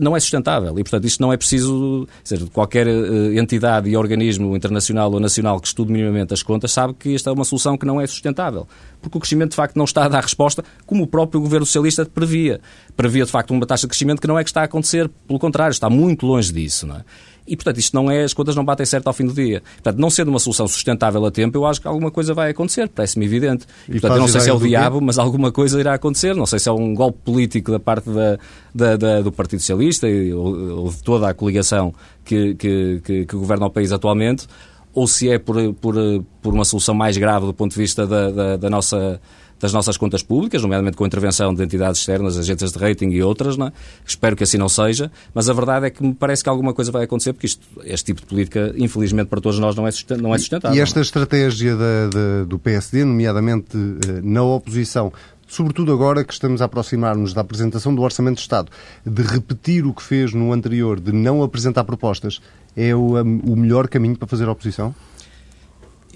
não 0.00 0.16
é 0.16 0.20
sustentável. 0.20 0.72
E, 0.76 0.82
portanto, 0.82 1.04
isto 1.04 1.20
não 1.20 1.32
é 1.32 1.36
preciso. 1.36 2.06
Seja, 2.24 2.46
qualquer 2.52 2.86
uh, 2.88 3.38
entidade 3.38 3.88
e 3.88 3.96
organismo 3.96 4.56
internacional 4.56 5.12
ou 5.12 5.20
nacional 5.20 5.60
que 5.60 5.68
estude 5.68 5.92
minimamente 5.92 6.34
as 6.34 6.42
contas 6.42 6.72
sabe 6.72 6.94
que 6.94 7.14
esta 7.14 7.30
é 7.30 7.32
uma 7.32 7.44
solução 7.44 7.78
que 7.78 7.86
não 7.86 8.00
é 8.00 8.06
sustentável. 8.08 8.66
Porque 9.00 9.16
o 9.16 9.20
crescimento, 9.20 9.50
de 9.50 9.56
facto, 9.56 9.76
não 9.76 9.84
está 9.84 10.04
a 10.04 10.08
dar 10.08 10.22
resposta 10.22 10.64
como 10.84 11.04
o 11.04 11.06
próprio 11.06 11.40
governo 11.40 11.64
socialista 11.64 12.04
previa. 12.04 12.60
Previa, 12.96 13.24
de 13.24 13.30
facto, 13.30 13.52
uma 13.52 13.64
taxa 13.66 13.82
de 13.82 13.88
crescimento 13.88 14.20
que 14.20 14.26
não 14.26 14.38
é 14.38 14.42
que 14.42 14.50
está 14.50 14.62
a 14.62 14.64
acontecer, 14.64 15.08
pelo 15.28 15.38
contrário, 15.38 15.72
está 15.72 15.88
muito 15.88 16.26
longe 16.26 16.52
disso. 16.52 16.86
Não 16.88 16.96
é? 16.96 17.04
E, 17.46 17.56
portanto, 17.56 17.78
isto 17.78 17.94
não 17.94 18.10
é, 18.10 18.22
as 18.24 18.32
contas 18.32 18.54
não 18.54 18.64
batem 18.64 18.86
certo 18.86 19.06
ao 19.06 19.12
fim 19.12 19.26
do 19.26 19.32
dia. 19.32 19.62
Portanto, 19.74 19.98
não 19.98 20.10
sendo 20.10 20.28
uma 20.28 20.38
solução 20.38 20.68
sustentável 20.68 21.24
a 21.24 21.30
tempo, 21.30 21.58
eu 21.58 21.66
acho 21.66 21.80
que 21.80 21.88
alguma 21.88 22.10
coisa 22.10 22.34
vai 22.34 22.50
acontecer, 22.50 22.88
parece-me 22.88 23.24
evidente. 23.24 23.66
E, 23.88 23.92
portanto, 23.92 24.14
eu 24.14 24.20
não 24.20 24.28
sei 24.28 24.40
se 24.40 24.50
é 24.50 24.52
o 24.52 24.58
diabo, 24.58 25.00
mas 25.00 25.18
alguma 25.18 25.50
coisa 25.50 25.78
irá 25.80 25.94
acontecer. 25.94 26.34
Não 26.34 26.46
sei 26.46 26.58
se 26.58 26.68
é 26.68 26.72
um 26.72 26.94
golpe 26.94 27.18
político 27.24 27.72
da 27.72 27.80
parte 27.80 28.08
da, 28.10 28.38
da, 28.74 28.96
da 28.96 29.20
do 29.20 29.32
Partido 29.32 29.60
Socialista 29.60 30.06
ou, 30.06 30.82
ou, 30.82 30.88
de 30.90 31.02
toda 31.02 31.28
a 31.28 31.34
coligação 31.34 31.94
que, 32.24 32.54
que, 32.54 33.00
que, 33.04 33.26
que 33.26 33.36
governa 33.36 33.66
o 33.66 33.70
país 33.70 33.92
atualmente, 33.92 34.46
ou 34.92 35.06
se 35.06 35.28
é 35.28 35.38
por, 35.38 35.56
por, 35.74 35.94
por 36.42 36.54
uma 36.54 36.64
solução 36.64 36.94
mais 36.94 37.16
grave 37.16 37.46
do 37.46 37.54
ponto 37.54 37.72
de 37.72 37.78
vista 37.78 38.06
da, 38.06 38.30
da, 38.30 38.56
da 38.56 38.70
nossa 38.70 39.20
das 39.60 39.72
nossas 39.72 39.96
contas 39.96 40.22
públicas, 40.22 40.62
nomeadamente 40.62 40.96
com 40.96 41.04
a 41.04 41.06
intervenção 41.06 41.54
de 41.54 41.62
entidades 41.62 42.00
externas, 42.00 42.38
agências 42.38 42.72
de 42.72 42.78
rating 42.78 43.10
e 43.10 43.22
outras, 43.22 43.56
não 43.56 43.66
é? 43.66 43.72
Espero 44.06 44.34
que 44.34 44.42
assim 44.42 44.56
não 44.56 44.68
seja, 44.68 45.12
mas 45.34 45.48
a 45.48 45.52
verdade 45.52 45.86
é 45.86 45.90
que 45.90 46.02
me 46.02 46.14
parece 46.14 46.42
que 46.42 46.48
alguma 46.48 46.72
coisa 46.72 46.90
vai 46.90 47.04
acontecer, 47.04 47.32
porque 47.34 47.46
isto, 47.46 47.66
este 47.84 48.06
tipo 48.06 48.22
de 48.22 48.26
política, 48.26 48.74
infelizmente 48.76 49.28
para 49.28 49.40
todos 49.40 49.58
nós, 49.58 49.76
não 49.76 49.86
é, 49.86 49.90
não 50.18 50.34
é 50.34 50.38
sustentável. 50.38 50.76
E 50.76 50.80
esta 50.80 51.00
estratégia 51.00 51.76
da, 51.76 52.08
da, 52.08 52.44
do 52.46 52.58
PSD, 52.58 53.04
nomeadamente 53.04 53.76
eh, 53.76 54.20
na 54.22 54.42
oposição, 54.42 55.12
sobretudo 55.46 55.92
agora 55.92 56.24
que 56.24 56.32
estamos 56.32 56.62
a 56.62 56.64
aproximar-nos 56.64 57.34
da 57.34 57.42
apresentação 57.42 57.94
do 57.94 58.00
Orçamento 58.00 58.36
de 58.36 58.42
Estado, 58.42 58.70
de 59.04 59.22
repetir 59.22 59.84
o 59.84 59.92
que 59.92 60.02
fez 60.02 60.32
no 60.32 60.52
anterior, 60.52 60.98
de 60.98 61.12
não 61.12 61.42
apresentar 61.42 61.84
propostas, 61.84 62.40
é 62.76 62.94
o, 62.94 63.20
o 63.20 63.56
melhor 63.56 63.88
caminho 63.88 64.16
para 64.16 64.26
fazer 64.26 64.48
oposição? 64.48 64.94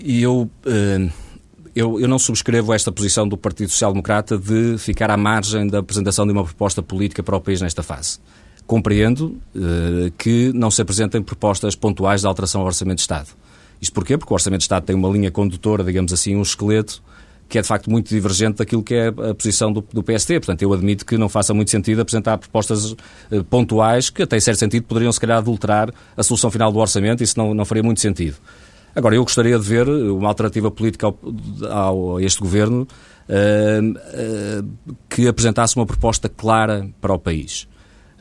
Eu, 0.02 0.48
eh, 0.66 1.08
eu, 1.74 1.98
eu 2.00 2.06
não 2.06 2.18
subscrevo 2.18 2.72
esta 2.72 2.92
posição 2.92 3.26
do 3.26 3.36
Partido 3.36 3.70
Social 3.70 3.92
Democrata 3.92 4.38
de 4.38 4.76
ficar 4.78 5.10
à 5.10 5.16
margem 5.16 5.66
da 5.66 5.80
apresentação 5.80 6.24
de 6.24 6.32
uma 6.32 6.44
proposta 6.44 6.82
política 6.82 7.22
para 7.22 7.36
o 7.36 7.40
país 7.40 7.60
nesta 7.60 7.82
fase. 7.82 8.18
Compreendo 8.66 9.36
eh, 9.54 10.12
que 10.16 10.52
não 10.54 10.70
se 10.70 10.80
apresentem 10.80 11.20
propostas 11.20 11.74
pontuais 11.74 12.20
de 12.20 12.26
alteração 12.26 12.60
ao 12.60 12.66
Orçamento 12.68 12.96
de 12.96 13.02
Estado. 13.02 13.28
Isto 13.80 13.92
porquê? 13.92 14.16
Porque 14.16 14.32
o 14.32 14.34
Orçamento 14.34 14.60
de 14.60 14.64
Estado 14.64 14.84
tem 14.84 14.96
uma 14.96 15.08
linha 15.08 15.30
condutora, 15.30 15.82
digamos 15.84 16.12
assim, 16.12 16.36
um 16.36 16.42
esqueleto, 16.42 17.02
que 17.48 17.58
é 17.58 17.62
de 17.62 17.68
facto 17.68 17.90
muito 17.90 18.08
divergente 18.08 18.58
daquilo 18.58 18.82
que 18.82 18.94
é 18.94 19.08
a 19.08 19.34
posição 19.34 19.72
do, 19.72 19.84
do 19.92 20.02
PST. 20.02 20.32
Portanto, 20.40 20.62
eu 20.62 20.72
admito 20.72 21.04
que 21.04 21.18
não 21.18 21.28
faça 21.28 21.52
muito 21.52 21.70
sentido 21.70 22.00
apresentar 22.00 22.38
propostas 22.38 22.94
eh, 23.30 23.42
pontuais 23.50 24.08
que, 24.10 24.22
até 24.22 24.36
em 24.36 24.40
certo 24.40 24.60
sentido, 24.60 24.84
poderiam 24.84 25.12
se 25.12 25.20
calhar 25.20 25.38
adulterar 25.38 25.92
a 26.16 26.22
solução 26.22 26.50
final 26.50 26.72
do 26.72 26.78
orçamento, 26.78 27.22
isso 27.22 27.36
não, 27.36 27.52
não 27.52 27.64
faria 27.64 27.82
muito 27.82 28.00
sentido. 28.00 28.36
Agora, 28.94 29.16
eu 29.16 29.24
gostaria 29.24 29.58
de 29.58 29.68
ver 29.68 29.88
uma 29.88 30.28
alternativa 30.28 30.70
política 30.70 31.06
ao, 31.06 31.18
ao, 31.68 32.16
a 32.16 32.22
este 32.22 32.40
governo 32.40 32.86
uh, 33.28 34.62
uh, 34.62 34.96
que 35.08 35.26
apresentasse 35.26 35.74
uma 35.74 35.84
proposta 35.84 36.28
clara 36.28 36.88
para 37.00 37.12
o 37.12 37.18
país. 37.18 37.66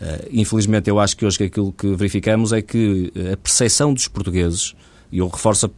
Uh, 0.01 0.27
infelizmente, 0.31 0.89
eu 0.89 0.99
acho 0.99 1.15
que 1.15 1.25
hoje 1.25 1.43
aquilo 1.43 1.71
que 1.71 1.95
verificamos 1.95 2.51
é 2.51 2.61
que 2.61 3.13
a 3.31 3.37
percepção 3.37 3.93
dos 3.93 4.07
portugueses, 4.07 4.73
e 5.11 5.19
eu 5.19 5.27
reforço 5.27 5.71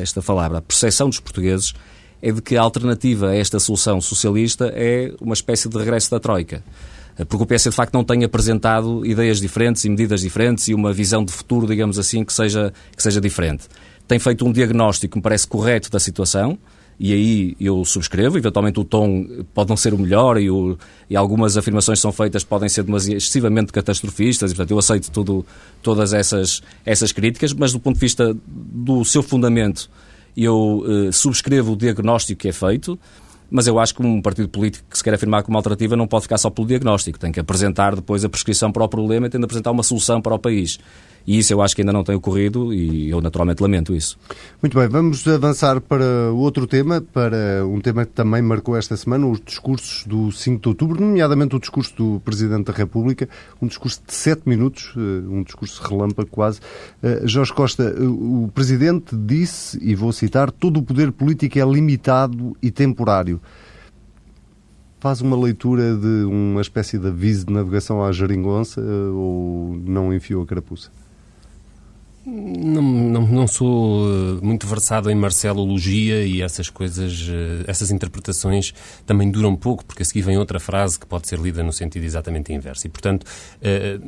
esta 0.00 0.20
palavra, 0.20 0.58
a 0.58 0.62
percepção 0.62 1.08
dos 1.08 1.20
portugueses 1.20 1.72
é 2.20 2.32
de 2.32 2.42
que 2.42 2.56
a 2.56 2.62
alternativa 2.62 3.28
a 3.28 3.36
esta 3.36 3.60
solução 3.60 4.00
socialista 4.00 4.72
é 4.74 5.14
uma 5.20 5.34
espécie 5.34 5.68
de 5.68 5.78
regresso 5.78 6.10
da 6.10 6.18
Troika 6.18 6.62
porque 7.24 7.42
o 7.42 7.46
PS 7.46 7.64
de 7.64 7.72
facto 7.72 7.94
não 7.94 8.04
tem 8.04 8.24
apresentado 8.24 9.04
ideias 9.06 9.40
diferentes 9.40 9.84
e 9.84 9.88
medidas 9.88 10.20
diferentes 10.20 10.68
e 10.68 10.74
uma 10.74 10.92
visão 10.92 11.24
de 11.24 11.32
futuro, 11.32 11.66
digamos 11.66 11.98
assim, 11.98 12.24
que 12.24 12.32
seja, 12.32 12.72
que 12.94 13.02
seja 13.02 13.20
diferente. 13.20 13.64
Tem 14.06 14.18
feito 14.18 14.46
um 14.46 14.52
diagnóstico 14.52 15.12
que 15.12 15.18
me 15.18 15.22
parece 15.22 15.46
correto 15.46 15.90
da 15.90 15.98
situação, 15.98 16.58
e 16.98 17.12
aí 17.12 17.56
eu 17.60 17.84
subscrevo, 17.84 18.38
eventualmente 18.38 18.80
o 18.80 18.84
tom 18.84 19.26
pode 19.52 19.68
não 19.68 19.76
ser 19.76 19.92
o 19.92 19.98
melhor 19.98 20.40
e, 20.40 20.50
o, 20.50 20.78
e 21.10 21.16
algumas 21.16 21.56
afirmações 21.56 21.98
que 21.98 22.02
são 22.02 22.12
feitas 22.12 22.42
podem 22.42 22.68
ser 22.68 22.86
excessivamente 22.88 23.72
catastrofistas, 23.72 24.50
e 24.50 24.54
portanto 24.54 24.70
eu 24.70 24.78
aceito 24.78 25.10
tudo, 25.10 25.44
todas 25.82 26.12
essas, 26.14 26.62
essas 26.84 27.12
críticas, 27.12 27.52
mas 27.52 27.72
do 27.72 27.80
ponto 27.80 27.96
de 27.96 28.00
vista 28.00 28.34
do 28.46 29.04
seu 29.04 29.22
fundamento 29.22 29.90
eu 30.36 30.84
eh, 30.86 31.12
subscrevo 31.12 31.72
o 31.72 31.76
diagnóstico 31.76 32.42
que 32.42 32.48
é 32.48 32.52
feito, 32.52 32.98
mas 33.50 33.66
eu 33.66 33.78
acho 33.78 33.94
que 33.94 34.02
um 34.02 34.20
partido 34.20 34.48
político 34.48 34.86
que 34.90 34.96
se 34.96 35.04
quer 35.04 35.14
afirmar 35.14 35.42
como 35.42 35.56
alternativa 35.56 35.96
não 35.96 36.06
pode 36.06 36.22
ficar 36.22 36.38
só 36.38 36.50
pelo 36.50 36.66
diagnóstico, 36.66 37.18
tem 37.18 37.32
que 37.32 37.40
apresentar 37.40 37.94
depois 37.94 38.24
a 38.24 38.28
prescrição 38.28 38.72
para 38.72 38.84
o 38.84 38.88
problema 38.88 39.26
e 39.26 39.30
tem 39.30 39.40
de 39.40 39.44
apresentar 39.44 39.70
uma 39.70 39.82
solução 39.82 40.20
para 40.20 40.34
o 40.34 40.38
país. 40.38 40.78
E 41.26 41.38
isso 41.38 41.52
eu 41.52 41.60
acho 41.60 41.74
que 41.74 41.82
ainda 41.82 41.92
não 41.92 42.04
tem 42.04 42.14
ocorrido 42.14 42.72
e 42.72 43.10
eu 43.10 43.20
naturalmente 43.20 43.60
lamento 43.60 43.94
isso. 43.94 44.16
Muito 44.62 44.78
bem, 44.78 44.88
vamos 44.88 45.26
avançar 45.26 45.80
para 45.80 46.30
outro 46.32 46.66
tema, 46.66 47.00
para 47.00 47.66
um 47.66 47.80
tema 47.80 48.06
que 48.06 48.12
também 48.12 48.40
marcou 48.40 48.76
esta 48.76 48.96
semana, 48.96 49.26
os 49.26 49.40
discursos 49.40 50.06
do 50.06 50.30
5 50.30 50.62
de 50.62 50.68
outubro, 50.68 51.00
nomeadamente 51.00 51.56
o 51.56 51.58
discurso 51.58 51.94
do 51.96 52.20
Presidente 52.20 52.66
da 52.66 52.72
República, 52.72 53.28
um 53.60 53.66
discurso 53.66 54.00
de 54.06 54.14
7 54.14 54.42
minutos, 54.46 54.94
eh, 54.96 55.00
um 55.28 55.42
discurso 55.42 55.82
relâmpago 55.82 56.28
quase. 56.30 56.60
Eh, 57.02 57.22
Jorge 57.24 57.52
Costa, 57.52 57.82
eh, 57.82 58.02
o 58.02 58.48
Presidente 58.54 59.16
disse, 59.16 59.78
e 59.82 59.94
vou 59.96 60.12
citar, 60.12 60.52
todo 60.52 60.78
o 60.78 60.82
poder 60.82 61.10
político 61.10 61.58
é 61.58 61.64
limitado 61.64 62.56
e 62.62 62.70
temporário 62.70 63.40
faz 64.98 65.20
uma 65.20 65.36
leitura 65.36 65.94
de 65.94 66.24
uma 66.24 66.60
espécie 66.60 66.98
de 66.98 67.06
aviso 67.06 67.46
de 67.46 67.52
navegação 67.52 68.02
à 68.02 68.10
geringonça 68.10 68.80
ou 68.80 69.76
não 69.84 70.12
enfiou 70.12 70.42
a 70.42 70.46
carapuça? 70.46 70.90
Não, 72.28 72.82
não, 72.82 73.24
não, 73.24 73.46
sou 73.46 74.04
eh, 74.08 74.40
muito 74.42 74.66
versado 74.66 75.08
em 75.08 75.14
marcelologia 75.14 76.26
e 76.26 76.42
essas 76.42 76.68
coisas, 76.68 77.24
eh, 77.30 77.62
essas 77.68 77.92
interpretações 77.92 78.74
também 79.06 79.30
duram 79.30 79.54
pouco, 79.54 79.84
porque 79.84 80.02
a 80.02 80.04
seguir 80.04 80.22
vem 80.22 80.36
outra 80.36 80.58
frase 80.58 80.98
que 80.98 81.06
pode 81.06 81.28
ser 81.28 81.38
lida 81.38 81.62
no 81.62 81.72
sentido 81.72 82.02
exatamente 82.02 82.52
inverso. 82.52 82.84
E, 82.84 82.90
portanto, 82.90 83.24
eh, 83.62 84.00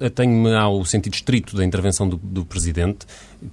atenho-me 0.00 0.54
ao 0.54 0.84
sentido 0.84 1.14
estrito 1.14 1.56
da 1.56 1.64
intervenção 1.64 2.08
do, 2.08 2.18
do 2.18 2.44
Presidente, 2.44 3.04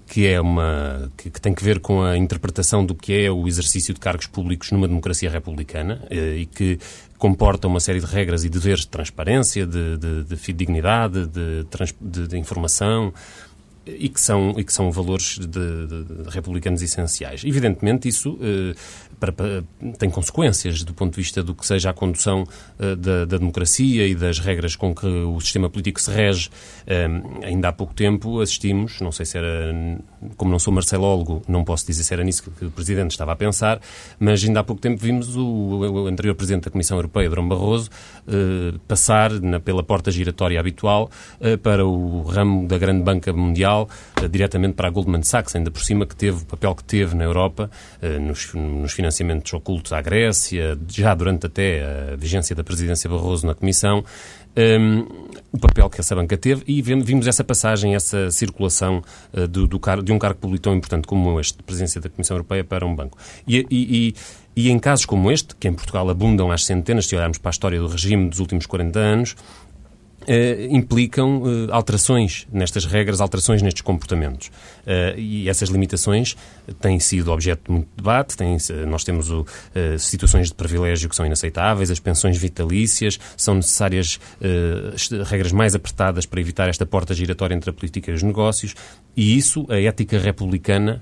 que 0.05 0.27
é 0.27 0.39
uma 0.39 1.11
que, 1.17 1.31
que, 1.31 1.41
tem 1.41 1.55
que 1.55 1.63
ver 1.63 1.79
com 1.79 2.03
a 2.03 2.15
interpretação 2.15 2.85
do 2.85 2.93
que 2.93 3.13
é 3.13 3.31
o 3.31 3.47
exercício 3.47 3.95
de 3.95 3.99
cargos 3.99 4.27
públicos 4.27 4.69
numa 4.69 4.87
democracia 4.87 5.29
republicana 5.29 6.05
e 6.11 6.45
que 6.45 6.77
comporta 7.17 7.67
uma 7.67 7.79
série 7.79 7.99
de 7.99 8.05
regras 8.05 8.43
e 8.43 8.49
deveres 8.49 8.81
de 8.81 8.89
transparência, 8.89 9.65
de, 9.65 9.97
de, 9.97 10.23
de 10.23 10.35
de, 10.35 11.65
de, 12.01 12.27
de 12.27 12.37
informação, 12.37 13.13
e 13.85 14.09
que 14.09 14.19
são, 14.19 14.53
e 14.57 14.63
que 14.63 14.73
são 14.73 14.91
valores 14.91 15.37
de, 15.37 15.47
de, 15.47 16.29
republicanos 16.29 16.81
essenciais. 16.81 17.43
Evidentemente, 17.45 18.07
isso 18.07 18.37
eh, 18.41 18.73
para, 19.19 19.31
para, 19.31 19.63
tem 19.99 20.09
consequências 20.09 20.83
do 20.83 20.93
ponto 20.93 21.11
de 21.11 21.21
vista 21.21 21.43
do 21.43 21.53
que 21.53 21.65
seja 21.65 21.91
a 21.91 21.93
condução 21.93 22.45
eh, 22.79 22.95
da, 22.95 23.25
da, 23.25 23.37
democracia 23.37 24.07
e 24.07 24.15
das 24.15 24.39
regras 24.39 24.75
com 24.75 24.93
que 24.93 25.05
o 25.05 25.39
sistema 25.39 25.69
político 25.69 26.01
se 26.01 26.11
rege. 26.11 26.49
Eh, 26.87 27.07
ainda 27.43 27.69
há 27.69 27.71
pouco 27.71 27.93
tempo 27.93 28.41
assistimos, 28.41 28.99
não 29.01 29.11
sei 29.11 29.25
se 29.25 29.37
era, 29.37 29.71
como 30.35 30.49
não 30.49 30.59
sou 30.59 30.73
marcelólogo, 30.73 31.43
não 31.47 31.63
posso 31.63 31.85
dizer 31.85 32.03
se 32.03 32.13
era 32.13 32.23
nisso 32.23 32.43
que, 32.43 32.65
o 32.65 32.71
Presidente 32.71 33.11
estava 33.11 33.33
a 33.33 33.35
pensar, 33.35 33.79
mas 34.19 34.43
ainda 34.43 34.61
há 34.61 34.63
pouco 34.63 34.81
tempo 34.81 34.99
vimos 34.99 35.35
o, 35.35 35.45
o 35.45 36.07
anterior 36.07 36.33
Presidente 36.33 36.65
da 36.65 36.71
Comissão 36.71 36.97
Europeia, 36.97 37.29
Dom 37.29 37.47
Barroso, 37.47 37.89
passar 38.87 39.31
na, 39.41 39.59
pela 39.59 39.83
porta 39.83 40.09
giratória 40.11 40.59
habitual 40.59 41.09
para 41.61 41.85
o 41.85 42.23
ramo 42.23 42.67
da 42.67 42.77
grande 42.77 43.03
banca 43.03 43.31
mundial 43.31 43.74
uh, 43.83 44.29
diretamente 44.29 44.73
para 44.73 44.87
a 44.87 44.91
Goldman 44.91 45.23
Sachs, 45.23 45.55
ainda 45.55 45.69
por 45.69 45.83
cima 45.83 46.05
que 46.05 46.15
teve 46.15 46.43
o 46.43 46.45
papel 46.45 46.73
que 46.75 46.83
teve 46.83 47.15
na 47.15 47.23
Europa 47.23 47.69
nos, 48.21 48.53
nos, 48.53 48.91
financiamentos 48.93 49.51
ocultos 49.53 49.93
à 49.93 50.01
Grécia, 50.01 50.77
já 50.87 51.13
durante 51.13 51.45
até 51.45 52.11
a 52.13 52.15
vigência 52.15 52.55
da 52.55 52.63
presidência 52.63 53.09
Barroso 53.09 53.45
na 53.45 53.53
Comissão, 53.53 54.03
um, 54.57 54.61
ehm, 54.61 55.05
o 55.51 55.59
papel 55.59 55.89
que 55.89 55.99
essa 55.99 56.15
banca 56.15 56.37
teve 56.37 56.63
e 56.67 56.81
vimos 56.81 57.27
essa 57.27 57.43
passagem, 57.43 57.95
essa 57.95 58.31
circulação 58.31 59.01
uh, 59.33 59.47
do, 59.47 59.67
do 59.67 59.79
car 59.79 60.01
de 60.01 60.11
um 60.11 60.19
cargo 60.19 60.39
público 60.39 60.63
tão 60.63 60.75
importante 60.75 61.07
como 61.07 61.39
este, 61.39 61.57
de 61.57 61.63
presidência 61.63 62.01
da 62.01 62.09
Comissão 62.09 62.35
Europeia, 62.35 62.63
para 62.63 62.85
um 62.85 62.95
banco. 62.95 63.17
E, 63.47 63.65
e, 63.69 64.07
e, 64.07 64.15
e 64.55 64.69
em 64.69 64.79
casos 64.79 65.05
como 65.05 65.31
este, 65.31 65.55
que 65.55 65.67
em 65.67 65.73
Portugal 65.73 66.09
abundam 66.09 66.51
às 66.51 66.65
centenas, 66.65 67.07
se 67.07 67.15
olharmos 67.15 67.37
para 67.37 67.49
a 67.49 67.51
história 67.51 67.79
do 67.79 67.87
regime 67.87 68.29
dos 68.29 68.39
últimos 68.39 68.65
40 68.65 68.99
anos, 68.99 69.35
Uh, 70.27 70.75
implicam 70.75 71.43
uh, 71.43 71.71
alterações 71.71 72.47
nestas 72.51 72.83
regras, 72.83 73.21
alterações 73.21 73.61
nestes 73.61 73.83
comportamentos. 73.83 74.47
Uh, 74.47 75.19
e 75.19 75.47
essas 75.47 75.69
limitações 75.69 76.35
têm 76.81 76.99
sido 76.99 77.31
objeto 77.31 77.65
de 77.65 77.71
muito 77.71 77.87
debate. 77.95 78.35
Têm, 78.35 78.57
nós 78.87 79.03
temos 79.03 79.29
o, 79.29 79.45
situações 79.99 80.47
de 80.47 80.55
privilégio 80.55 81.07
que 81.07 81.15
são 81.15 81.25
inaceitáveis, 81.25 81.91
as 81.91 81.99
pensões 81.99 82.37
vitalícias, 82.37 83.19
são 83.37 83.55
necessárias 83.55 84.19
regras 85.29 85.51
mais 85.51 85.75
apertadas 85.75 86.25
para 86.25 86.39
evitar 86.39 86.69
esta 86.69 86.85
porta 86.85 87.13
giratória 87.13 87.53
entre 87.53 87.69
a 87.69 87.73
política 87.73 88.11
e 88.11 88.13
os 88.15 88.23
negócios. 88.23 88.73
E 89.15 89.37
isso 89.37 89.65
a 89.69 89.79
ética 89.79 90.17
republicana 90.17 91.01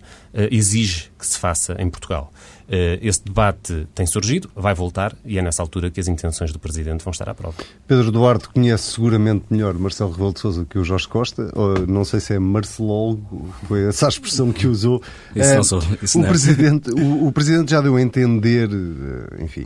exige 0.51 1.09
que 1.17 1.25
se 1.25 1.39
faça 1.39 1.75
em 1.79 1.89
Portugal. 1.89 2.31
Eh, 2.67 2.99
esse 3.01 3.23
debate 3.23 3.87
tem 3.93 4.05
surgido, 4.05 4.49
vai 4.55 4.73
voltar 4.73 5.15
e 5.25 5.37
é 5.37 5.41
nessa 5.41 5.61
altura 5.61 5.91
que 5.91 5.99
as 5.99 6.07
intenções 6.07 6.51
do 6.51 6.59
Presidente 6.59 7.03
vão 7.03 7.11
estar 7.11 7.27
à 7.27 7.33
prova. 7.33 7.57
Pedro 7.87 8.11
Duarte 8.11 8.47
conhece 8.49 8.93
seguramente 8.93 9.45
melhor 9.49 9.73
Marcelo 9.73 10.11
Rebelo 10.11 10.33
de 10.33 10.39
Sousa 10.39 10.65
que 10.65 10.79
o 10.79 10.83
Jorge 10.83 11.07
Costa, 11.07 11.51
ou, 11.53 11.85
não 11.85 12.05
sei 12.05 12.19
se 12.19 12.33
é 12.33 12.39
marcelólogo, 12.39 13.53
foi 13.67 13.87
essa 13.87 14.05
a 14.05 14.09
expressão 14.09 14.51
que 14.51 14.65
usou. 14.65 15.01
Isso 15.35 15.53
não 15.53 15.59
eh, 15.59 15.63
sou, 15.63 15.83
isso 16.01 16.17
o, 16.17 16.21
não. 16.21 16.29
Presidente, 16.29 16.91
o, 16.91 17.27
o, 17.27 17.31
Presidente 17.31 17.71
já 17.71 17.81
deu 17.81 17.95
a 17.95 18.01
entender, 18.01 18.69
eh, 18.71 19.43
enfim, 19.43 19.65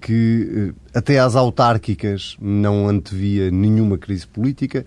que 0.00 0.74
até 0.92 1.18
às 1.18 1.34
autárquicas 1.34 2.36
não 2.40 2.86
antevia 2.86 3.50
nenhuma 3.50 3.96
crise 3.96 4.26
política, 4.26 4.84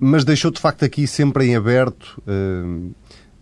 mas 0.00 0.24
deixou 0.24 0.50
de 0.50 0.60
facto 0.60 0.84
aqui 0.84 1.06
sempre 1.06 1.46
em 1.46 1.54
aberto 1.54 2.20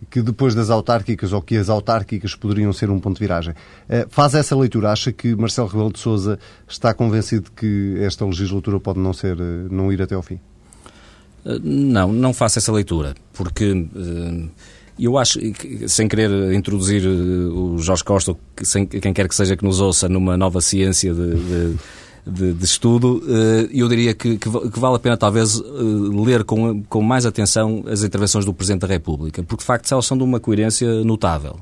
que 0.09 0.21
depois 0.21 0.53
das 0.53 0.69
autárquicas 0.69 1.33
ou 1.33 1.41
que 1.41 1.57
as 1.57 1.69
autárquicas 1.69 2.35
poderiam 2.35 2.71
ser 2.71 2.89
um 2.89 2.99
ponto 2.99 3.15
de 3.15 3.21
viragem. 3.21 3.53
Eh, 3.89 4.05
faz 4.09 4.35
essa 4.35 4.55
leitura? 4.55 4.91
Acha 4.91 5.11
que 5.11 5.35
Marcelo 5.35 5.67
Rebelo 5.67 5.91
de 5.91 5.99
Sousa 5.99 6.39
está 6.67 6.93
convencido 6.93 7.51
que 7.51 7.97
esta 7.99 8.25
legislatura 8.25 8.79
pode 8.79 8.99
não 8.99 9.13
ser, 9.13 9.37
eh, 9.39 9.67
não 9.69 9.91
ir 9.91 10.01
até 10.01 10.15
ao 10.15 10.21
fim? 10.21 10.39
Eh, 11.45 11.59
não, 11.63 12.13
não 12.13 12.33
faço 12.33 12.59
essa 12.59 12.71
leitura, 12.71 13.15
porque 13.33 13.87
eu 14.99 15.17
acho, 15.17 15.39
sem 15.87 16.07
querer 16.07 16.53
introduzir 16.53 17.05
o 17.05 17.77
Jorge 17.79 18.03
Costa, 18.03 18.35
sem 18.61 18.85
quem 18.85 19.13
quer 19.13 19.27
que 19.27 19.35
seja 19.35 19.57
que 19.57 19.63
nos 19.63 19.79
ouça, 19.79 20.07
numa 20.07 20.37
nova 20.37 20.61
ciência 20.61 21.13
de, 21.13 21.35
de 21.35 21.77
de, 22.27 22.53
de 22.53 22.65
estudo, 22.65 23.23
eh, 23.27 23.69
eu 23.71 23.87
diria 23.87 24.13
que, 24.13 24.37
que, 24.37 24.49
vale 24.49 24.95
a 24.95 24.99
pena 24.99 25.15
talvez 25.15 25.59
eh, 25.59 25.63
ler 26.25 26.43
com, 26.43 26.83
com 26.83 27.01
mais 27.01 27.25
atenção 27.25 27.83
as 27.87 28.03
intervenções 28.03 28.45
do 28.45 28.53
Presidente 28.53 28.81
da 28.81 28.87
República, 28.87 29.41
porque 29.43 29.61
de 29.61 29.65
facto 29.65 29.91
elas 29.91 30.05
são 30.05 30.17
de 30.17 30.23
uma 30.23 30.39
coerência 30.39 31.03
notável. 31.03 31.59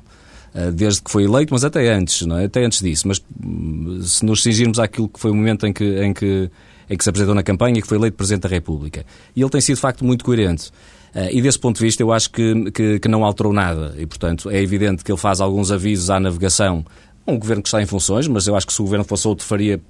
desde 0.74 1.02
que 1.02 1.12
foi 1.12 1.26
eleito, 1.26 1.54
mas 1.54 1.64
até 1.64 1.94
antes, 1.94 2.26
não 2.26 2.38
é? 2.38 2.46
até 2.46 2.64
antes 2.64 2.82
disso. 2.82 3.08
Mas 3.08 3.22
hum, 3.44 4.00
se 4.02 4.26
nos 4.26 4.42
cingirmos 4.42 4.80
àquilo 4.80 5.10
que 5.10 5.20
foi 5.20 5.32
o 5.32 5.36
momento 5.36 5.68
em 5.68 5.74
que, 5.74 5.84
em 6.02 6.14
que, 6.14 6.50
em 6.90 6.98
que 6.98 7.04
se 7.04 7.10
apresentou 7.10 7.36
na 7.36 7.44
campanha 7.44 7.78
e 7.78 7.82
que 7.82 7.88
foi 7.88 7.98
eleito 7.98 8.16
Presidente 8.18 8.44
da 8.44 8.50
República. 8.50 9.06
E 9.36 9.42
ele 9.42 9.50
tem 9.50 9.62
sido, 9.62 9.76
de 9.76 9.82
facto, 9.82 10.04
muito 10.06 10.24
coerente. 10.24 10.72
E 11.32 11.42
desse 11.42 11.58
ponto 11.58 11.78
de 11.78 11.84
vista 11.86 12.04
eu 12.04 12.12
acho 12.12 12.30
que, 12.30 12.72
que, 12.72 13.00
que, 13.00 13.08
não 13.08 13.24
alterou 13.24 13.54
nada 13.54 13.96
e, 13.98 14.06
portanto, 14.06 14.50
é 14.50 14.62
evidente 14.62 15.02
que 15.02 15.10
ele 15.10 15.18
faz 15.18 15.40
alguns 15.40 15.72
avisos 15.72 16.10
à 16.10 16.20
navegação 16.20 16.84
um 17.28 17.40
governo 17.40 17.64
que 17.64 17.70
está 17.70 17.82
em 17.82 17.86
funções, 17.86 18.28
mas 18.28 18.48
eu 18.48 18.56
acho 18.56 18.68
que 18.68 18.74
se 18.74 18.82
o 18.82 18.84
governo 18.84 19.04
fosse 19.04 19.28
outro 19.28 19.46
faria 19.46 19.82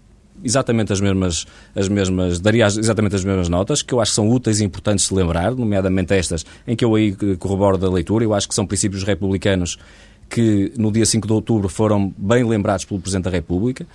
exatamente 0.43 0.93
as 0.93 1.01
mesmas, 1.01 1.45
as 1.75 1.87
mesmas, 1.87 2.39
daria 2.39 2.65
exatamente 2.65 3.15
as 3.15 3.23
mesmas 3.23 3.49
notas, 3.49 3.81
que 3.81 3.93
eu 3.93 4.01
acho 4.01 4.11
que 4.11 4.15
são 4.15 4.29
úteis 4.29 4.59
e 4.59 4.63
importantes 4.63 5.07
de 5.07 5.15
lembrar, 5.15 5.55
nomeadamente 5.55 6.13
estas, 6.13 6.45
em 6.67 6.75
que 6.75 6.83
eu 6.83 6.95
aí 6.95 7.15
corroboro 7.37 7.77
da 7.77 7.89
leitura, 7.89 8.23
eu 8.23 8.33
acho 8.33 8.47
que 8.47 8.55
são 8.55 8.65
princípios 8.65 9.03
republicanos 9.03 9.77
que 10.29 10.73
no 10.77 10.91
dia 10.91 11.05
5 11.05 11.27
de 11.27 11.33
outubro 11.33 11.69
foram 11.69 12.13
bem 12.17 12.43
lembrados 12.43 12.83
pelo 12.85 12.99
Presidente 12.99 13.25
da 13.25 13.29
República 13.29 13.85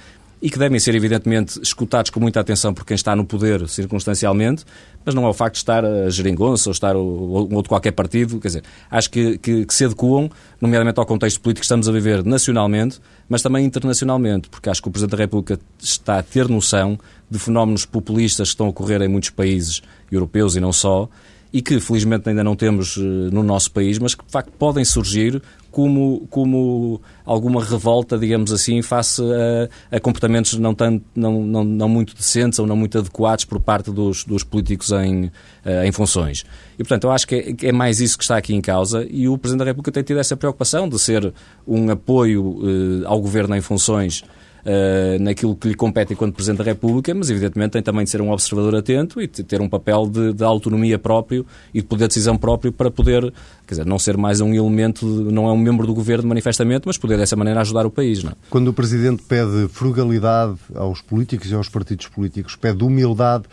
e 0.42 0.50
que 0.50 0.58
devem 0.58 0.78
ser, 0.78 0.94
evidentemente, 0.94 1.60
escutados 1.62 2.10
com 2.10 2.18
muita 2.18 2.40
atenção 2.40 2.72
por 2.72 2.84
quem 2.84 2.94
está 2.94 3.14
no 3.14 3.24
poder 3.24 3.68
circunstancialmente, 3.68 4.64
mas 5.04 5.14
não 5.14 5.24
é 5.24 5.28
o 5.28 5.34
facto 5.34 5.54
de 5.54 5.58
estar 5.58 5.84
a 5.84 6.08
geringonça 6.08 6.70
ou 6.70 6.72
estar 6.72 6.96
um 6.96 7.54
outro 7.54 7.68
qualquer 7.68 7.92
partido, 7.92 8.40
quer 8.40 8.48
dizer, 8.48 8.64
acho 8.90 9.10
que, 9.10 9.36
que, 9.38 9.66
que 9.66 9.74
se 9.74 9.84
adequam, 9.84 10.30
nomeadamente 10.60 10.98
ao 10.98 11.04
contexto 11.04 11.40
político 11.40 11.60
que 11.60 11.66
estamos 11.66 11.88
a 11.88 11.92
viver 11.92 12.24
nacionalmente, 12.24 13.00
mas 13.28 13.42
também 13.42 13.64
internacionalmente, 13.66 14.48
porque 14.48 14.70
acho 14.70 14.80
que 14.82 14.88
o 14.88 14.90
Presidente 14.90 15.12
da 15.12 15.18
República 15.18 15.58
está 15.78 16.18
a 16.18 16.22
ter 16.22 16.48
noção 16.48 16.98
de 17.30 17.38
fenómenos 17.38 17.84
populistas 17.84 18.48
que 18.48 18.54
estão 18.54 18.66
a 18.66 18.70
ocorrer 18.70 19.02
em 19.02 19.08
muitos 19.08 19.30
países 19.30 19.82
europeus 20.10 20.56
e 20.56 20.60
não 20.60 20.72
só, 20.72 21.08
e 21.52 21.60
que 21.60 21.80
felizmente 21.80 22.28
ainda 22.28 22.44
não 22.44 22.54
temos 22.54 22.96
eh, 22.96 23.00
no 23.00 23.42
nosso 23.42 23.70
país, 23.72 23.98
mas 23.98 24.14
que 24.14 24.24
de 24.24 24.30
facto 24.30 24.52
podem 24.52 24.84
surgir 24.84 25.42
como, 25.70 26.26
como 26.30 27.00
alguma 27.24 27.62
revolta, 27.64 28.18
digamos 28.18 28.52
assim, 28.52 28.82
face 28.82 29.22
a, 29.22 29.96
a 29.96 30.00
comportamentos 30.00 30.58
não, 30.58 30.74
tanto, 30.74 31.04
não, 31.14 31.44
não, 31.44 31.64
não, 31.64 31.88
muito 31.88 32.14
decentes 32.14 32.58
ou 32.58 32.66
não 32.66 32.76
muito 32.76 32.98
adequados 32.98 33.44
por 33.44 33.60
parte 33.60 33.90
dos, 33.90 34.24
dos 34.24 34.42
políticos 34.42 34.90
em, 34.90 35.30
eh, 35.64 35.86
em 35.86 35.92
funções. 35.92 36.44
E, 36.74 36.78
portanto, 36.78 37.04
eu 37.04 37.10
acho 37.12 37.26
que 37.26 37.56
é, 37.62 37.68
é, 37.68 37.72
mais 37.72 38.00
isso 38.00 38.18
que 38.18 38.24
está 38.24 38.36
aqui 38.36 38.54
em 38.54 38.60
causa 38.60 39.06
e 39.08 39.28
o 39.28 39.38
Presidente 39.38 39.60
da 39.60 39.64
República 39.66 39.92
tem 39.92 40.02
tido 40.02 40.18
essa 40.18 40.36
preocupação 40.36 40.88
de 40.88 40.98
ser 40.98 41.32
um 41.66 41.90
apoio 41.90 42.58
eh, 42.62 43.06
ao 43.06 43.20
Governo 43.20 43.54
em 43.54 43.60
funções 43.60 44.24
uh, 44.64 45.22
naquilo 45.22 45.54
que 45.54 45.68
lhe 45.68 45.74
compete 45.74 46.12
enquanto 46.12 46.34
Presidente 46.34 46.58
da 46.58 46.64
República, 46.64 47.14
mas 47.14 47.30
evidentemente 47.30 47.72
tem 47.72 47.82
também 47.82 48.04
de 48.04 48.10
ser 48.10 48.20
um 48.20 48.30
observador 48.30 48.74
atento 48.76 49.20
e 49.20 49.28
ter 49.28 49.60
um 49.60 49.68
papel 49.68 50.06
de, 50.06 50.32
de 50.32 50.44
autonomia 50.44 50.98
próprio 50.98 51.46
e 51.72 51.80
de 51.80 51.86
poder 51.86 52.00
de 52.00 52.08
decisão 52.08 52.36
próprio 52.36 52.72
para 52.72 52.90
poder, 52.90 53.22
quer 53.66 53.74
dizer, 53.74 53.86
não 53.86 53.98
ser 53.98 54.16
mais 54.16 54.40
um 54.40 54.52
elemento, 54.54 55.06
não 55.06 55.48
é 55.48 55.52
um 55.52 55.58
membro 55.58 55.86
do 55.86 55.94
Governo 55.94 56.28
manifestamente, 56.28 56.86
mas 56.86 56.96
poder 56.96 57.18
dessa 57.18 57.36
maneira 57.36 57.60
ajudar 57.60 57.86
o 57.86 57.90
país. 57.90 58.24
Não 58.24 58.32
é? 58.32 58.34
Quando 58.48 58.68
o 58.68 58.72
Presidente 58.72 59.22
pede 59.22 59.68
frugalidade 59.68 60.56
aos 60.74 61.00
políticos 61.00 61.50
e 61.50 61.54
aos 61.54 61.68
partidos 61.68 62.08
políticos, 62.08 62.56
pede 62.56 62.82
humildade, 62.82 63.44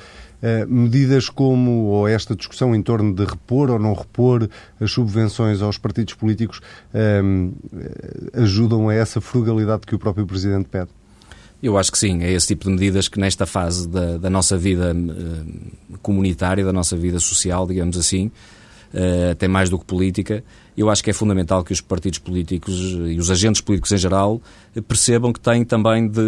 medidas 0.68 1.30
como 1.30 1.86
ou 1.86 2.08
esta 2.08 2.36
discussão 2.36 2.76
em 2.76 2.82
torno 2.82 3.14
de 3.14 3.26
repor 3.26 3.72
ou 3.72 3.80
não 3.80 3.94
repor 3.94 4.48
as 4.80 4.92
subvenções 4.92 5.62
aos 5.62 5.78
partidos 5.78 6.14
políticos 6.14 6.62
uh, 6.94 8.42
ajudam 8.42 8.90
a 8.90 8.94
essa 8.94 9.20
frugalidade 9.20 9.82
que 9.88 9.96
o 9.96 10.00
próprio 10.00 10.26
Presidente 10.26 10.68
pede? 10.70 10.90
Eu 11.62 11.76
acho 11.76 11.92
que 11.92 11.98
sim, 11.98 12.22
é 12.22 12.32
esse 12.32 12.48
tipo 12.48 12.66
de 12.66 12.72
medidas 12.72 13.08
que 13.08 13.20
nesta 13.20 13.48
fase 13.48 13.88
da, 13.88 14.18
da 14.18 14.30
nossa 14.30 14.56
vida 14.56 14.94
uh, 14.94 15.98
comunitária, 16.04 16.64
da 16.64 16.74
nossa 16.74 16.96
vida 16.96 17.20
social, 17.20 17.66
digamos 17.66 17.98
assim, 17.98 18.32
até 19.32 19.50
mais 19.50 19.70
do 19.70 19.78
que 19.78 19.84
política, 19.84 20.44
eu 20.78 20.90
acho 20.90 21.04
que 21.04 21.10
é 21.10 21.14
fundamental 21.14 21.64
que 21.64 21.74
os 21.74 21.82
partidos 21.82 22.20
políticos 22.20 22.74
e 22.74 23.20
os 23.20 23.30
agentes 23.30 23.60
políticos 23.62 23.92
em 23.92 23.98
geral 23.98 24.42
percebam 24.88 25.34
que 25.34 25.40
têm 25.40 25.66
também 25.66 26.08
de 26.08 26.22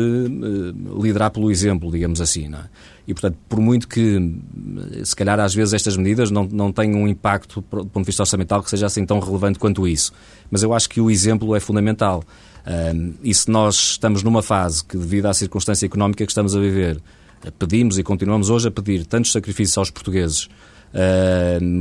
liderar 1.01 1.31
pelo 1.31 1.49
exemplo, 1.49 1.89
digamos 1.89 2.19
assim. 2.19 2.49
Não 2.49 2.59
é? 2.59 2.63
E, 3.09 3.13
portanto, 3.15 3.39
por 3.49 3.59
muito 3.59 3.87
que, 3.87 4.39
se 5.03 5.15
calhar, 5.15 5.39
às 5.39 5.55
vezes 5.55 5.73
estas 5.73 5.97
medidas 5.97 6.29
não, 6.29 6.43
não 6.43 6.71
tenham 6.71 7.01
um 7.01 7.07
impacto, 7.07 7.55
do 7.59 7.63
ponto 7.87 8.01
de 8.01 8.05
vista 8.05 8.21
orçamental, 8.21 8.61
que 8.61 8.69
seja 8.69 8.85
assim 8.85 9.03
tão 9.03 9.19
relevante 9.19 9.57
quanto 9.57 9.87
isso. 9.87 10.13
Mas 10.51 10.61
eu 10.61 10.71
acho 10.75 10.87
que 10.87 11.01
o 11.01 11.09
exemplo 11.09 11.55
é 11.55 11.59
fundamental. 11.59 12.23
Um, 12.67 13.15
e 13.23 13.33
se 13.33 13.49
nós 13.49 13.93
estamos 13.93 14.21
numa 14.21 14.43
fase 14.43 14.85
que, 14.85 14.95
devido 14.95 15.25
à 15.25 15.33
circunstância 15.33 15.87
económica 15.87 16.23
que 16.23 16.31
estamos 16.31 16.55
a 16.55 16.59
viver, 16.59 17.01
pedimos 17.57 17.97
e 17.97 18.03
continuamos 18.03 18.51
hoje 18.51 18.67
a 18.67 18.71
pedir 18.71 19.07
tantos 19.07 19.31
sacrifícios 19.31 19.79
aos 19.79 19.89
portugueses, 19.89 20.47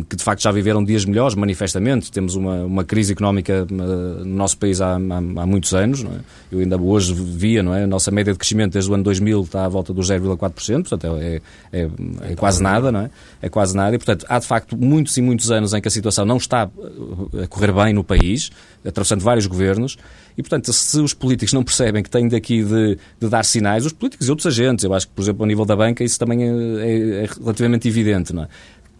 que 0.09 0.17
de 0.17 0.23
facto 0.23 0.43
já 0.43 0.53
viveram 0.53 0.85
dias 0.85 1.05
melhores, 1.05 1.35
manifestamente. 1.35 2.13
Temos 2.13 2.35
uma, 2.35 2.65
uma 2.65 2.85
crise 2.85 3.13
económica 3.13 3.67
uh, 3.71 3.75
no 3.75 4.37
nosso 4.37 4.59
país 4.59 4.81
há, 4.81 4.97
há, 4.97 4.97
há 4.97 5.47
muitos 5.47 5.75
anos. 5.75 6.05
É? 6.05 6.09
Eu 6.53 6.61
ainda 6.61 6.81
hoje 6.81 7.15
via, 7.15 7.63
não 7.63 7.75
é? 7.75 7.85
A 7.85 7.87
nossa 7.87 8.11
média 8.11 8.33
de 8.33 8.39
crescimento 8.39 8.73
desde 8.73 8.91
o 8.91 8.95
ano 8.95 9.05
2000 9.05 9.43
está 9.43 9.65
à 9.65 9.69
volta 9.69 9.93
dos 9.93 10.11
0,4%, 10.11 10.89
portanto 10.89 11.17
é, 11.21 11.41
é, 11.73 11.89
é, 12.23 12.35
quase 12.35 12.63
nada, 12.63 12.93
não 12.93 13.01
é? 13.01 13.11
É 13.41 13.49
quase 13.49 13.77
nada 13.77 13.95
e, 13.95 13.99
portanto, 13.99 14.27
há 14.29 14.39
de 14.39 14.47
facto 14.47 14.77
muitos 14.77 15.17
e 15.17 15.23
muitos 15.23 15.51
anos 15.51 15.73
em 15.73 15.81
que 15.81 15.89
a 15.89 15.91
situação 15.91 16.25
não 16.25 16.37
está 16.37 16.63
a 16.63 17.47
correr 17.49 17.73
bem 17.73 17.93
no 17.93 18.05
país, 18.05 18.51
atravessando 18.85 19.23
vários 19.23 19.47
governos, 19.47 19.97
e, 20.37 20.43
portanto, 20.43 20.73
se 20.73 21.01
os 21.01 21.13
políticos 21.13 21.53
não 21.53 21.65
percebem 21.65 22.03
que 22.03 22.11
têm 22.11 22.29
daqui 22.29 22.63
de, 22.63 22.99
de 23.21 23.29
dar 23.29 23.45
sinais, 23.45 23.85
os 23.85 23.93
políticos 23.93 24.29
e 24.29 24.31
outros 24.31 24.47
agentes, 24.47 24.85
eu 24.85 24.95
acho 24.95 25.09
que, 25.09 25.13
por 25.13 25.23
exemplo, 25.23 25.43
ao 25.43 25.49
nível 25.49 25.65
da 25.65 25.75
banca, 25.75 26.05
isso 26.05 26.19
também 26.19 26.45
é, 26.45 26.47
é, 26.47 27.25
é 27.25 27.29
relativamente 27.41 27.89
evidente, 27.89 28.33
não 28.33 28.45
é? 28.45 28.49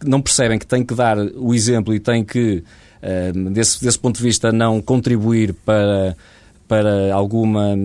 Não 0.05 0.21
percebem 0.21 0.57
que 0.57 0.65
têm 0.65 0.83
que 0.83 0.93
dar 0.93 1.17
o 1.17 1.53
exemplo 1.53 1.93
e 1.93 1.99
têm 1.99 2.23
que, 2.23 2.63
uh, 3.01 3.49
desse, 3.49 3.83
desse 3.83 3.99
ponto 3.99 4.17
de 4.17 4.23
vista, 4.23 4.51
não 4.51 4.81
contribuir 4.81 5.53
para 5.65 6.15
para 6.69 7.11
alguma, 7.15 7.75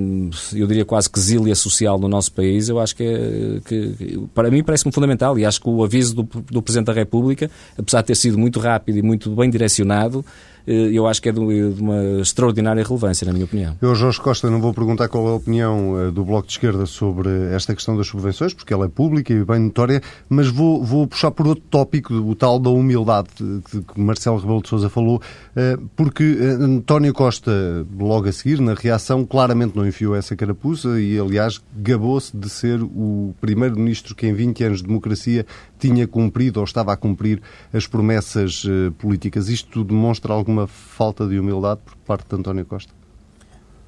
eu 0.53 0.67
diria 0.67 0.85
quase 0.85 1.09
que 1.09 1.19
zília 1.19 1.55
social 1.55 1.99
no 1.99 2.07
nosso 2.07 2.31
país, 2.31 2.69
eu 2.69 2.79
acho 2.79 2.95
que, 2.95 3.62
que 3.65 4.21
para 4.35 4.51
mim 4.51 4.62
parece-me 4.62 4.93
fundamental 4.93 5.39
e 5.39 5.47
acho 5.47 5.59
que 5.59 5.71
o 5.71 5.83
aviso 5.83 6.17
do, 6.17 6.23
do 6.23 6.61
Presidente 6.61 6.89
da 6.89 6.93
República, 6.93 7.51
apesar 7.79 8.03
de 8.03 8.09
ter 8.09 8.15
sido 8.15 8.37
muito 8.37 8.61
rápido 8.61 8.99
e 8.99 9.03
muito 9.03 9.31
bem 9.31 9.49
direcionado, 9.49 10.23
eh, 10.23 10.54
eu 10.67 11.07
acho 11.07 11.21
que 11.21 11.29
é 11.29 11.33
de 11.33 11.39
uma 11.41 12.21
extraordinária 12.21 12.83
relevância, 12.83 13.27
na 13.27 13.33
minha 13.33 13.45
opinião. 13.45 13.77
Eu, 13.81 13.95
Jorge 13.95 14.21
Costa, 14.21 14.51
não 14.51 14.61
vou 14.61 14.73
perguntar 14.73 15.09
qual 15.09 15.27
é 15.27 15.31
a 15.31 15.35
opinião 15.35 16.01
eh, 16.01 16.11
do 16.11 16.25
Bloco 16.25 16.47
de 16.47 16.53
Esquerda 16.55 16.87
sobre 16.87 17.29
esta 17.53 17.75
questão 17.75 17.97
das 17.97 18.07
subvenções, 18.07 18.55
porque 18.55 18.73
ela 18.73 18.87
é 18.87 18.89
pública 18.89 19.33
e 19.33 19.45
bem 19.45 19.59
notória, 19.59 20.01
mas 20.29 20.49
vou, 20.49 20.83
vou 20.83 21.07
puxar 21.07 21.31
por 21.31 21.47
outro 21.47 21.65
tópico, 21.71 22.15
o 22.15 22.35
tal 22.35 22.59
da 22.59 22.71
humildade 22.71 23.29
que 23.39 24.01
Marcelo 24.01 24.39
Rebelo 24.39 24.62
de 24.62 24.69
Sousa 24.69 24.89
falou, 24.89 25.21
eh, 25.55 25.77
porque 25.95 26.25
António 26.25 27.12
Costa, 27.12 27.53
logo 27.99 28.29
a 28.29 28.33
seguir, 28.33 28.61
na 28.61 28.75
reação, 28.75 29.25
claramente 29.25 29.77
não 29.77 29.87
enfiou 29.87 30.17
essa 30.17 30.35
carapuça 30.35 31.01
e, 31.01 31.19
aliás, 31.19 31.61
gabou-se 31.77 32.35
de 32.37 32.49
ser 32.49 32.83
o 32.83 33.35
primeiro-ministro 33.41 34.15
que 34.15 34.27
em 34.27 34.33
20 34.33 34.65
anos 34.65 34.79
de 34.79 34.87
democracia 34.87 35.47
tinha 35.87 36.09
cumprido 36.09 36.61
ou 36.61 36.64
estava 36.64 36.95
a 36.95 36.97
cumprir 36.97 37.43
as 37.72 37.87
promessas 37.87 38.64
políticas. 38.99 39.49
Isto 39.49 39.85
demonstra 39.85 40.32
alguma 40.32 40.66
falta 40.66 41.26
de 41.28 41.39
humildade 41.39 41.82
por 41.85 41.95
parte 41.97 42.26
de 42.28 42.37
António 42.37 42.64
Costa? 42.64 42.93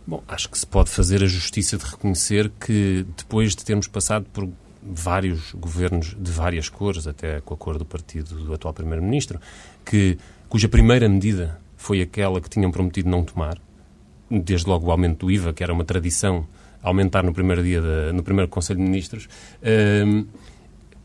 Bom, 0.06 0.22
acho 0.28 0.50
que 0.50 0.58
se 0.58 0.66
pode 0.66 0.90
fazer 0.90 1.22
a 1.22 1.26
justiça 1.26 1.78
de 1.78 1.84
reconhecer 1.84 2.52
que 2.60 3.06
depois 3.16 3.56
de 3.56 3.64
termos 3.64 3.88
passado 3.88 4.26
por 4.32 4.48
vários 4.82 5.52
governos 5.52 6.14
de 6.16 6.30
várias 6.30 6.68
cores, 6.68 7.06
até 7.06 7.40
com 7.40 7.54
a 7.54 7.56
cor 7.56 7.78
do 7.78 7.84
partido 7.84 8.36
do 8.36 8.52
atual 8.52 8.74
Primeiro-Ministro, 8.74 9.40
que 9.84 10.18
cuja 10.48 10.68
primeira 10.68 11.08
medida 11.08 11.58
foi 11.76 12.02
aquela 12.02 12.40
que 12.40 12.48
tinham 12.48 12.70
prometido 12.70 13.08
não 13.08 13.24
tomar, 13.24 13.58
desde 14.30 14.68
logo 14.68 14.86
o 14.86 14.90
aumento 14.90 15.26
do 15.26 15.30
IVA, 15.30 15.52
que 15.52 15.64
era 15.64 15.72
uma 15.72 15.84
tradição 15.84 16.46
aumentar 16.82 17.24
no 17.24 17.32
primeiro 17.32 17.64
dia, 17.64 18.12
no 18.12 18.22
primeiro 18.22 18.48
Conselho 18.48 18.78
de 18.78 18.84
Ministros, 18.84 19.24
uh, 19.24 20.26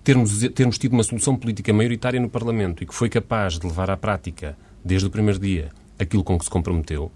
termos, 0.04 0.40
termos 0.50 0.78
tido 0.78 0.94
uma 0.94 1.04
solução 1.04 1.36
política 1.36 1.74
maioritária 1.74 2.20
no 2.20 2.30
Parlamento 2.30 2.84
e 2.84 2.86
que 2.86 2.94
foi 2.94 3.10
capaz 3.10 3.60
de 3.60 3.66
levar 3.66 3.90
à 3.90 3.98
prática 3.98 4.58
desde 4.84 5.08
o 5.08 5.10
primeiro 5.10 5.40
dia, 5.40 5.72
aquilo 6.00 6.24
com 6.24 6.38
que 6.38 6.46
se 6.46 6.52
comprometeu. 6.52 7.12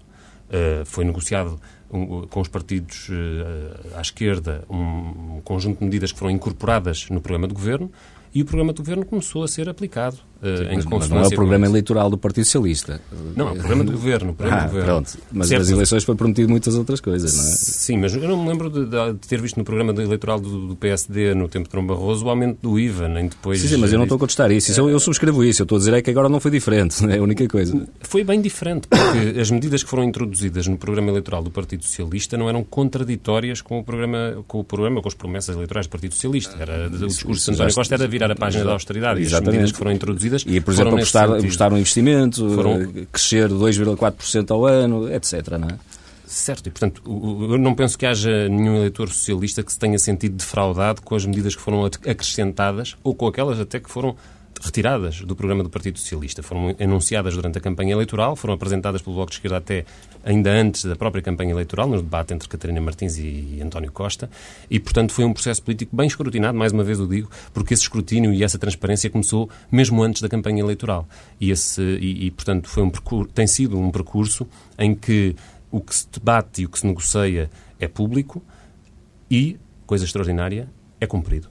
Uh, 0.46 0.84
foi 0.84 1.04
negociado 1.04 1.60
um, 1.90 2.22
com 2.28 2.40
os 2.40 2.46
partidos 2.46 3.08
uh, 3.08 3.96
à 3.96 4.00
esquerda 4.00 4.64
um, 4.70 5.36
um 5.36 5.40
conjunto 5.42 5.80
de 5.80 5.84
medidas 5.84 6.12
que 6.12 6.18
foram 6.18 6.30
incorporadas 6.30 7.08
no 7.10 7.20
programa 7.20 7.48
de 7.48 7.54
governo 7.54 7.90
e 8.32 8.42
o 8.42 8.44
programa 8.44 8.72
de 8.72 8.78
governo 8.78 9.04
começou 9.04 9.42
a 9.42 9.48
ser 9.48 9.68
aplicado 9.68 10.18
uh, 10.42 10.72
em 10.72 10.76
mas 10.84 11.08
não 11.08 11.20
é 11.20 11.26
o 11.26 11.30
programa 11.30 11.66
eleitoral 11.66 12.10
do 12.10 12.18
Partido 12.18 12.44
Socialista. 12.44 13.00
Não, 13.34 13.48
é 13.48 13.52
o 13.52 13.56
programa 13.56 13.84
de 13.84 13.92
governo. 13.92 14.34
Programa 14.34 14.62
ah, 14.62 14.64
de 14.64 14.70
governo. 14.70 14.92
Pronto. 14.92 15.18
Mas 15.32 15.48
certo. 15.48 15.60
nas 15.60 15.70
eleições 15.70 16.04
foi 16.04 16.14
prometido 16.14 16.48
muitas 16.48 16.74
outras 16.74 17.00
coisas, 17.00 17.36
não 17.36 17.42
é? 17.42 17.46
Sim, 17.46 17.98
mas 17.98 18.14
eu 18.14 18.28
não 18.28 18.42
me 18.42 18.48
lembro 18.48 18.70
de, 18.70 18.86
de 18.86 19.28
ter 19.28 19.40
visto 19.40 19.56
no 19.56 19.64
programa 19.64 19.92
eleitoral 19.92 20.40
do, 20.40 20.68
do, 20.68 20.76
PSD 20.76 21.34
no 21.34 21.48
tempo 21.48 21.64
de 21.64 21.70
Trump 21.70 21.88
Barroso 21.88 22.24
o 22.24 22.30
aumento 22.30 22.58
do 22.62 22.78
IVA, 22.78 23.08
nem 23.08 23.28
depois... 23.28 23.60
Sim, 23.60 23.68
sim 23.68 23.76
mas 23.76 23.92
eu 23.92 23.98
não 23.98 24.04
estou 24.04 24.16
a 24.16 24.18
contestar 24.18 24.50
isso. 24.50 24.70
isso 24.70 24.80
eu, 24.80 24.90
eu, 24.90 25.00
subscrevo 25.00 25.44
isso. 25.44 25.62
Eu 25.62 25.64
estou 25.64 25.76
a 25.76 25.78
dizer 25.78 25.94
é 25.94 26.02
que 26.02 26.10
agora 26.10 26.28
não 26.28 26.40
foi 26.40 26.50
diferente. 26.50 26.96
É 27.06 27.18
a 27.18 27.22
única 27.22 27.46
coisa. 27.46 27.86
Foi 28.00 28.24
bem 28.24 28.40
diferente, 28.40 28.88
porque 28.88 29.38
as 29.40 29.50
medidas 29.50 29.82
que 29.82 29.88
foram 29.88 30.02
introduzidas 30.02 30.66
no 30.66 30.76
programa 30.76 31.08
eleitoral 31.08 31.42
do 31.42 31.50
Partido 31.50 31.84
Socialista 31.84 32.36
não 32.36 32.48
eram 32.48 32.64
contraditórias 32.64 33.62
com 33.62 33.78
o 33.78 33.84
programa, 33.84 34.44
com 34.46 34.58
o 34.58 34.64
programa, 34.64 35.00
com 35.00 35.08
as 35.08 35.14
promessas 35.14 35.54
eleitorais 35.54 35.86
do 35.86 35.90
Partido 35.90 36.12
Socialista. 36.12 36.56
Era, 36.58 36.88
o 36.88 37.06
discurso 37.06 37.44
de 37.44 37.54
António 37.54 37.74
Costa 37.74 37.94
era 37.94 38.08
virar 38.08 38.30
a 38.30 38.34
página 38.34 38.64
da 38.64 38.72
austeridade. 38.72 39.22
E 39.22 39.26
as 39.26 39.40
medidas 39.40 39.72
que 39.72 39.78
foram 39.78 39.92
introduzidas 39.92 40.35
e, 40.46 40.60
por 40.60 40.74
exemplo, 40.74 40.94
apostar, 40.94 41.30
apostar 41.30 41.70
no 41.70 41.78
investimento, 41.78 42.48
foram... 42.50 42.92
crescer 43.12 43.48
2,4% 43.48 44.50
ao 44.50 44.66
ano, 44.66 45.12
etc. 45.12 45.58
Não 45.58 45.68
é? 45.68 45.78
Certo, 46.26 46.66
e 46.66 46.70
portanto, 46.70 47.02
eu 47.06 47.56
não 47.56 47.72
penso 47.72 47.96
que 47.96 48.04
haja 48.04 48.48
nenhum 48.48 48.76
eleitor 48.76 49.08
socialista 49.08 49.62
que 49.62 49.72
se 49.72 49.78
tenha 49.78 49.96
sentido 49.96 50.34
defraudado 50.34 51.00
com 51.00 51.14
as 51.14 51.24
medidas 51.24 51.54
que 51.54 51.62
foram 51.62 51.84
acrescentadas 51.84 52.96
ou 53.04 53.14
com 53.14 53.28
aquelas 53.28 53.60
até 53.60 53.78
que 53.78 53.88
foram 53.88 54.16
retiradas 54.60 55.20
do 55.20 55.34
programa 55.36 55.62
do 55.62 55.70
Partido 55.70 55.98
Socialista. 55.98 56.42
Foram 56.42 56.74
anunciadas 56.80 57.34
durante 57.34 57.58
a 57.58 57.60
campanha 57.60 57.92
eleitoral, 57.92 58.36
foram 58.36 58.54
apresentadas 58.54 59.02
pelo 59.02 59.16
Bloco 59.16 59.30
de 59.30 59.36
Esquerda 59.36 59.58
até 59.58 59.84
ainda 60.24 60.50
antes 60.50 60.84
da 60.84 60.96
própria 60.96 61.22
campanha 61.22 61.52
eleitoral, 61.52 61.88
no 61.88 61.96
debate 61.96 62.34
entre 62.34 62.48
Catarina 62.48 62.80
Martins 62.80 63.16
e 63.18 63.60
António 63.62 63.92
Costa, 63.92 64.28
e, 64.70 64.80
portanto, 64.80 65.12
foi 65.12 65.24
um 65.24 65.32
processo 65.32 65.62
político 65.62 65.94
bem 65.94 66.06
escrutinado, 66.06 66.56
mais 66.58 66.72
uma 66.72 66.82
vez 66.82 66.98
o 66.98 67.06
digo, 67.06 67.30
porque 67.54 67.74
esse 67.74 67.82
escrutínio 67.82 68.32
e 68.32 68.42
essa 68.42 68.58
transparência 68.58 69.08
começou 69.08 69.48
mesmo 69.70 70.02
antes 70.02 70.22
da 70.22 70.28
campanha 70.28 70.60
eleitoral. 70.60 71.08
E, 71.40 71.50
esse, 71.50 71.80
e, 71.82 72.26
e 72.26 72.30
portanto, 72.30 72.68
foi 72.68 72.82
um 72.82 72.90
tem 73.32 73.46
sido 73.46 73.78
um 73.78 73.90
percurso 73.90 74.46
em 74.78 74.94
que 74.94 75.36
o 75.70 75.80
que 75.80 75.94
se 75.94 76.08
debate 76.10 76.62
e 76.62 76.66
o 76.66 76.68
que 76.68 76.78
se 76.78 76.86
negocia 76.86 77.50
é 77.78 77.88
público 77.88 78.42
e, 79.30 79.58
coisa 79.86 80.04
extraordinária, 80.04 80.68
é 81.00 81.06
cumprido. 81.06 81.48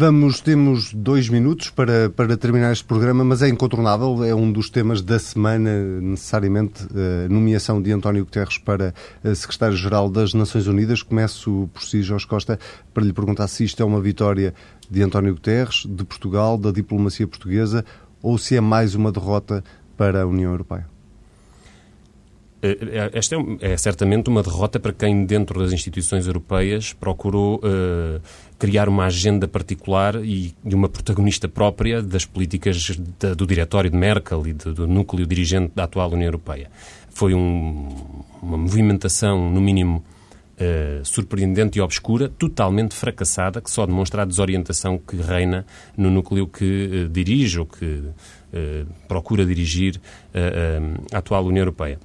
Vamos, 0.00 0.40
temos 0.40 0.94
dois 0.94 1.28
minutos 1.28 1.70
para, 1.70 2.08
para 2.08 2.36
terminar 2.36 2.70
este 2.70 2.84
programa, 2.84 3.24
mas 3.24 3.42
é 3.42 3.48
incontornável, 3.48 4.22
é 4.22 4.32
um 4.32 4.52
dos 4.52 4.70
temas 4.70 5.02
da 5.02 5.18
semana, 5.18 5.72
necessariamente, 6.00 6.86
a 6.94 7.28
nomeação 7.28 7.82
de 7.82 7.90
António 7.90 8.24
Guterres 8.24 8.58
para 8.58 8.94
secretário-geral 9.34 10.08
das 10.08 10.34
Nações 10.34 10.68
Unidas. 10.68 11.02
Começo 11.02 11.68
por 11.74 11.82
si, 11.82 12.00
Jorge 12.00 12.28
Costa, 12.28 12.60
para 12.94 13.02
lhe 13.02 13.12
perguntar 13.12 13.48
se 13.48 13.64
isto 13.64 13.82
é 13.82 13.84
uma 13.84 14.00
vitória 14.00 14.54
de 14.88 15.02
António 15.02 15.34
Guterres, 15.34 15.84
de 15.84 16.04
Portugal, 16.04 16.56
da 16.56 16.70
diplomacia 16.70 17.26
portuguesa, 17.26 17.84
ou 18.22 18.38
se 18.38 18.54
é 18.54 18.60
mais 18.60 18.94
uma 18.94 19.10
derrota 19.10 19.64
para 19.96 20.22
a 20.22 20.26
União 20.26 20.52
Europeia. 20.52 20.86
Eh, 22.60 22.76
eh, 22.80 23.10
esta 23.12 23.36
é, 23.36 23.72
é, 23.72 23.76
certamente 23.76 24.28
uma 24.28 24.42
derrota 24.42 24.80
para 24.80 24.92
quem, 24.92 25.24
dentro 25.24 25.60
das 25.60 25.72
instituições 25.72 26.26
europeias, 26.26 26.92
procurou 26.92 27.56
uh, 27.56 28.20
criar 28.58 28.88
uma 28.88 29.04
agenda 29.04 29.46
particular 29.46 30.16
e, 30.24 30.54
e, 30.64 30.74
uma 30.74 30.88
protagonista 30.88 31.48
própria 31.48 32.02
das 32.02 32.24
políticas 32.24 32.98
do 33.36 33.46
diretório 33.46 33.90
de 33.90 33.96
Merkel 33.96 34.46
e 34.46 34.52
de, 34.52 34.72
do 34.72 34.88
núcleo 34.88 35.24
dirigente 35.26 35.72
da 35.74 35.84
atual 35.84 36.10
União 36.10 36.26
Europeia. 36.26 36.68
Foi 37.10 37.32
um, 37.32 37.88
uma 38.42 38.56
movimentação, 38.56 39.50
no 39.52 39.60
mínimo, 39.60 40.02
uh, 40.54 41.04
surpreendente 41.04 41.78
e 41.78 41.80
obscura, 41.80 42.28
totalmente 42.28 42.92
fracassada, 42.92 43.60
que 43.60 43.70
só 43.70 43.86
demonstra 43.86 44.22
a 44.22 44.24
desorientação 44.24 44.98
que 44.98 45.16
reina 45.16 45.64
no 45.96 46.10
núcleo 46.10 46.48
que 46.48 47.04
uh, 47.04 47.08
dirige 47.08 47.60
ou 47.60 47.66
que 47.66 48.02
procura 49.06 49.44
dirigir 49.44 50.00
a 51.12 51.18
atual 51.18 51.44
União 51.44 51.60
Europeia. 51.60 51.98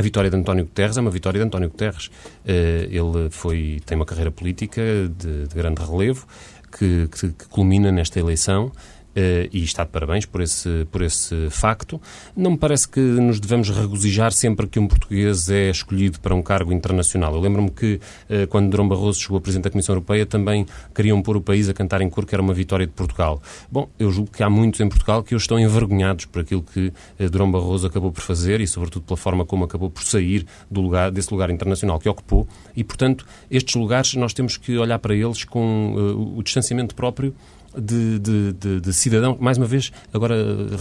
A 0.00 0.02
vitória 0.02 0.30
de 0.30 0.36
António 0.38 0.64
Guterres 0.64 0.96
é 0.96 1.00
uma 1.02 1.10
vitória 1.10 1.38
de 1.38 1.44
António 1.44 1.68
Guterres. 1.68 2.10
Eh, 2.46 2.88
ele 2.90 3.28
foi, 3.28 3.82
tem 3.84 3.96
uma 3.96 4.06
carreira 4.06 4.30
política 4.30 4.80
de, 5.14 5.46
de 5.46 5.54
grande 5.54 5.82
relevo 5.82 6.26
que, 6.72 7.06
que, 7.08 7.28
que 7.28 7.48
culmina 7.50 7.92
nesta 7.92 8.18
eleição 8.18 8.72
Uh, 9.10 9.50
e 9.52 9.64
está 9.64 9.82
de 9.82 9.90
parabéns 9.90 10.24
por 10.24 10.40
esse, 10.40 10.86
por 10.90 11.02
esse 11.02 11.50
facto. 11.50 12.00
Não 12.36 12.52
me 12.52 12.56
parece 12.56 12.88
que 12.88 13.00
nos 13.00 13.40
devemos 13.40 13.68
regozijar 13.68 14.30
sempre 14.32 14.68
que 14.68 14.78
um 14.78 14.86
português 14.86 15.50
é 15.50 15.68
escolhido 15.68 16.20
para 16.20 16.32
um 16.32 16.40
cargo 16.40 16.72
internacional. 16.72 17.34
Eu 17.34 17.40
lembro-me 17.40 17.70
que, 17.70 17.94
uh, 18.30 18.46
quando 18.48 18.70
Durão 18.70 18.88
Barroso 18.88 19.20
chegou 19.20 19.38
a 19.38 19.40
Presidente 19.40 19.64
da 19.64 19.70
Comissão 19.70 19.94
Europeia, 19.94 20.24
também 20.24 20.64
queriam 20.94 21.20
pôr 21.22 21.36
o 21.36 21.40
país 21.40 21.68
a 21.68 21.74
cantar 21.74 22.00
em 22.02 22.08
cor 22.08 22.24
que 22.24 22.34
era 22.36 22.42
uma 22.42 22.54
vitória 22.54 22.86
de 22.86 22.92
Portugal. 22.92 23.42
Bom, 23.68 23.88
eu 23.98 24.12
julgo 24.12 24.30
que 24.30 24.44
há 24.44 24.48
muitos 24.48 24.80
em 24.80 24.88
Portugal 24.88 25.24
que 25.24 25.34
hoje 25.34 25.42
estão 25.42 25.58
envergonhados 25.58 26.26
por 26.26 26.42
aquilo 26.42 26.62
que 26.62 26.92
uh, 27.18 27.30
Durão 27.30 27.50
Barroso 27.50 27.88
acabou 27.88 28.12
por 28.12 28.22
fazer 28.22 28.60
e, 28.60 28.66
sobretudo, 28.68 29.06
pela 29.06 29.16
forma 29.16 29.44
como 29.44 29.64
acabou 29.64 29.90
por 29.90 30.04
sair 30.04 30.46
do 30.70 30.80
lugar, 30.80 31.10
desse 31.10 31.32
lugar 31.32 31.50
internacional 31.50 31.98
que 31.98 32.08
ocupou. 32.08 32.46
E, 32.76 32.84
portanto, 32.84 33.26
estes 33.50 33.74
lugares 33.74 34.14
nós 34.14 34.32
temos 34.32 34.56
que 34.56 34.78
olhar 34.78 35.00
para 35.00 35.16
eles 35.16 35.42
com 35.42 36.36
o 36.36 36.42
distanciamento 36.44 36.94
próprio 36.94 37.34
de, 37.76 38.18
de, 38.18 38.52
de, 38.52 38.80
de 38.80 38.92
cidadão, 38.92 39.36
mais 39.40 39.58
uma 39.58 39.66
vez, 39.66 39.92
agora 40.12 40.34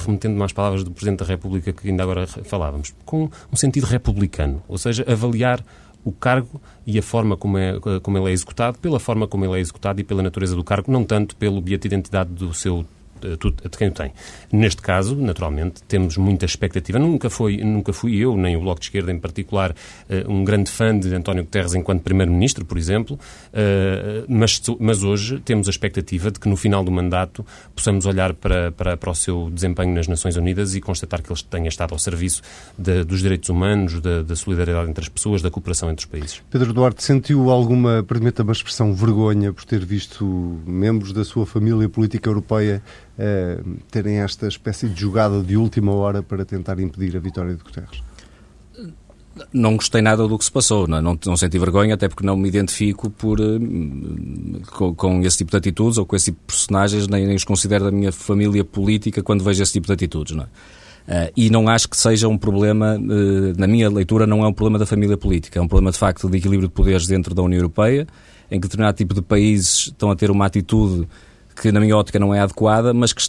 remetendo-me 0.05 0.43
às 0.43 0.53
palavras 0.53 0.83
do 0.83 0.91
Presidente 0.91 1.19
da 1.19 1.25
República 1.25 1.71
que 1.73 1.89
ainda 1.89 2.03
agora 2.03 2.27
falávamos, 2.27 2.93
com 3.05 3.29
um 3.51 3.55
sentido 3.55 3.85
republicano, 3.85 4.61
ou 4.67 4.77
seja, 4.77 5.05
avaliar 5.07 5.63
o 6.03 6.11
cargo 6.11 6.61
e 6.85 6.97
a 6.97 7.03
forma 7.03 7.35
como, 7.35 7.57
é, 7.57 7.79
como 8.01 8.17
ele 8.17 8.29
é 8.29 8.31
executado, 8.31 8.79
pela 8.79 8.99
forma 8.99 9.27
como 9.27 9.45
ele 9.45 9.57
é 9.57 9.59
executado 9.59 9.99
e 9.99 10.03
pela 10.03 10.23
natureza 10.23 10.55
do 10.55 10.63
cargo, 10.63 10.91
não 10.91 11.03
tanto 11.03 11.35
pelo 11.35 11.61
bilhete 11.61 11.87
de 11.87 11.95
identidade 11.95 12.31
do 12.31 12.53
seu 12.53 12.85
de 13.19 13.77
quem 13.77 13.89
o 13.89 13.91
tem. 13.91 14.11
Neste 14.51 14.81
caso, 14.81 15.15
naturalmente, 15.15 15.81
temos 15.83 16.17
muita 16.17 16.45
expectativa. 16.45 16.99
Nunca, 16.99 17.29
foi, 17.29 17.57
nunca 17.57 17.93
fui 17.93 18.17
eu, 18.17 18.35
nem 18.37 18.55
o 18.55 18.61
Bloco 18.61 18.79
de 18.79 18.87
Esquerda 18.87 19.11
em 19.11 19.19
particular, 19.19 19.75
eh, 20.09 20.25
um 20.27 20.43
grande 20.43 20.69
fã 20.71 20.97
de 20.97 21.13
António 21.13 21.43
Guterres 21.43 21.73
enquanto 21.73 22.01
Primeiro-Ministro, 22.01 22.65
por 22.65 22.77
exemplo, 22.77 23.19
eh, 23.53 24.23
mas, 24.27 24.61
mas 24.79 25.03
hoje 25.03 25.39
temos 25.39 25.67
a 25.67 25.71
expectativa 25.71 26.31
de 26.31 26.39
que 26.39 26.47
no 26.47 26.55
final 26.55 26.83
do 26.83 26.91
mandato 26.91 27.45
possamos 27.75 28.05
olhar 28.05 28.33
para, 28.33 28.71
para, 28.71 28.97
para 28.97 29.09
o 29.09 29.15
seu 29.15 29.49
desempenho 29.49 29.93
nas 29.93 30.07
Nações 30.07 30.35
Unidas 30.35 30.75
e 30.75 30.81
constatar 30.81 31.21
que 31.21 31.31
ele 31.31 31.39
tenha 31.49 31.67
estado 31.67 31.93
ao 31.93 31.99
serviço 31.99 32.41
de, 32.77 33.03
dos 33.03 33.21
direitos 33.21 33.49
humanos, 33.49 33.99
da, 34.01 34.21
da 34.21 34.35
solidariedade 34.35 34.89
entre 34.89 35.03
as 35.03 35.09
pessoas, 35.09 35.41
da 35.41 35.49
cooperação 35.49 35.89
entre 35.89 36.05
os 36.05 36.11
países. 36.11 36.41
Pedro 36.49 36.73
Duarte, 36.73 37.03
sentiu 37.03 37.49
alguma, 37.49 38.03
permita-me 38.03 38.49
a 38.49 38.53
expressão, 38.53 38.93
vergonha 38.93 39.53
por 39.53 39.63
ter 39.65 39.85
visto 39.85 40.59
membros 40.65 41.13
da 41.13 41.23
sua 41.23 41.45
família 41.45 41.87
política 41.89 42.29
europeia 42.29 42.81
uh, 43.19 43.77
terem 43.91 44.19
esta 44.19 44.47
espécie 44.47 44.87
de 44.87 44.99
jogada 44.99 45.43
de 45.43 45.57
última 45.57 45.93
hora 45.93 46.23
para 46.23 46.45
tentar 46.45 46.79
impedir 46.79 47.15
a 47.17 47.19
vitória 47.19 47.53
de 47.53 47.61
Guterres? 47.61 48.01
Não 49.53 49.75
gostei 49.75 50.01
nada 50.01 50.27
do 50.27 50.37
que 50.37 50.43
se 50.43 50.51
passou, 50.51 50.87
não, 50.87 50.97
é? 50.97 51.01
não, 51.01 51.17
não 51.25 51.37
senti 51.37 51.57
vergonha, 51.57 51.93
até 51.93 52.09
porque 52.09 52.25
não 52.25 52.35
me 52.35 52.47
identifico 52.47 53.09
por, 53.09 53.39
uh, 53.39 53.59
com, 54.71 54.95
com, 54.95 55.21
esse 55.21 55.37
tipo 55.37 55.51
de 55.51 55.57
atitudes 55.57 55.97
ou 55.97 56.05
com 56.05 56.15
esse 56.15 56.25
tipo 56.25 56.39
de 56.39 56.45
personagens, 56.47 57.07
nem, 57.07 57.25
nem 57.25 57.35
os 57.35 57.43
considero 57.43 57.85
da 57.85 57.91
minha 57.91 58.11
família 58.11 58.63
política 58.63 59.21
quando 59.21 59.43
vejo 59.43 59.61
esse 59.61 59.73
tipo 59.73 59.87
de 59.87 59.93
atitudes. 59.93 60.35
Não 60.35 60.43
é? 60.43 60.47
Uh, 61.09 61.31
e 61.35 61.49
não 61.49 61.67
acho 61.67 61.89
que 61.89 61.97
seja 61.97 62.27
um 62.27 62.37
problema, 62.37 62.95
uh, 62.95 63.59
na 63.59 63.65
minha 63.65 63.89
leitura, 63.89 64.27
não 64.27 64.43
é 64.43 64.47
um 64.47 64.53
problema 64.53 64.77
da 64.77 64.85
família 64.85 65.17
política, 65.17 65.57
é 65.57 65.61
um 65.61 65.67
problema 65.67 65.91
de 65.91 65.97
facto 65.97 66.29
de 66.29 66.37
equilíbrio 66.37 66.67
de 66.67 66.73
poderes 66.73 67.07
dentro 67.07 67.33
da 67.33 67.41
União 67.41 67.57
Europeia, 67.57 68.05
em 68.51 68.59
que 68.59 68.67
determinado 68.67 68.95
tipo 68.95 69.13
de 69.13 69.21
países 69.21 69.87
estão 69.87 70.11
a 70.11 70.15
ter 70.15 70.29
uma 70.29 70.45
atitude 70.45 71.07
que 71.61 71.71
na 71.71 71.79
minha 71.79 71.95
ótica 71.95 72.17
não 72.17 72.33
é 72.33 72.39
adequada, 72.39 72.93
mas 72.93 73.11
que 73.11 73.21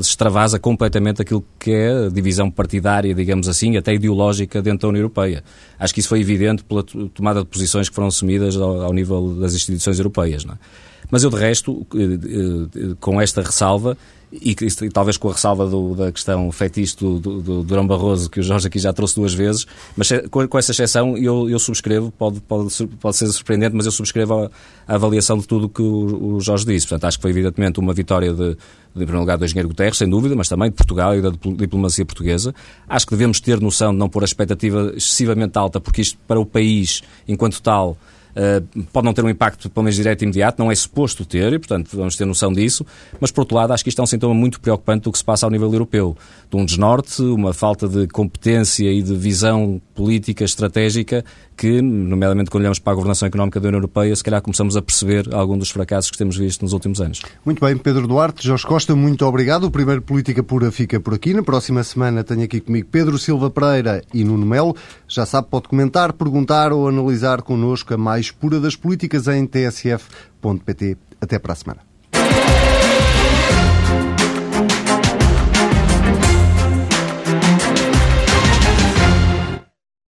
extravasa 0.00 0.58
completamente 0.58 1.22
aquilo 1.22 1.44
que 1.58 1.70
é 1.70 2.06
a 2.06 2.08
divisão 2.08 2.50
partidária, 2.50 3.14
digamos 3.14 3.48
assim, 3.48 3.76
até 3.76 3.94
ideológica 3.94 4.60
dentro 4.60 4.80
da 4.80 4.88
União 4.88 5.02
Europeia. 5.02 5.44
Acho 5.78 5.94
que 5.94 6.00
isso 6.00 6.08
foi 6.08 6.20
evidente 6.20 6.64
pela 6.64 6.82
tomada 6.82 7.40
de 7.40 7.46
posições 7.46 7.88
que 7.88 7.94
foram 7.94 8.08
assumidas 8.08 8.56
ao, 8.56 8.82
ao 8.82 8.92
nível 8.92 9.34
das 9.34 9.54
instituições 9.54 9.98
europeias. 9.98 10.44
Não 10.44 10.54
é? 10.54 10.58
Mas 11.10 11.22
eu, 11.22 11.30
de 11.30 11.36
resto, 11.36 11.86
eh, 11.94 11.98
eh, 12.00 12.94
com 13.00 13.20
esta 13.20 13.40
ressalva, 13.40 13.96
e, 14.32 14.54
e, 14.60 14.90
talvez 14.90 15.16
com 15.16 15.28
a 15.28 15.32
ressalva 15.32 15.66
do, 15.66 15.94
da 15.94 16.12
questão 16.12 16.50
fetiche 16.52 16.96
do, 16.96 17.18
do, 17.18 17.42
do 17.42 17.62
Durão 17.62 17.86
Barroso, 17.86 18.28
que 18.28 18.40
o 18.40 18.42
Jorge 18.42 18.66
aqui 18.66 18.78
já 18.78 18.92
trouxe 18.92 19.16
duas 19.16 19.32
vezes, 19.32 19.66
mas 19.96 20.08
com, 20.30 20.46
com 20.46 20.58
essa 20.58 20.72
exceção 20.72 21.16
eu, 21.16 21.48
eu 21.48 21.58
subscrevo, 21.58 22.12
pode, 22.12 22.40
pode, 22.40 22.86
pode 23.00 23.16
ser 23.16 23.26
surpreendente, 23.28 23.74
mas 23.74 23.86
eu 23.86 23.92
subscrevo 23.92 24.44
a, 24.44 24.50
a 24.86 24.94
avaliação 24.94 25.38
de 25.38 25.46
tudo 25.46 25.66
o 25.66 25.68
que 25.68 25.82
o, 25.82 26.34
o, 26.34 26.40
Jorge 26.40 26.66
disse. 26.66 26.86
Portanto, 26.86 27.08
acho 27.08 27.18
que 27.18 27.22
foi 27.22 27.30
evidentemente 27.30 27.80
uma 27.80 27.94
vitória 27.94 28.32
de, 28.32 28.50
de, 28.50 28.54
em 28.54 28.94
primeiro 28.94 29.20
lugar, 29.20 29.38
do 29.38 29.44
engenheiro 29.44 29.68
Guterres, 29.68 29.96
sem 29.96 30.08
dúvida, 30.08 30.36
mas 30.36 30.48
também 30.48 30.68
de 30.68 30.76
Portugal 30.76 31.16
e 31.16 31.22
da 31.22 31.30
diplomacia 31.30 32.04
portuguesa. 32.04 32.54
Acho 32.88 33.06
que 33.06 33.12
devemos 33.12 33.40
ter 33.40 33.60
noção 33.60 33.92
de 33.92 33.98
não 33.98 34.08
pôr 34.08 34.22
a 34.22 34.26
expectativa 34.26 34.92
excessivamente 34.94 35.56
alta, 35.58 35.80
porque 35.80 36.02
isto, 36.02 36.18
para 36.26 36.38
o 36.38 36.44
país, 36.44 37.02
enquanto 37.26 37.62
tal, 37.62 37.96
pode 38.92 39.04
não 39.04 39.12
ter 39.12 39.24
um 39.24 39.28
impacto, 39.28 39.68
pelo 39.68 39.84
menos 39.84 39.96
direto 39.96 40.22
e 40.22 40.24
imediato, 40.24 40.62
não 40.62 40.70
é 40.70 40.74
suposto 40.74 41.24
ter, 41.24 41.52
e 41.52 41.58
portanto 41.58 41.96
vamos 41.96 42.16
ter 42.16 42.24
noção 42.24 42.52
disso, 42.52 42.84
mas 43.20 43.30
por 43.30 43.42
outro 43.42 43.56
lado 43.56 43.72
acho 43.72 43.82
que 43.82 43.88
isto 43.88 44.00
é 44.00 44.02
um 44.02 44.06
sintoma 44.06 44.34
muito 44.34 44.60
preocupante 44.60 45.04
do 45.04 45.12
que 45.12 45.18
se 45.18 45.24
passa 45.24 45.46
ao 45.46 45.50
nível 45.50 45.72
europeu, 45.72 46.16
de 46.50 46.56
um 46.56 46.64
desnorte, 46.64 47.22
uma 47.22 47.52
falta 47.52 47.88
de 47.88 48.06
competência 48.06 48.90
e 48.90 49.02
de 49.02 49.14
visão 49.16 49.80
política 49.94 50.44
estratégica 50.44 51.24
que, 51.56 51.82
nomeadamente 51.82 52.50
quando 52.50 52.62
olhamos 52.62 52.78
para 52.78 52.92
a 52.92 52.94
governação 52.94 53.26
económica 53.26 53.58
da 53.58 53.66
União 53.66 53.78
Europeia, 53.78 54.14
se 54.14 54.22
calhar 54.22 54.40
começamos 54.40 54.76
a 54.76 54.82
perceber 54.82 55.34
algum 55.34 55.58
dos 55.58 55.70
fracassos 55.70 56.08
que 56.08 56.16
temos 56.16 56.36
visto 56.36 56.62
nos 56.62 56.72
últimos 56.72 57.00
anos. 57.00 57.20
Muito 57.44 57.60
bem, 57.64 57.76
Pedro 57.76 58.06
Duarte, 58.06 58.46
Jorge 58.46 58.64
Costa, 58.64 58.94
muito 58.94 59.26
obrigado. 59.26 59.64
O 59.64 59.70
primeiro 59.70 60.00
Política 60.00 60.40
Pura 60.40 60.70
fica 60.70 61.00
por 61.00 61.14
aqui. 61.14 61.34
Na 61.34 61.42
próxima 61.42 61.82
semana 61.82 62.22
tenho 62.22 62.44
aqui 62.44 62.60
comigo 62.60 62.86
Pedro 62.92 63.18
Silva 63.18 63.50
Pereira 63.50 64.04
e 64.14 64.22
Nuno 64.22 64.46
Melo. 64.46 64.76
Já 65.08 65.26
sabe, 65.26 65.48
pode 65.50 65.66
comentar, 65.66 66.12
perguntar 66.12 66.72
ou 66.72 66.86
analisar 66.86 67.42
connosco 67.42 67.92
a 67.92 67.96
mais 68.28 68.30
pura 68.30 68.60
das 68.60 68.76
políticas 68.76 69.26
em 69.28 69.46
tsf.pt. 69.46 70.96
Até 71.20 71.38
para 71.38 71.52
a 71.52 71.56
semana. 71.56 71.87